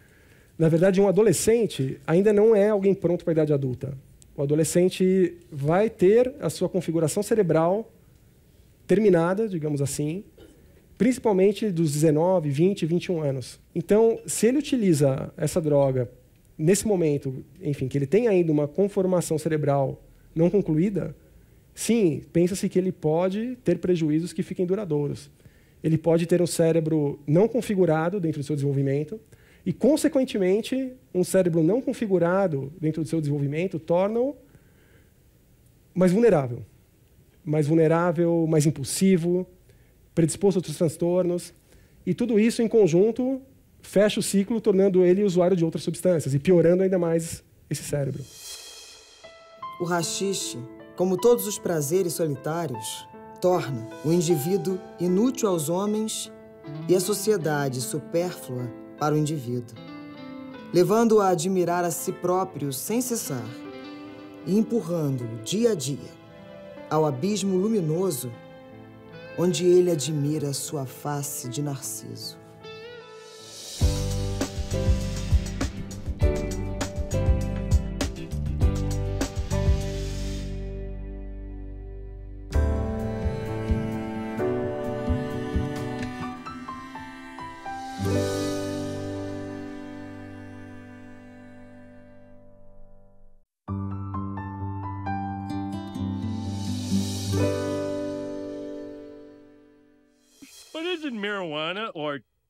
na 0.59 0.69
verdade, 0.69 1.01
um 1.01 1.07
adolescente 1.07 2.01
ainda 2.05 2.33
não 2.33 2.57
é 2.57 2.71
alguém 2.71 2.93
pronto 2.93 3.25
para 3.25 3.31
a 3.31 3.35
idade 3.35 3.53
adulta. 3.53 3.97
O 4.37 4.43
adolescente 4.43 5.39
vai 5.49 5.89
ter 5.89 6.35
a 6.41 6.51
sua 6.51 6.69
configuração 6.69 7.23
cerebral 7.23 7.89
terminada, 8.93 9.49
digamos 9.49 9.81
assim, 9.81 10.23
principalmente 10.99 11.71
dos 11.71 11.95
19, 11.95 12.51
20, 12.51 12.85
21 12.85 13.23
anos. 13.23 13.59
Então, 13.75 14.21
se 14.27 14.47
ele 14.47 14.59
utiliza 14.59 15.33
essa 15.35 15.63
droga 15.63 16.11
nesse 16.59 16.87
momento, 16.87 17.43
enfim, 17.63 17.89
que 17.89 17.97
ele 17.97 18.07
tem 18.07 18.29
ainda 18.29 18.53
uma 18.53 18.69
conformação 18.69 19.39
cerebral 19.39 20.05
não 20.35 20.51
concluída, 20.51 21.17
sim, 21.75 22.23
pensa-se 22.35 22.69
que 22.69 22.79
ele 22.79 22.93
pode 22.93 23.57
ter 23.65 23.79
prejuízos 23.79 24.35
que 24.35 24.43
fiquem 24.43 24.67
duradouros. 24.67 25.31
Ele 25.83 25.97
pode 25.97 26.27
ter 26.27 26.43
um 26.43 26.47
cérebro 26.47 27.19
não 27.27 27.49
configurado 27.49 28.21
dentro 28.21 28.43
do 28.43 28.45
seu 28.45 28.55
desenvolvimento, 28.55 29.19
e, 29.65 29.73
consequentemente, 29.73 30.93
um 31.15 31.25
cérebro 31.25 31.63
não 31.63 31.81
configurado 31.81 32.71
dentro 32.79 33.03
do 33.03 33.09
seu 33.09 33.21
desenvolvimento 33.21 33.79
torna-o 33.79 34.37
mais 35.95 36.13
vulnerável. 36.13 36.63
Mais 37.45 37.67
vulnerável, 37.67 38.47
mais 38.49 38.67
impulsivo, 38.67 39.47
predisposto 40.15 40.59
a 40.59 40.61
outros 40.61 40.77
transtornos. 40.77 41.53
E 42.07 42.15
tudo 42.15 42.39
isso, 42.39 42.63
em 42.63 42.69
conjunto, 42.69 43.41
fecha 43.81 44.21
o 44.21 44.23
ciclo, 44.23 44.61
tornando 44.61 45.05
ele 45.05 45.25
usuário 45.25 45.57
de 45.57 45.65
outras 45.65 45.83
substâncias 45.83 46.35
e 46.35 46.39
piorando 46.39 46.83
ainda 46.83 46.99
mais 46.99 47.43
esse 47.69 47.83
cérebro. 47.83 48.25
O 49.81 49.85
rachixe, 49.85 50.59
como 50.97 51.17
todos 51.17 51.47
os 51.47 51.59
prazeres 51.59 52.15
solitários, 52.15 53.07
torna 53.41 53.89
o 54.05 54.13
indivíduo 54.13 54.79
inútil 55.01 55.49
aos 55.49 55.69
homens 55.69 56.31
e 56.89 56.95
a 56.95 57.01
sociedade 57.01 57.81
supérflua 57.81 58.71
para 58.99 59.15
o 59.15 59.19
indivíduo, 59.19 59.77
levando-o 60.73 61.21
a 61.21 61.31
admirar 61.31 61.85
a 61.85 61.91
si 61.91 62.13
próprio 62.13 62.73
sem 62.73 63.01
cessar 63.01 63.45
e 64.47 64.57
empurrando-o 64.57 65.43
dia 65.43 65.73
a 65.73 65.75
dia 65.75 66.22
ao 66.93 67.07
abismo 67.07 67.57
luminoso 67.57 68.31
onde 69.39 69.65
ele 69.65 69.91
admira 69.91 70.53
sua 70.53 70.85
face 70.85 71.49
de 71.49 71.63
narciso. 71.63 72.39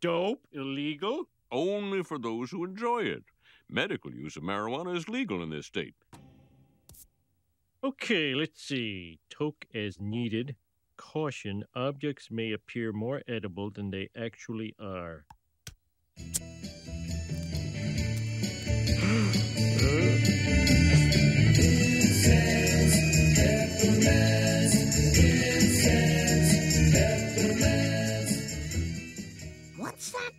Dope 0.02 0.44
illegal? 0.52 1.24
Only 1.50 2.02
for 2.02 2.18
those 2.18 2.50
who 2.50 2.64
enjoy 2.64 3.04
it. 3.04 3.24
Medical 3.70 4.12
use 4.12 4.36
of 4.36 4.42
marijuana 4.42 4.94
is 4.94 5.08
legal 5.08 5.42
in 5.42 5.48
this 5.48 5.66
state. 5.66 5.94
Okay, 7.82 8.34
let's 8.34 8.62
see. 8.62 9.18
Toke 9.30 9.64
as 9.74 9.98
needed. 9.98 10.56
Caution 10.96 11.64
objects 11.74 12.28
may 12.30 12.52
appear 12.52 12.92
more 12.92 13.22
edible 13.26 13.70
than 13.70 13.90
they 13.90 14.08
actually 14.16 14.74
are. 14.78 15.24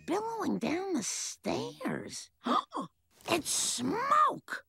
Billowing 0.06 0.58
down 0.58 0.94
the 0.94 1.02
stairs. 1.02 2.30
it's 3.30 3.50
smoke! 3.50 4.64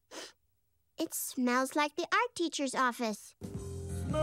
It 0.98 1.14
smells 1.14 1.76
like 1.76 1.96
the 1.96 2.08
art 2.12 2.36
teacher's 2.36 2.74
office. 2.74 3.36
Smoke 3.42 4.14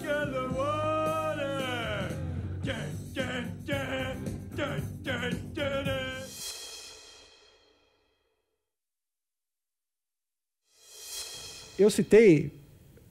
in 0.00 0.32
the 0.32 0.48
water! 0.56 2.08
Dun, 2.64 2.76
dun, 3.14 3.52
dun, 3.64 4.38
dun, 4.56 4.98
dun, 5.02 5.50
dun, 5.54 5.84
dun. 5.84 5.92
Eu 11.78 11.90
citei 11.90 12.52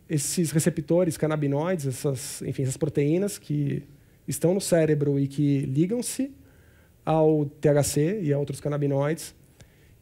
esses 0.08 0.52
receptores 0.52 1.18
canabinoides, 1.18 1.88
essas, 1.88 2.42
enfim, 2.44 2.64
essas 2.64 2.78
proteínas 2.78 3.38
que 3.38 3.84
estão 4.28 4.54
no 4.54 4.62
cérebro 4.62 5.20
e 5.20 5.28
que 5.28 5.62
ligam-se 5.62 6.32
ao 7.06 7.46
THC 7.46 8.22
e 8.22 8.34
a 8.34 8.38
outros 8.38 8.60
canabinoides. 8.60 9.36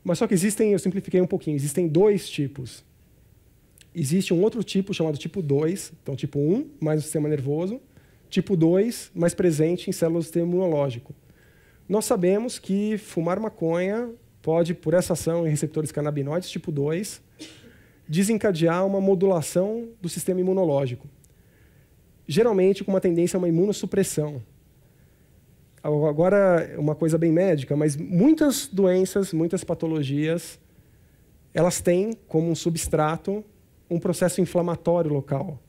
Mas 0.04 0.18
só 0.18 0.28
que 0.28 0.34
existem, 0.34 0.72
eu 0.72 0.80
simplifiquei 0.80 1.22
um 1.22 1.28
pouquinho, 1.28 1.56
existem 1.56 1.88
dois 1.88 2.30
tipos. 2.30 2.84
Existe 3.94 4.34
um 4.34 4.42
outro 4.42 4.64
tipo 4.64 4.94
chamado 4.94 5.18
tipo 5.18 5.42
2, 5.42 5.94
então 6.02 6.16
tipo 6.16 6.40
1, 6.40 6.70
mais 6.80 7.00
o 7.00 7.04
sistema 7.04 7.28
nervoso, 7.28 7.82
tipo 8.30 8.56
2, 8.56 9.12
mais 9.16 9.34
presente 9.34 9.90
em 9.90 9.94
células 9.94 10.26
do 10.26 10.28
sistema 10.28 10.48
imunológico. 10.48 11.14
Nós 11.88 12.06
sabemos 12.06 12.60
que 12.60 12.98
fumar 12.98 13.40
maconha 13.40 14.12
pode, 14.42 14.74
por 14.74 14.94
essa 14.94 15.14
ação 15.14 15.46
em 15.46 15.50
receptores 15.50 15.92
canabinoides 15.92 16.50
tipo 16.50 16.72
2, 16.72 17.22
desencadear 18.08 18.86
uma 18.86 19.02
modulação 19.02 19.90
do 20.02 20.08
sistema 20.08 20.40
imunológico. 20.40 21.08
Geralmente 22.28 22.84
com 22.84 22.92
uma 22.92 23.02
tendência 23.02 23.38
a 23.38 23.40
uma 23.40 23.48
imunossupressão. 23.48 24.42
Agora, 25.82 26.76
uma 26.78 26.94
coisa 26.94 27.18
bem 27.18 27.32
médica, 27.32 27.76
mas 27.76 27.96
muitas 27.96 28.68
doenças, 28.68 29.32
muitas 29.32 29.64
patologias, 29.64 30.60
elas 31.54 31.80
têm 31.80 32.14
como 32.28 32.50
um 32.50 32.56
substrato 32.56 33.44
um 33.90 34.00
processo 34.00 34.40
inflamatório 34.40 35.12
local. 35.12 35.60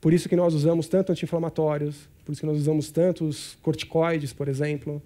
Por 0.00 0.12
isso 0.12 0.28
que 0.28 0.36
nós 0.36 0.54
usamos 0.54 0.86
tanto 0.86 1.10
anti-inflamatórios, 1.12 2.08
por 2.24 2.32
isso 2.32 2.40
que 2.40 2.46
nós 2.46 2.58
usamos 2.58 2.90
tantos 2.90 3.56
corticoides, 3.62 4.32
por 4.32 4.48
exemplo, 4.48 5.02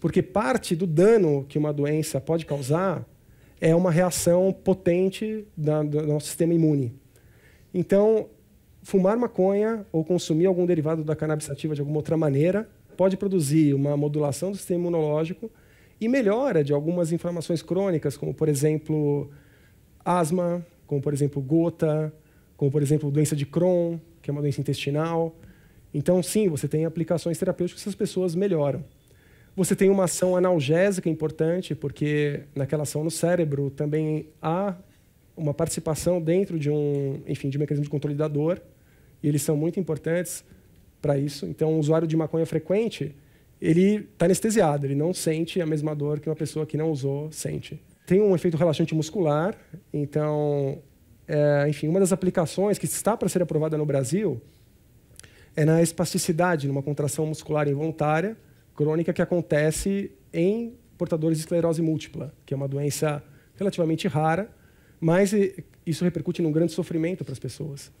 porque 0.00 0.20
parte 0.22 0.74
do 0.74 0.86
dano 0.86 1.46
que 1.48 1.56
uma 1.56 1.72
doença 1.72 2.20
pode 2.20 2.44
causar 2.44 3.06
é 3.60 3.74
uma 3.74 3.90
reação 3.90 4.52
potente 4.52 5.46
da, 5.56 5.82
do 5.82 6.06
nosso 6.06 6.26
sistema 6.26 6.52
imune. 6.52 6.92
Então, 7.72 8.28
fumar 8.82 9.16
maconha 9.16 9.86
ou 9.90 10.04
consumir 10.04 10.46
algum 10.46 10.66
derivado 10.66 11.02
da 11.02 11.16
cannabis 11.16 11.46
sativa 11.46 11.74
de 11.74 11.80
alguma 11.80 11.98
outra 11.98 12.16
maneira 12.16 12.68
pode 12.94 13.16
produzir 13.16 13.74
uma 13.74 13.96
modulação 13.96 14.50
do 14.50 14.56
sistema 14.56 14.80
imunológico 14.80 15.50
e 16.00 16.08
melhora 16.08 16.64
de 16.64 16.72
algumas 16.72 17.12
inflamações 17.12 17.62
crônicas, 17.62 18.16
como, 18.16 18.32
por 18.32 18.48
exemplo, 18.48 19.30
asma, 20.04 20.64
como, 20.86 21.00
por 21.00 21.12
exemplo, 21.12 21.40
gota, 21.42 22.12
como, 22.56 22.70
por 22.70 22.82
exemplo, 22.82 23.10
doença 23.10 23.34
de 23.34 23.46
Crohn, 23.46 23.98
que 24.22 24.30
é 24.30 24.32
uma 24.32 24.40
doença 24.40 24.60
intestinal. 24.60 25.36
Então, 25.92 26.22
sim, 26.22 26.48
você 26.48 26.66
tem 26.66 26.84
aplicações 26.84 27.38
terapêuticas 27.38 27.82
que 27.82 27.88
as 27.88 27.94
pessoas 27.94 28.34
melhoram. 28.34 28.84
Você 29.56 29.76
tem 29.76 29.88
uma 29.88 30.04
ação 30.04 30.36
analgésica 30.36 31.08
importante, 31.08 31.74
porque 31.74 32.42
naquela 32.54 32.82
ação 32.82 33.04
no 33.04 33.10
cérebro 33.10 33.70
também 33.70 34.28
há 34.42 34.74
uma 35.36 35.54
participação 35.54 36.20
dentro 36.20 36.58
de 36.58 36.70
um, 36.70 37.22
enfim, 37.26 37.48
de 37.48 37.56
um 37.56 37.60
mecanismo 37.60 37.84
de 37.84 37.90
controle 37.90 38.16
da 38.16 38.26
dor, 38.26 38.60
e 39.22 39.28
eles 39.28 39.42
são 39.42 39.56
muito 39.56 39.78
importantes 39.78 40.44
para 41.04 41.18
isso. 41.18 41.44
Então, 41.44 41.74
um 41.74 41.78
usuário 41.78 42.08
de 42.08 42.16
maconha 42.16 42.46
frequente, 42.46 43.14
ele 43.60 44.08
está 44.10 44.24
anestesiado, 44.24 44.86
ele 44.86 44.94
não 44.94 45.12
sente 45.12 45.60
a 45.60 45.66
mesma 45.66 45.94
dor 45.94 46.18
que 46.18 46.30
uma 46.30 46.34
pessoa 46.34 46.64
que 46.64 46.78
não 46.78 46.90
usou 46.90 47.30
sente. 47.30 47.78
Tem 48.06 48.22
um 48.22 48.34
efeito 48.34 48.56
relaxante 48.56 48.94
muscular, 48.94 49.54
então, 49.92 50.78
é, 51.28 51.66
enfim, 51.68 51.88
uma 51.88 52.00
das 52.00 52.10
aplicações 52.10 52.78
que 52.78 52.86
está 52.86 53.18
para 53.18 53.28
ser 53.28 53.42
aprovada 53.42 53.76
no 53.76 53.84
Brasil 53.84 54.40
é 55.54 55.62
na 55.66 55.82
espasticidade, 55.82 56.66
numa 56.66 56.82
contração 56.82 57.26
muscular 57.26 57.68
involuntária, 57.68 58.34
crônica 58.74 59.12
que 59.12 59.20
acontece 59.20 60.10
em 60.32 60.72
portadores 60.96 61.36
de 61.36 61.42
esclerose 61.42 61.82
múltipla, 61.82 62.32
que 62.46 62.54
é 62.54 62.56
uma 62.56 62.66
doença 62.66 63.22
relativamente 63.56 64.08
rara, 64.08 64.50
mas 64.98 65.34
isso 65.84 66.02
repercute 66.02 66.40
num 66.40 66.50
grande 66.50 66.72
sofrimento 66.72 67.22
para 67.24 67.32
as 67.34 67.38
pessoas. 67.38 67.92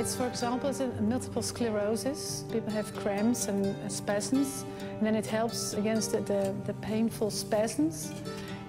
It's, 0.00 0.16
for 0.16 0.26
example, 0.26 0.72
multiple 1.02 1.42
sclerosis. 1.42 2.44
People 2.50 2.72
have 2.72 2.90
cramps 2.96 3.48
and 3.48 3.76
spasms, 3.92 4.64
and 4.96 5.06
then 5.06 5.14
it 5.14 5.26
helps 5.26 5.74
against 5.74 6.12
the, 6.12 6.20
the, 6.22 6.54
the 6.64 6.72
painful 6.80 7.30
spasms. 7.30 8.10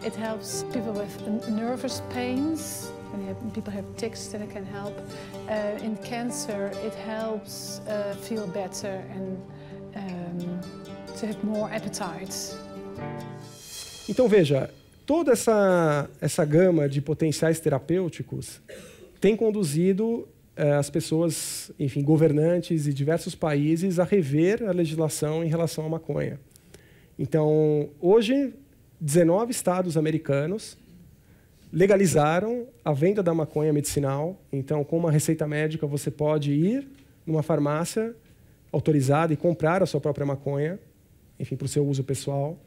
It 0.04 0.14
helps 0.14 0.66
people 0.74 0.92
with 0.92 1.48
nervous 1.48 2.02
pains. 2.10 2.92
When 3.14 3.52
people 3.52 3.72
have 3.72 3.86
tics, 3.96 4.28
then 4.28 4.42
it 4.42 4.50
can 4.52 4.66
help. 4.66 4.94
Uh, 5.48 5.80
in 5.82 5.96
cancer, 6.04 6.70
it 6.84 6.96
helps 6.96 7.80
uh, 7.88 8.14
feel 8.20 8.46
better 8.48 9.02
and 9.16 9.42
um, 9.96 10.60
to 11.16 11.28
have 11.28 11.42
more 11.46 11.72
appetite. 11.72 12.36
Então 14.10 14.28
veja, 14.28 14.70
toda 15.06 15.32
essa 15.32 16.10
essa 16.20 16.44
gama 16.44 16.90
de 16.90 17.00
potenciais 17.00 17.58
terapêuticos 17.62 18.60
tem 19.22 19.38
conduzido 19.38 20.28
as 20.56 20.90
pessoas, 20.90 21.72
enfim, 21.80 22.04
governantes 22.04 22.86
e 22.86 22.94
diversos 22.94 23.36
países 23.36 24.00
a 24.00 24.04
rever 24.04 24.64
a 24.68 24.72
legislação 24.72 25.44
em 25.44 25.48
relação 25.48 25.86
à 25.86 25.90
maconha. 25.90 26.40
Então, 27.18 27.90
hoje, 28.00 28.54
19 29.00 29.52
estados 29.52 29.98
americanos 29.98 30.78
legalizaram 31.72 32.68
a 32.84 32.92
venda 32.92 33.24
da 33.24 33.34
maconha 33.34 33.72
medicinal. 33.72 34.40
Então, 34.52 34.84
com 34.84 34.98
uma 34.98 35.12
receita 35.12 35.48
médica, 35.48 35.88
você 35.88 36.12
pode 36.12 36.52
ir 36.52 36.88
numa 37.26 37.42
farmácia 37.42 38.14
autorizada 38.72 39.34
e 39.34 39.38
comprar 39.38 39.82
a 39.82 39.86
sua 39.86 40.02
própria 40.02 40.26
maconha, 40.26 40.80
enfim, 41.40 41.56
para 41.56 41.66
o 41.66 41.70
seu 41.70 41.86
uso 41.86 42.04
pessoal. 42.04 42.60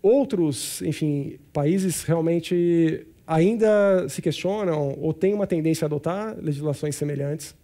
Outros, 0.00 0.80
enfim, 0.82 1.38
países 1.52 2.04
realmente 2.04 3.06
ainda 3.28 4.08
se 4.08 4.20
questionam 4.20 4.98
ou 4.98 5.12
têm 5.12 5.34
uma 5.34 5.46
tendência 5.46 5.84
a 5.84 5.86
adotar 5.86 6.36
legislações 6.40 6.96
semelhantes, 6.96 7.54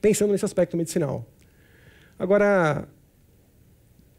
pensando 0.00 0.32
nesse 0.32 0.44
aspecto 0.44 0.76
medicinal. 0.76 1.24
Agora, 2.18 2.88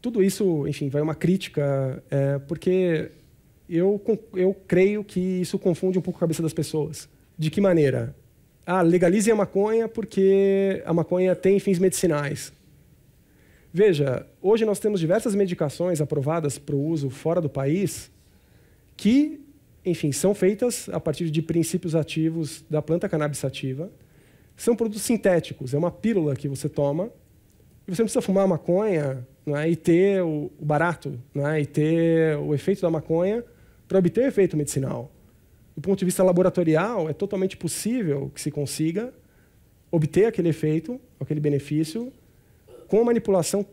tudo 0.00 0.22
isso, 0.22 0.66
enfim, 0.66 0.88
vai 0.88 1.02
uma 1.02 1.14
crítica, 1.14 2.02
é, 2.10 2.38
porque 2.38 3.10
eu, 3.68 4.00
eu 4.34 4.54
creio 4.66 5.04
que 5.04 5.20
isso 5.20 5.58
confunde 5.58 5.98
um 5.98 6.02
pouco 6.02 6.18
a 6.18 6.20
cabeça 6.20 6.42
das 6.42 6.52
pessoas. 6.52 7.08
De 7.36 7.50
que 7.50 7.60
maneira? 7.60 8.14
ah, 8.66 8.82
legalizem 8.82 9.32
a 9.32 9.36
maconha 9.36 9.88
porque 9.88 10.82
a 10.84 10.92
maconha 10.92 11.34
tem 11.36 11.58
fins 11.58 11.78
medicinais. 11.78 12.52
Veja, 13.72 14.26
hoje 14.40 14.64
nós 14.64 14.78
temos 14.78 15.00
diversas 15.00 15.34
medicações 15.34 16.00
aprovadas 16.00 16.58
para 16.58 16.74
o 16.74 16.82
uso 16.86 17.10
fora 17.10 17.40
do 17.40 17.48
país 17.48 18.10
que, 18.96 19.43
enfim, 19.84 20.12
são 20.12 20.34
feitas 20.34 20.88
a 20.90 20.98
partir 20.98 21.30
de 21.30 21.42
princípios 21.42 21.94
ativos 21.94 22.64
da 22.70 22.80
planta 22.80 23.08
cannabis 23.08 23.38
sativa. 23.38 23.90
São 24.56 24.76
produtos 24.76 25.02
sintéticos, 25.02 25.74
é 25.74 25.78
uma 25.78 25.90
pílula 25.90 26.36
que 26.36 26.48
você 26.48 26.68
toma 26.68 27.10
e 27.86 27.94
você 27.94 28.02
não 28.02 28.06
precisa 28.06 28.22
fumar 28.22 28.46
maconha 28.46 29.26
não 29.44 29.56
é, 29.56 29.68
e 29.68 29.76
ter 29.76 30.22
o, 30.22 30.50
barato 30.58 31.20
não 31.34 31.46
é, 31.46 31.60
e 31.60 31.66
ter 31.66 32.36
o 32.38 32.54
efeito 32.54 32.80
da 32.80 32.90
maconha 32.90 33.44
para 33.86 33.98
obter 33.98 34.24
o 34.24 34.26
efeito 34.26 34.56
medicinal 34.56 35.14
do 35.74 35.80
ponto 35.80 35.98
de 35.98 36.04
vista 36.04 36.22
laboratorial, 36.22 37.08
é 37.08 37.12
totalmente 37.12 37.56
possível 37.56 38.30
que 38.32 38.40
se 38.40 38.50
consiga 38.50 39.12
obter 39.90 40.26
aquele 40.26 40.48
efeito, 40.48 41.00
aquele 41.18 41.40
benefício, 41.40 42.12
com 42.86 43.00
a 43.00 43.04
manipulação 43.04 43.66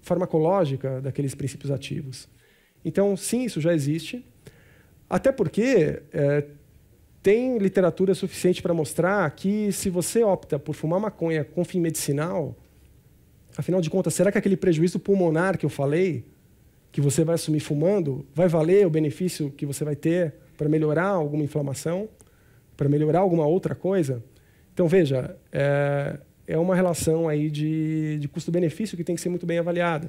farmacológica 0.00 1.00
daqueles 1.00 1.34
princípios 1.34 1.70
ativos. 1.70 2.28
Então, 2.84 3.16
sim, 3.16 3.44
isso 3.44 3.60
já 3.60 3.74
existe. 3.74 4.24
Até 5.08 5.30
porque 5.30 6.02
é, 6.12 6.44
tem 7.22 7.58
literatura 7.58 8.14
suficiente 8.14 8.60
para 8.60 8.74
mostrar 8.74 9.30
que 9.30 9.72
se 9.72 9.88
você 9.88 10.22
opta 10.22 10.58
por 10.58 10.74
fumar 10.74 11.00
maconha 11.00 11.44
com 11.44 11.64
fim 11.64 11.80
medicinal, 11.80 12.54
afinal 13.56 13.80
de 13.80 13.88
contas, 13.88 14.14
será 14.14 14.30
que 14.30 14.38
aquele 14.38 14.56
prejuízo 14.56 14.98
pulmonar 14.98 15.56
que 15.56 15.64
eu 15.64 15.70
falei, 15.70 16.24
que 16.92 17.00
você 17.00 17.24
vai 17.24 17.36
assumir 17.36 17.60
fumando, 17.60 18.26
vai 18.34 18.46
valer 18.46 18.86
o 18.86 18.90
benefício 18.90 19.50
que 19.50 19.66
você 19.66 19.84
vai 19.84 19.96
ter 19.96 20.34
para 20.56 20.68
melhorar 20.68 21.08
alguma 21.08 21.42
inflamação, 21.42 22.08
para 22.76 22.88
melhorar 22.88 23.20
alguma 23.20 23.46
outra 23.46 23.74
coisa. 23.74 24.22
Então, 24.72 24.86
veja, 24.86 25.36
é, 25.52 26.18
é 26.46 26.58
uma 26.58 26.74
relação 26.74 27.28
aí 27.28 27.50
de, 27.50 28.18
de 28.18 28.28
custo-benefício 28.28 28.96
que 28.96 29.04
tem 29.04 29.14
que 29.14 29.20
ser 29.20 29.28
muito 29.28 29.46
bem 29.46 29.58
avaliada. 29.58 30.08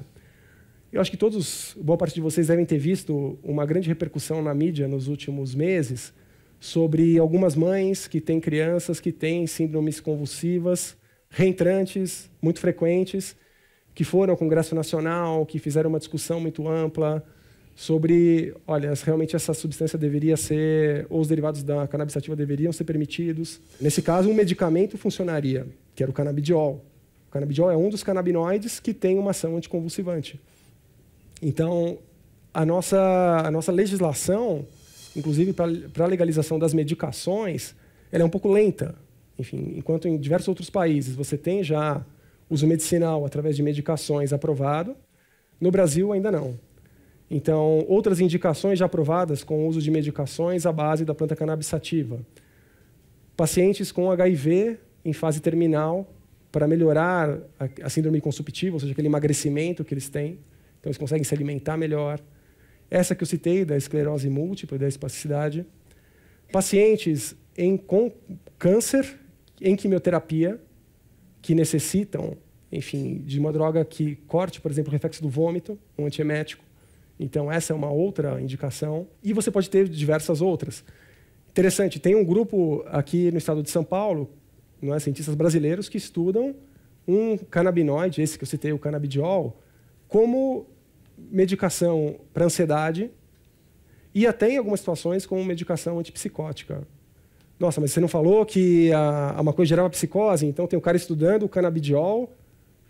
Eu 0.96 1.02
acho 1.02 1.10
que 1.10 1.16
todos, 1.18 1.76
boa 1.78 1.98
parte 1.98 2.14
de 2.14 2.22
vocês 2.22 2.46
devem 2.46 2.64
ter 2.64 2.78
visto 2.78 3.38
uma 3.42 3.66
grande 3.66 3.86
repercussão 3.86 4.40
na 4.40 4.54
mídia 4.54 4.88
nos 4.88 5.08
últimos 5.08 5.54
meses 5.54 6.10
sobre 6.58 7.18
algumas 7.18 7.54
mães 7.54 8.08
que 8.08 8.18
têm 8.18 8.40
crianças 8.40 8.98
que 8.98 9.12
têm 9.12 9.46
síndromes 9.46 10.00
convulsivas 10.00 10.96
reentrantes, 11.28 12.30
muito 12.40 12.60
frequentes, 12.60 13.36
que 13.94 14.04
foram 14.04 14.30
ao 14.30 14.38
Congresso 14.38 14.74
Nacional, 14.74 15.44
que 15.44 15.58
fizeram 15.58 15.90
uma 15.90 15.98
discussão 15.98 16.40
muito 16.40 16.66
ampla 16.66 17.22
sobre, 17.74 18.54
olha, 18.66 18.94
realmente 19.04 19.36
essa 19.36 19.52
substância 19.52 19.98
deveria 19.98 20.38
ser, 20.38 21.06
ou 21.10 21.20
os 21.20 21.28
derivados 21.28 21.62
da 21.62 21.86
cannabis 21.86 22.14
sativa 22.14 22.34
deveriam 22.34 22.72
ser 22.72 22.84
permitidos. 22.84 23.60
Nesse 23.78 24.00
caso, 24.00 24.30
um 24.30 24.34
medicamento 24.34 24.96
funcionaria, 24.96 25.66
que 25.94 26.02
era 26.02 26.08
o 26.10 26.14
canabidiol. 26.14 26.82
O 27.28 27.32
canabidiol 27.32 27.70
é 27.70 27.76
um 27.76 27.90
dos 27.90 28.02
canabinoides 28.02 28.80
que 28.80 28.94
tem 28.94 29.18
uma 29.18 29.32
ação 29.32 29.58
anticonvulsivante. 29.58 30.40
Então, 31.42 31.98
a 32.52 32.64
nossa, 32.64 33.42
a 33.44 33.50
nossa 33.50 33.70
legislação, 33.70 34.66
inclusive 35.14 35.52
para 35.52 36.04
a 36.04 36.08
legalização 36.08 36.58
das 36.58 36.72
medicações, 36.72 37.74
ela 38.10 38.22
é 38.22 38.26
um 38.26 38.30
pouco 38.30 38.50
lenta. 38.50 38.94
Enfim, 39.38 39.74
enquanto 39.76 40.08
em 40.08 40.16
diversos 40.16 40.48
outros 40.48 40.70
países 40.70 41.14
você 41.14 41.36
tem 41.36 41.62
já 41.62 42.04
uso 42.48 42.66
medicinal 42.66 43.26
através 43.26 43.56
de 43.56 43.62
medicações 43.62 44.32
aprovado, 44.32 44.96
no 45.60 45.70
Brasil 45.70 46.12
ainda 46.12 46.30
não. 46.30 46.58
Então, 47.30 47.84
outras 47.88 48.20
indicações 48.20 48.78
já 48.78 48.86
aprovadas 48.86 49.42
com 49.42 49.64
o 49.64 49.68
uso 49.68 49.82
de 49.82 49.90
medicações 49.90 50.64
à 50.64 50.72
base 50.72 51.04
da 51.04 51.14
planta 51.14 51.34
cannabis 51.34 51.66
sativa. 51.66 52.20
Pacientes 53.36 53.90
com 53.90 54.10
HIV 54.10 54.78
em 55.04 55.12
fase 55.12 55.40
terminal 55.40 56.06
para 56.52 56.68
melhorar 56.68 57.38
a, 57.58 57.68
a 57.82 57.90
síndrome 57.90 58.20
consumptiva, 58.20 58.76
ou 58.76 58.80
seja, 58.80 58.92
aquele 58.92 59.08
emagrecimento 59.08 59.84
que 59.84 59.92
eles 59.92 60.08
têm. 60.08 60.38
Então, 60.86 60.90
eles 60.90 60.98
conseguem 60.98 61.24
se 61.24 61.34
alimentar 61.34 61.76
melhor. 61.76 62.20
Essa 62.88 63.16
que 63.16 63.24
eu 63.24 63.26
citei, 63.26 63.64
da 63.64 63.76
esclerose 63.76 64.30
múltipla, 64.30 64.78
da 64.78 64.86
espasticidade. 64.86 65.66
Pacientes 66.52 67.34
em, 67.58 67.76
com 67.76 68.12
câncer, 68.56 69.18
em 69.60 69.74
quimioterapia, 69.74 70.60
que 71.42 71.56
necessitam, 71.56 72.36
enfim, 72.70 73.20
de 73.26 73.40
uma 73.40 73.52
droga 73.52 73.84
que 73.84 74.14
corte, 74.28 74.60
por 74.60 74.70
exemplo, 74.70 74.90
o 74.90 74.92
reflexo 74.92 75.20
do 75.20 75.28
vômito, 75.28 75.76
um 75.98 76.06
antiemético. 76.06 76.64
Então, 77.18 77.50
essa 77.50 77.72
é 77.72 77.76
uma 77.76 77.90
outra 77.90 78.40
indicação. 78.40 79.08
E 79.24 79.32
você 79.32 79.50
pode 79.50 79.68
ter 79.68 79.88
diversas 79.88 80.40
outras. 80.40 80.84
Interessante, 81.48 81.98
tem 81.98 82.14
um 82.14 82.24
grupo 82.24 82.84
aqui 82.86 83.32
no 83.32 83.38
estado 83.38 83.60
de 83.60 83.70
São 83.70 83.82
Paulo, 83.82 84.30
não 84.80 84.94
é, 84.94 85.00
cientistas 85.00 85.34
brasileiros, 85.34 85.88
que 85.88 85.96
estudam 85.98 86.54
um 87.08 87.36
canabinoide, 87.36 88.22
esse 88.22 88.38
que 88.38 88.44
eu 88.44 88.48
citei, 88.48 88.72
o 88.72 88.78
canabidiol, 88.78 89.60
como 90.06 90.75
medicação 91.18 92.16
para 92.32 92.44
ansiedade 92.44 93.10
e 94.14 94.26
até 94.26 94.50
em 94.50 94.56
algumas 94.56 94.80
situações 94.80 95.26
como 95.26 95.44
medicação 95.44 95.98
antipsicótica. 95.98 96.86
Nossa, 97.58 97.80
mas 97.80 97.90
você 97.90 98.00
não 98.00 98.08
falou 98.08 98.44
que 98.44 98.92
a, 98.92 99.30
a 99.38 99.42
maconha 99.42 99.66
gerava 99.66 99.90
psicose? 99.90 100.46
Então 100.46 100.66
tem 100.66 100.78
um 100.78 100.82
cara 100.82 100.96
estudando 100.96 101.44
o 101.44 101.48
canabidiol 101.48 102.30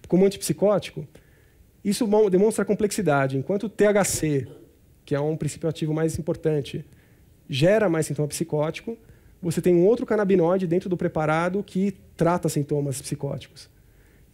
como 0.08 0.24
antipsicótico. 0.24 1.06
Isso 1.84 2.06
demonstra 2.30 2.62
a 2.62 2.66
complexidade. 2.66 3.36
Enquanto 3.36 3.64
o 3.64 3.68
THC, 3.68 4.48
que 5.04 5.14
é 5.14 5.20
um 5.20 5.36
princípio 5.36 5.68
ativo 5.68 5.94
mais 5.94 6.18
importante, 6.18 6.84
gera 7.48 7.88
mais 7.88 8.06
sintoma 8.06 8.28
psicótico, 8.28 8.96
você 9.40 9.60
tem 9.60 9.74
um 9.74 9.86
outro 9.86 10.04
canabinoide 10.04 10.66
dentro 10.66 10.88
do 10.88 10.96
preparado 10.96 11.62
que 11.62 11.94
trata 12.16 12.48
sintomas 12.48 13.00
psicóticos. 13.00 13.68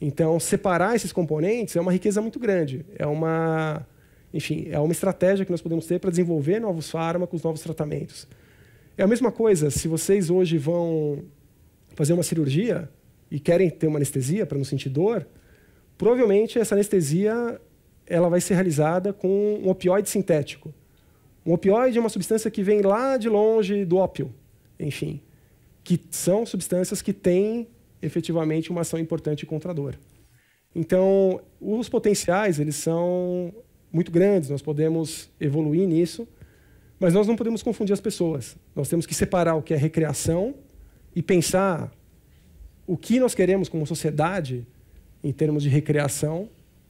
Então, 0.05 0.40
separar 0.40 0.96
esses 0.96 1.12
componentes 1.12 1.76
é 1.76 1.80
uma 1.80 1.92
riqueza 1.92 2.20
muito 2.20 2.40
grande. 2.40 2.84
É 2.98 3.07
uma, 3.07 3.86
enfim, 4.34 4.66
é 4.68 4.78
uma 4.80 4.90
estratégia 4.90 5.44
que 5.44 5.50
nós 5.53 5.62
podemos 5.62 5.86
ter 5.86 6.00
para 6.00 6.11
desenvolver 6.11 6.59
novos 6.59 6.90
fármacos, 6.90 7.40
novos 7.44 7.61
tratamentos. 7.61 8.26
É 8.98 9.05
a 9.05 9.07
mesma 9.07 9.30
coisa 9.30 9.70
se 9.70 9.86
vocês 9.86 10.28
hoje 10.28 10.59
vão 10.59 11.22
fazer 11.94 12.14
uma 12.14 12.24
cirurgia 12.24 12.90
e 13.30 13.38
querem 13.38 13.70
ter 13.70 13.86
uma 13.86 13.96
anestesia 13.96 14.44
para 14.44 14.59
não 14.59 14.64
sentir 14.64 14.88
dor, 14.88 15.24
provavelmente 15.96 16.59
essa 16.59 16.74
anestesia 16.74 17.61
ela 18.05 18.28
vai 18.28 18.40
ser 18.40 18.55
realizada 18.55 19.12
com 19.12 19.61
um 19.62 19.68
opioide 19.68 20.11
sintético. 20.11 20.74
Um 21.46 21.53
opioide 21.53 21.96
é 21.96 22.00
uma 22.00 22.11
substância 22.11 22.50
que 22.50 22.64
vem 22.64 22.82
lá 22.82 23.16
de 23.16 23.28
longe 23.28 23.84
do 23.84 23.98
ópio, 23.98 24.34
enfim, 24.80 25.22
que 25.84 26.00
são 26.11 26.44
substâncias 26.44 27.00
que 27.00 27.12
têm 27.12 27.68
efetivamente 28.03 28.70
uma 28.70 28.82
ação 28.82 28.98
importante 28.98 29.46
contra 29.46 29.70
a 29.70 29.74
dor. 29.74 29.98
Então, 30.74 31.40
os 31.61 31.88
potenciais 31.88 32.59
eles 32.59 32.76
são 32.76 33.55
muito 33.92 34.11
grandes, 34.11 34.50
nós 34.50 34.62
podemos 34.62 35.30
evoluir 35.38 35.86
nisso, 35.86 36.26
mas 36.98 37.14
nós 37.14 37.26
não 37.26 37.36
podemos 37.36 37.62
confundir 37.62 37.92
as 37.92 38.00
pessoas. 38.00 38.57
Nós 38.74 38.88
temos 38.88 39.07
que 39.07 39.14
separar 39.14 39.55
o 39.55 39.62
que 39.62 39.74
é 39.74 39.76
recreação 39.76 40.55
e 41.14 41.22
pensar 41.22 41.92
o 42.86 42.96
que 42.96 43.20
nós 43.20 43.34
queremos 43.34 43.68
como 43.68 43.86
sociedade 43.86 44.66
em 45.22 45.32
termos 45.32 45.62
de 45.62 45.68
recreação 45.68 46.48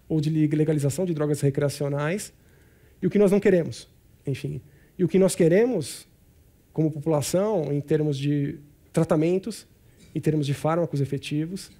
ou 0.09 0.21
de 0.21 0.31
legalização 0.31 1.05
de 1.05 1.13
drogas 1.15 1.41
recreacionais 1.41 2.33
e 3.01 3.07
o 3.07 3.11
que 3.11 3.19
nós 3.19 3.33
não 3.33 3.41
queremos, 3.41 3.89
enfim. 4.27 4.61
E 4.99 5.05
o 5.05 5.09
que 5.09 5.19
nós 5.19 5.35
queremos 5.35 6.07
como 6.73 6.91
população 6.91 7.73
em 7.73 7.81
termos 7.81 8.17
de 8.17 8.59
tratamentos, 8.93 9.67
em 10.15 10.21
termos 10.21 10.47
de 10.47 10.55
fármacos 10.55 11.01
efetivos 11.01 11.71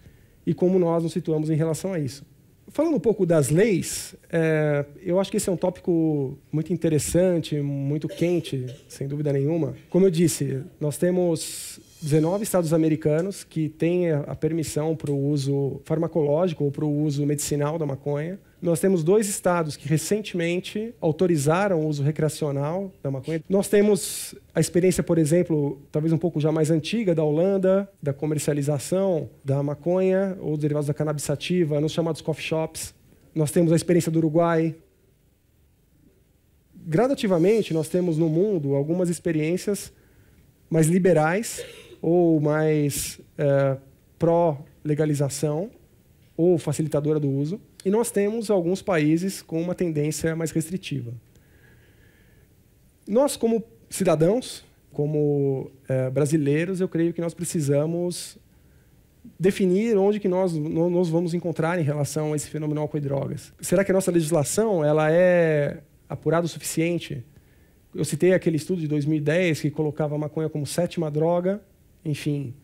e 0.47 0.53
como 0.53 0.79
nós 0.79 1.03
nos 1.03 1.13
situamos 1.13 1.51
em 1.51 1.55
relação 1.55 1.93
a 1.93 1.99
isso. 1.99 2.25
Falando 2.69 2.95
um 2.95 3.01
pouco 3.01 3.27
das 3.27 3.51
leis, 3.51 4.15
é, 4.31 4.87
eu 5.03 5.21
acho 5.21 5.31
que 5.31 5.37
esse 5.37 5.49
é 5.49 5.53
um 5.53 5.57
tópico 5.57 6.39
muito 6.51 6.73
interessante, 6.73 7.61
muito 7.61 8.09
quente, 8.09 8.67
sem 8.89 9.07
dúvida 9.07 9.33
nenhuma. 9.33 9.75
Como 9.91 10.07
eu 10.07 10.11
disse, 10.11 10.63
nós 10.81 10.97
temos 10.97 11.81
19 12.01 12.43
estados 12.43 12.73
americanos 12.73 13.45
que 13.45 13.69
têm 13.69 14.13
a 14.13 14.35
permissão 14.35 14.97
para 14.97 15.11
o 15.11 15.29
uso 15.29 15.81
farmacológico 15.85 16.65
ou 16.65 16.73
para 16.73 16.85
o 16.85 17.03
uso 17.03 17.27
medicinal 17.27 17.79
da 17.79 17.85
maconha. 17.85 18.39
Nós 18.63 18.79
temos 18.79 19.03
dois 19.03 19.29
estados 19.29 19.77
que 19.77 19.89
recentemente 19.89 20.95
autorizaram 21.01 21.81
o 21.81 21.89
uso 21.89 22.01
recreacional 22.01 22.93
da 23.03 23.11
maconha. 23.11 23.43
Nós 23.49 23.67
temos 23.67 24.37
a 24.55 24.61
experiência, 24.61 25.03
por 25.03 25.19
exemplo, 25.19 25.83
talvez 25.91 26.13
um 26.13 26.17
pouco 26.19 26.41
já 26.41 26.53
mais 26.53 26.71
antiga 26.71 27.13
da 27.13 27.25
Holanda, 27.25 27.91
da 28.01 28.13
comercialização 28.13 29.29
da 29.45 29.61
maconha 29.65 30.39
ou 30.41 30.57
derivados 30.57 30.87
da 30.87 30.95
cannabis 30.95 31.25
sativa 31.25 31.81
nos 31.81 31.91
chamados 31.91 32.21
coffee 32.21 32.45
shops. 32.45 32.95
Nós 33.35 33.51
temos 33.51 33.73
a 33.73 33.77
experiência 33.77 34.13
do 34.13 34.19
Uruguai. 34.21 34.77
Gradativamente, 36.87 37.75
nós 37.75 37.89
temos 37.89 38.17
no 38.17 38.29
mundo 38.29 38.77
algumas 38.77 39.09
experiências 39.09 39.93
mais 40.71 40.87
liberais 40.87 41.65
ou 42.01 42.41
mais 42.41 43.21
é, 43.37 43.77
pró-legalização 44.21 45.69
ou 46.37 46.57
facilitadora 46.59 47.19
do 47.19 47.29
uso. 47.29 47.61
E 47.85 47.91
nós 47.91 48.11
temos 48.11 48.51
alguns 48.51 48.81
países 48.83 49.43
com 49.43 49.61
uma 49.61 49.75
tendência 49.75 50.35
mais 50.37 50.51
restritiva. 50.51 51.13
Nós, 53.07 53.37
como 53.37 53.65
cidadãos, 53.91 54.65
como 54.93 55.71
é, 55.89 56.09
brasileiros, 56.11 56.81
eu 56.81 56.89
creio 56.89 57.13
que 57.13 57.21
nós 57.21 57.35
precisamos 57.35 58.39
definir 59.39 59.97
onde 59.97 60.19
que 60.19 60.29
nós 60.29 60.53
nos 60.53 61.09
vamos 61.09 61.35
encontrar 61.35 61.79
em 61.79 61.83
relação 61.83 62.33
a 62.33 62.37
esse 62.37 62.49
fenômeno 62.49 62.81
álcool 62.81 62.99
e 62.99 63.01
drogas. 63.01 63.53
Será 63.61 63.85
que 63.85 63.91
a 63.91 63.95
nossa 63.95 64.11
legislação 64.11 64.85
ela 64.85 65.11
é 65.11 65.83
apurada 66.09 66.47
o 66.47 66.49
suficiente? 66.49 67.25
Eu 67.95 68.05
citei 68.05 68.33
aquele 68.33 68.57
estudo 68.57 68.81
de 68.81 68.89
2010 68.89 69.61
que 69.61 69.71
colocava 69.71 70.15
a 70.15 70.19
maconha 70.19 70.49
como 70.49 70.67
sétima 70.67 71.11
droga 71.11 71.61
enfim, 72.05 72.55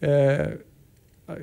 é, 0.00 0.58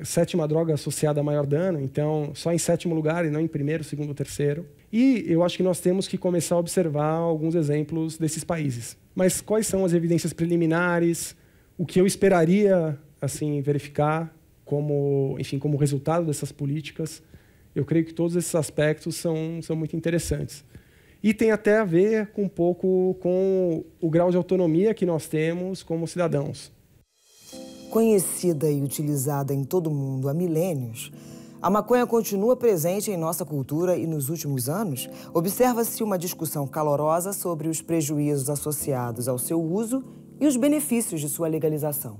sétima 0.04 0.46
droga 0.46 0.74
associada 0.74 1.20
a 1.20 1.22
maior 1.22 1.46
dano, 1.46 1.80
então 1.80 2.32
só 2.34 2.52
em 2.52 2.58
sétimo 2.58 2.94
lugar 2.94 3.24
e 3.24 3.30
não 3.30 3.40
em 3.40 3.46
primeiro, 3.46 3.84
segundo, 3.84 4.14
terceiro. 4.14 4.66
E 4.92 5.24
eu 5.26 5.42
acho 5.42 5.56
que 5.56 5.62
nós 5.62 5.80
temos 5.80 6.08
que 6.08 6.18
começar 6.18 6.56
a 6.56 6.58
observar 6.58 7.14
alguns 7.14 7.54
exemplos 7.54 8.18
desses 8.18 8.42
países. 8.42 8.96
Mas 9.14 9.40
quais 9.40 9.66
são 9.66 9.84
as 9.84 9.92
evidências 9.92 10.32
preliminares? 10.32 11.36
O 11.78 11.86
que 11.86 12.00
eu 12.00 12.06
esperaria 12.06 12.98
assim 13.20 13.60
verificar 13.60 14.34
como, 14.64 15.36
enfim, 15.38 15.58
como 15.58 15.76
resultado 15.76 16.26
dessas 16.26 16.50
políticas? 16.50 17.22
Eu 17.74 17.84
creio 17.84 18.04
que 18.04 18.14
todos 18.14 18.34
esses 18.36 18.54
aspectos 18.54 19.16
são, 19.16 19.60
são 19.62 19.76
muito 19.76 19.96
interessantes. 19.96 20.64
E 21.22 21.34
tem 21.34 21.50
até 21.50 21.78
a 21.78 21.84
ver 21.84 22.28
com 22.28 22.44
um 22.44 22.48
pouco 22.48 23.16
com 23.20 23.84
o 24.00 24.10
grau 24.10 24.30
de 24.30 24.36
autonomia 24.36 24.94
que 24.94 25.04
nós 25.04 25.28
temos 25.28 25.82
como 25.82 26.06
cidadãos. 26.06 26.72
Conhecida 27.90 28.70
e 28.70 28.80
utilizada 28.80 29.52
em 29.52 29.64
todo 29.64 29.88
o 29.88 29.92
mundo 29.92 30.28
há 30.28 30.34
milênios, 30.34 31.10
a 31.60 31.68
maconha 31.68 32.06
continua 32.06 32.54
presente 32.54 33.10
em 33.10 33.16
nossa 33.16 33.44
cultura 33.44 33.96
e 33.96 34.06
nos 34.06 34.28
últimos 34.28 34.68
anos 34.68 35.10
observa-se 35.34 36.00
uma 36.00 36.16
discussão 36.16 36.68
calorosa 36.68 37.32
sobre 37.32 37.66
os 37.66 37.82
prejuízos 37.82 38.48
associados 38.48 39.26
ao 39.26 39.38
seu 39.38 39.60
uso 39.60 40.04
e 40.38 40.46
os 40.46 40.56
benefícios 40.56 41.20
de 41.20 41.28
sua 41.28 41.48
legalização. 41.48 42.18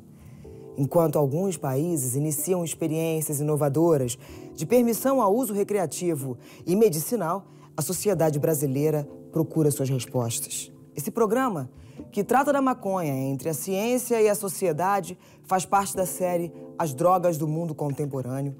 Enquanto 0.76 1.16
alguns 1.16 1.56
países 1.56 2.16
iniciam 2.16 2.64
experiências 2.64 3.38
inovadoras 3.38 4.18
de 4.56 4.66
permissão 4.66 5.22
ao 5.22 5.32
uso 5.32 5.54
recreativo 5.54 6.36
e 6.66 6.74
medicinal, 6.74 7.46
a 7.76 7.82
sociedade 7.82 8.40
brasileira 8.40 9.08
procura 9.30 9.70
suas 9.70 9.88
respostas. 9.88 10.72
Esse 10.96 11.12
programa 11.12 11.70
que 12.10 12.24
trata 12.24 12.52
da 12.52 12.60
maconha 12.60 13.12
entre 13.12 13.48
a 13.48 13.54
ciência 13.54 14.20
e 14.20 14.28
a 14.28 14.34
sociedade, 14.34 15.16
faz 15.44 15.64
parte 15.64 15.96
da 15.96 16.06
série 16.06 16.52
As 16.78 16.94
Drogas 16.94 17.36
do 17.36 17.46
Mundo 17.46 17.74
Contemporâneo, 17.74 18.56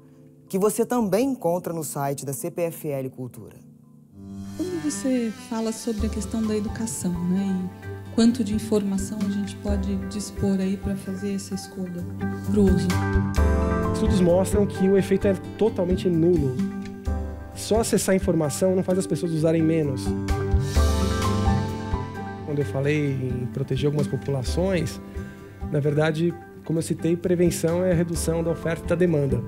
que 0.47 0.59
você 0.59 0.85
também 0.85 1.29
encontra 1.29 1.73
no 1.73 1.83
site 1.83 2.25
da 2.25 2.33
CPFL 2.33 3.09
Cultura. 3.15 3.57
Quando 4.57 4.83
você 4.83 5.31
fala 5.49 5.71
sobre 5.71 6.07
a 6.07 6.09
questão 6.09 6.45
da 6.45 6.55
educação, 6.55 7.11
né? 7.29 7.69
E 8.05 8.15
quanto 8.15 8.43
de 8.43 8.53
informação 8.53 9.17
a 9.25 9.29
gente 9.29 9.55
pode 9.57 9.95
dispor 10.07 10.59
aí 10.59 10.77
para 10.77 10.95
fazer 10.95 11.35
essa 11.35 11.55
escolha 11.55 12.05
para 12.49 12.59
o 12.59 12.63
uso? 12.65 12.87
Estudos 13.93 14.21
mostram 14.21 14.65
que 14.67 14.87
o 14.87 14.97
efeito 14.97 15.27
é 15.27 15.33
totalmente 15.57 16.09
nulo. 16.09 16.55
Só 17.55 17.79
acessar 17.79 18.13
a 18.13 18.15
informação 18.15 18.75
não 18.75 18.83
faz 18.83 18.99
as 18.99 19.07
pessoas 19.07 19.31
usarem 19.31 19.61
menos 19.61 20.05
quando 22.51 22.59
eu 22.59 22.65
falei 22.65 23.11
em 23.13 23.45
proteger 23.53 23.85
algumas 23.85 24.07
populações, 24.07 24.99
na 25.71 25.79
verdade, 25.79 26.33
como 26.65 26.79
eu 26.79 26.83
citei, 26.83 27.15
prevenção 27.15 27.81
é 27.81 27.91
a 27.91 27.95
redução 27.95 28.43
da 28.43 28.51
oferta 28.51 28.83
e 28.83 28.87
da 28.89 28.95
demanda. 28.95 29.41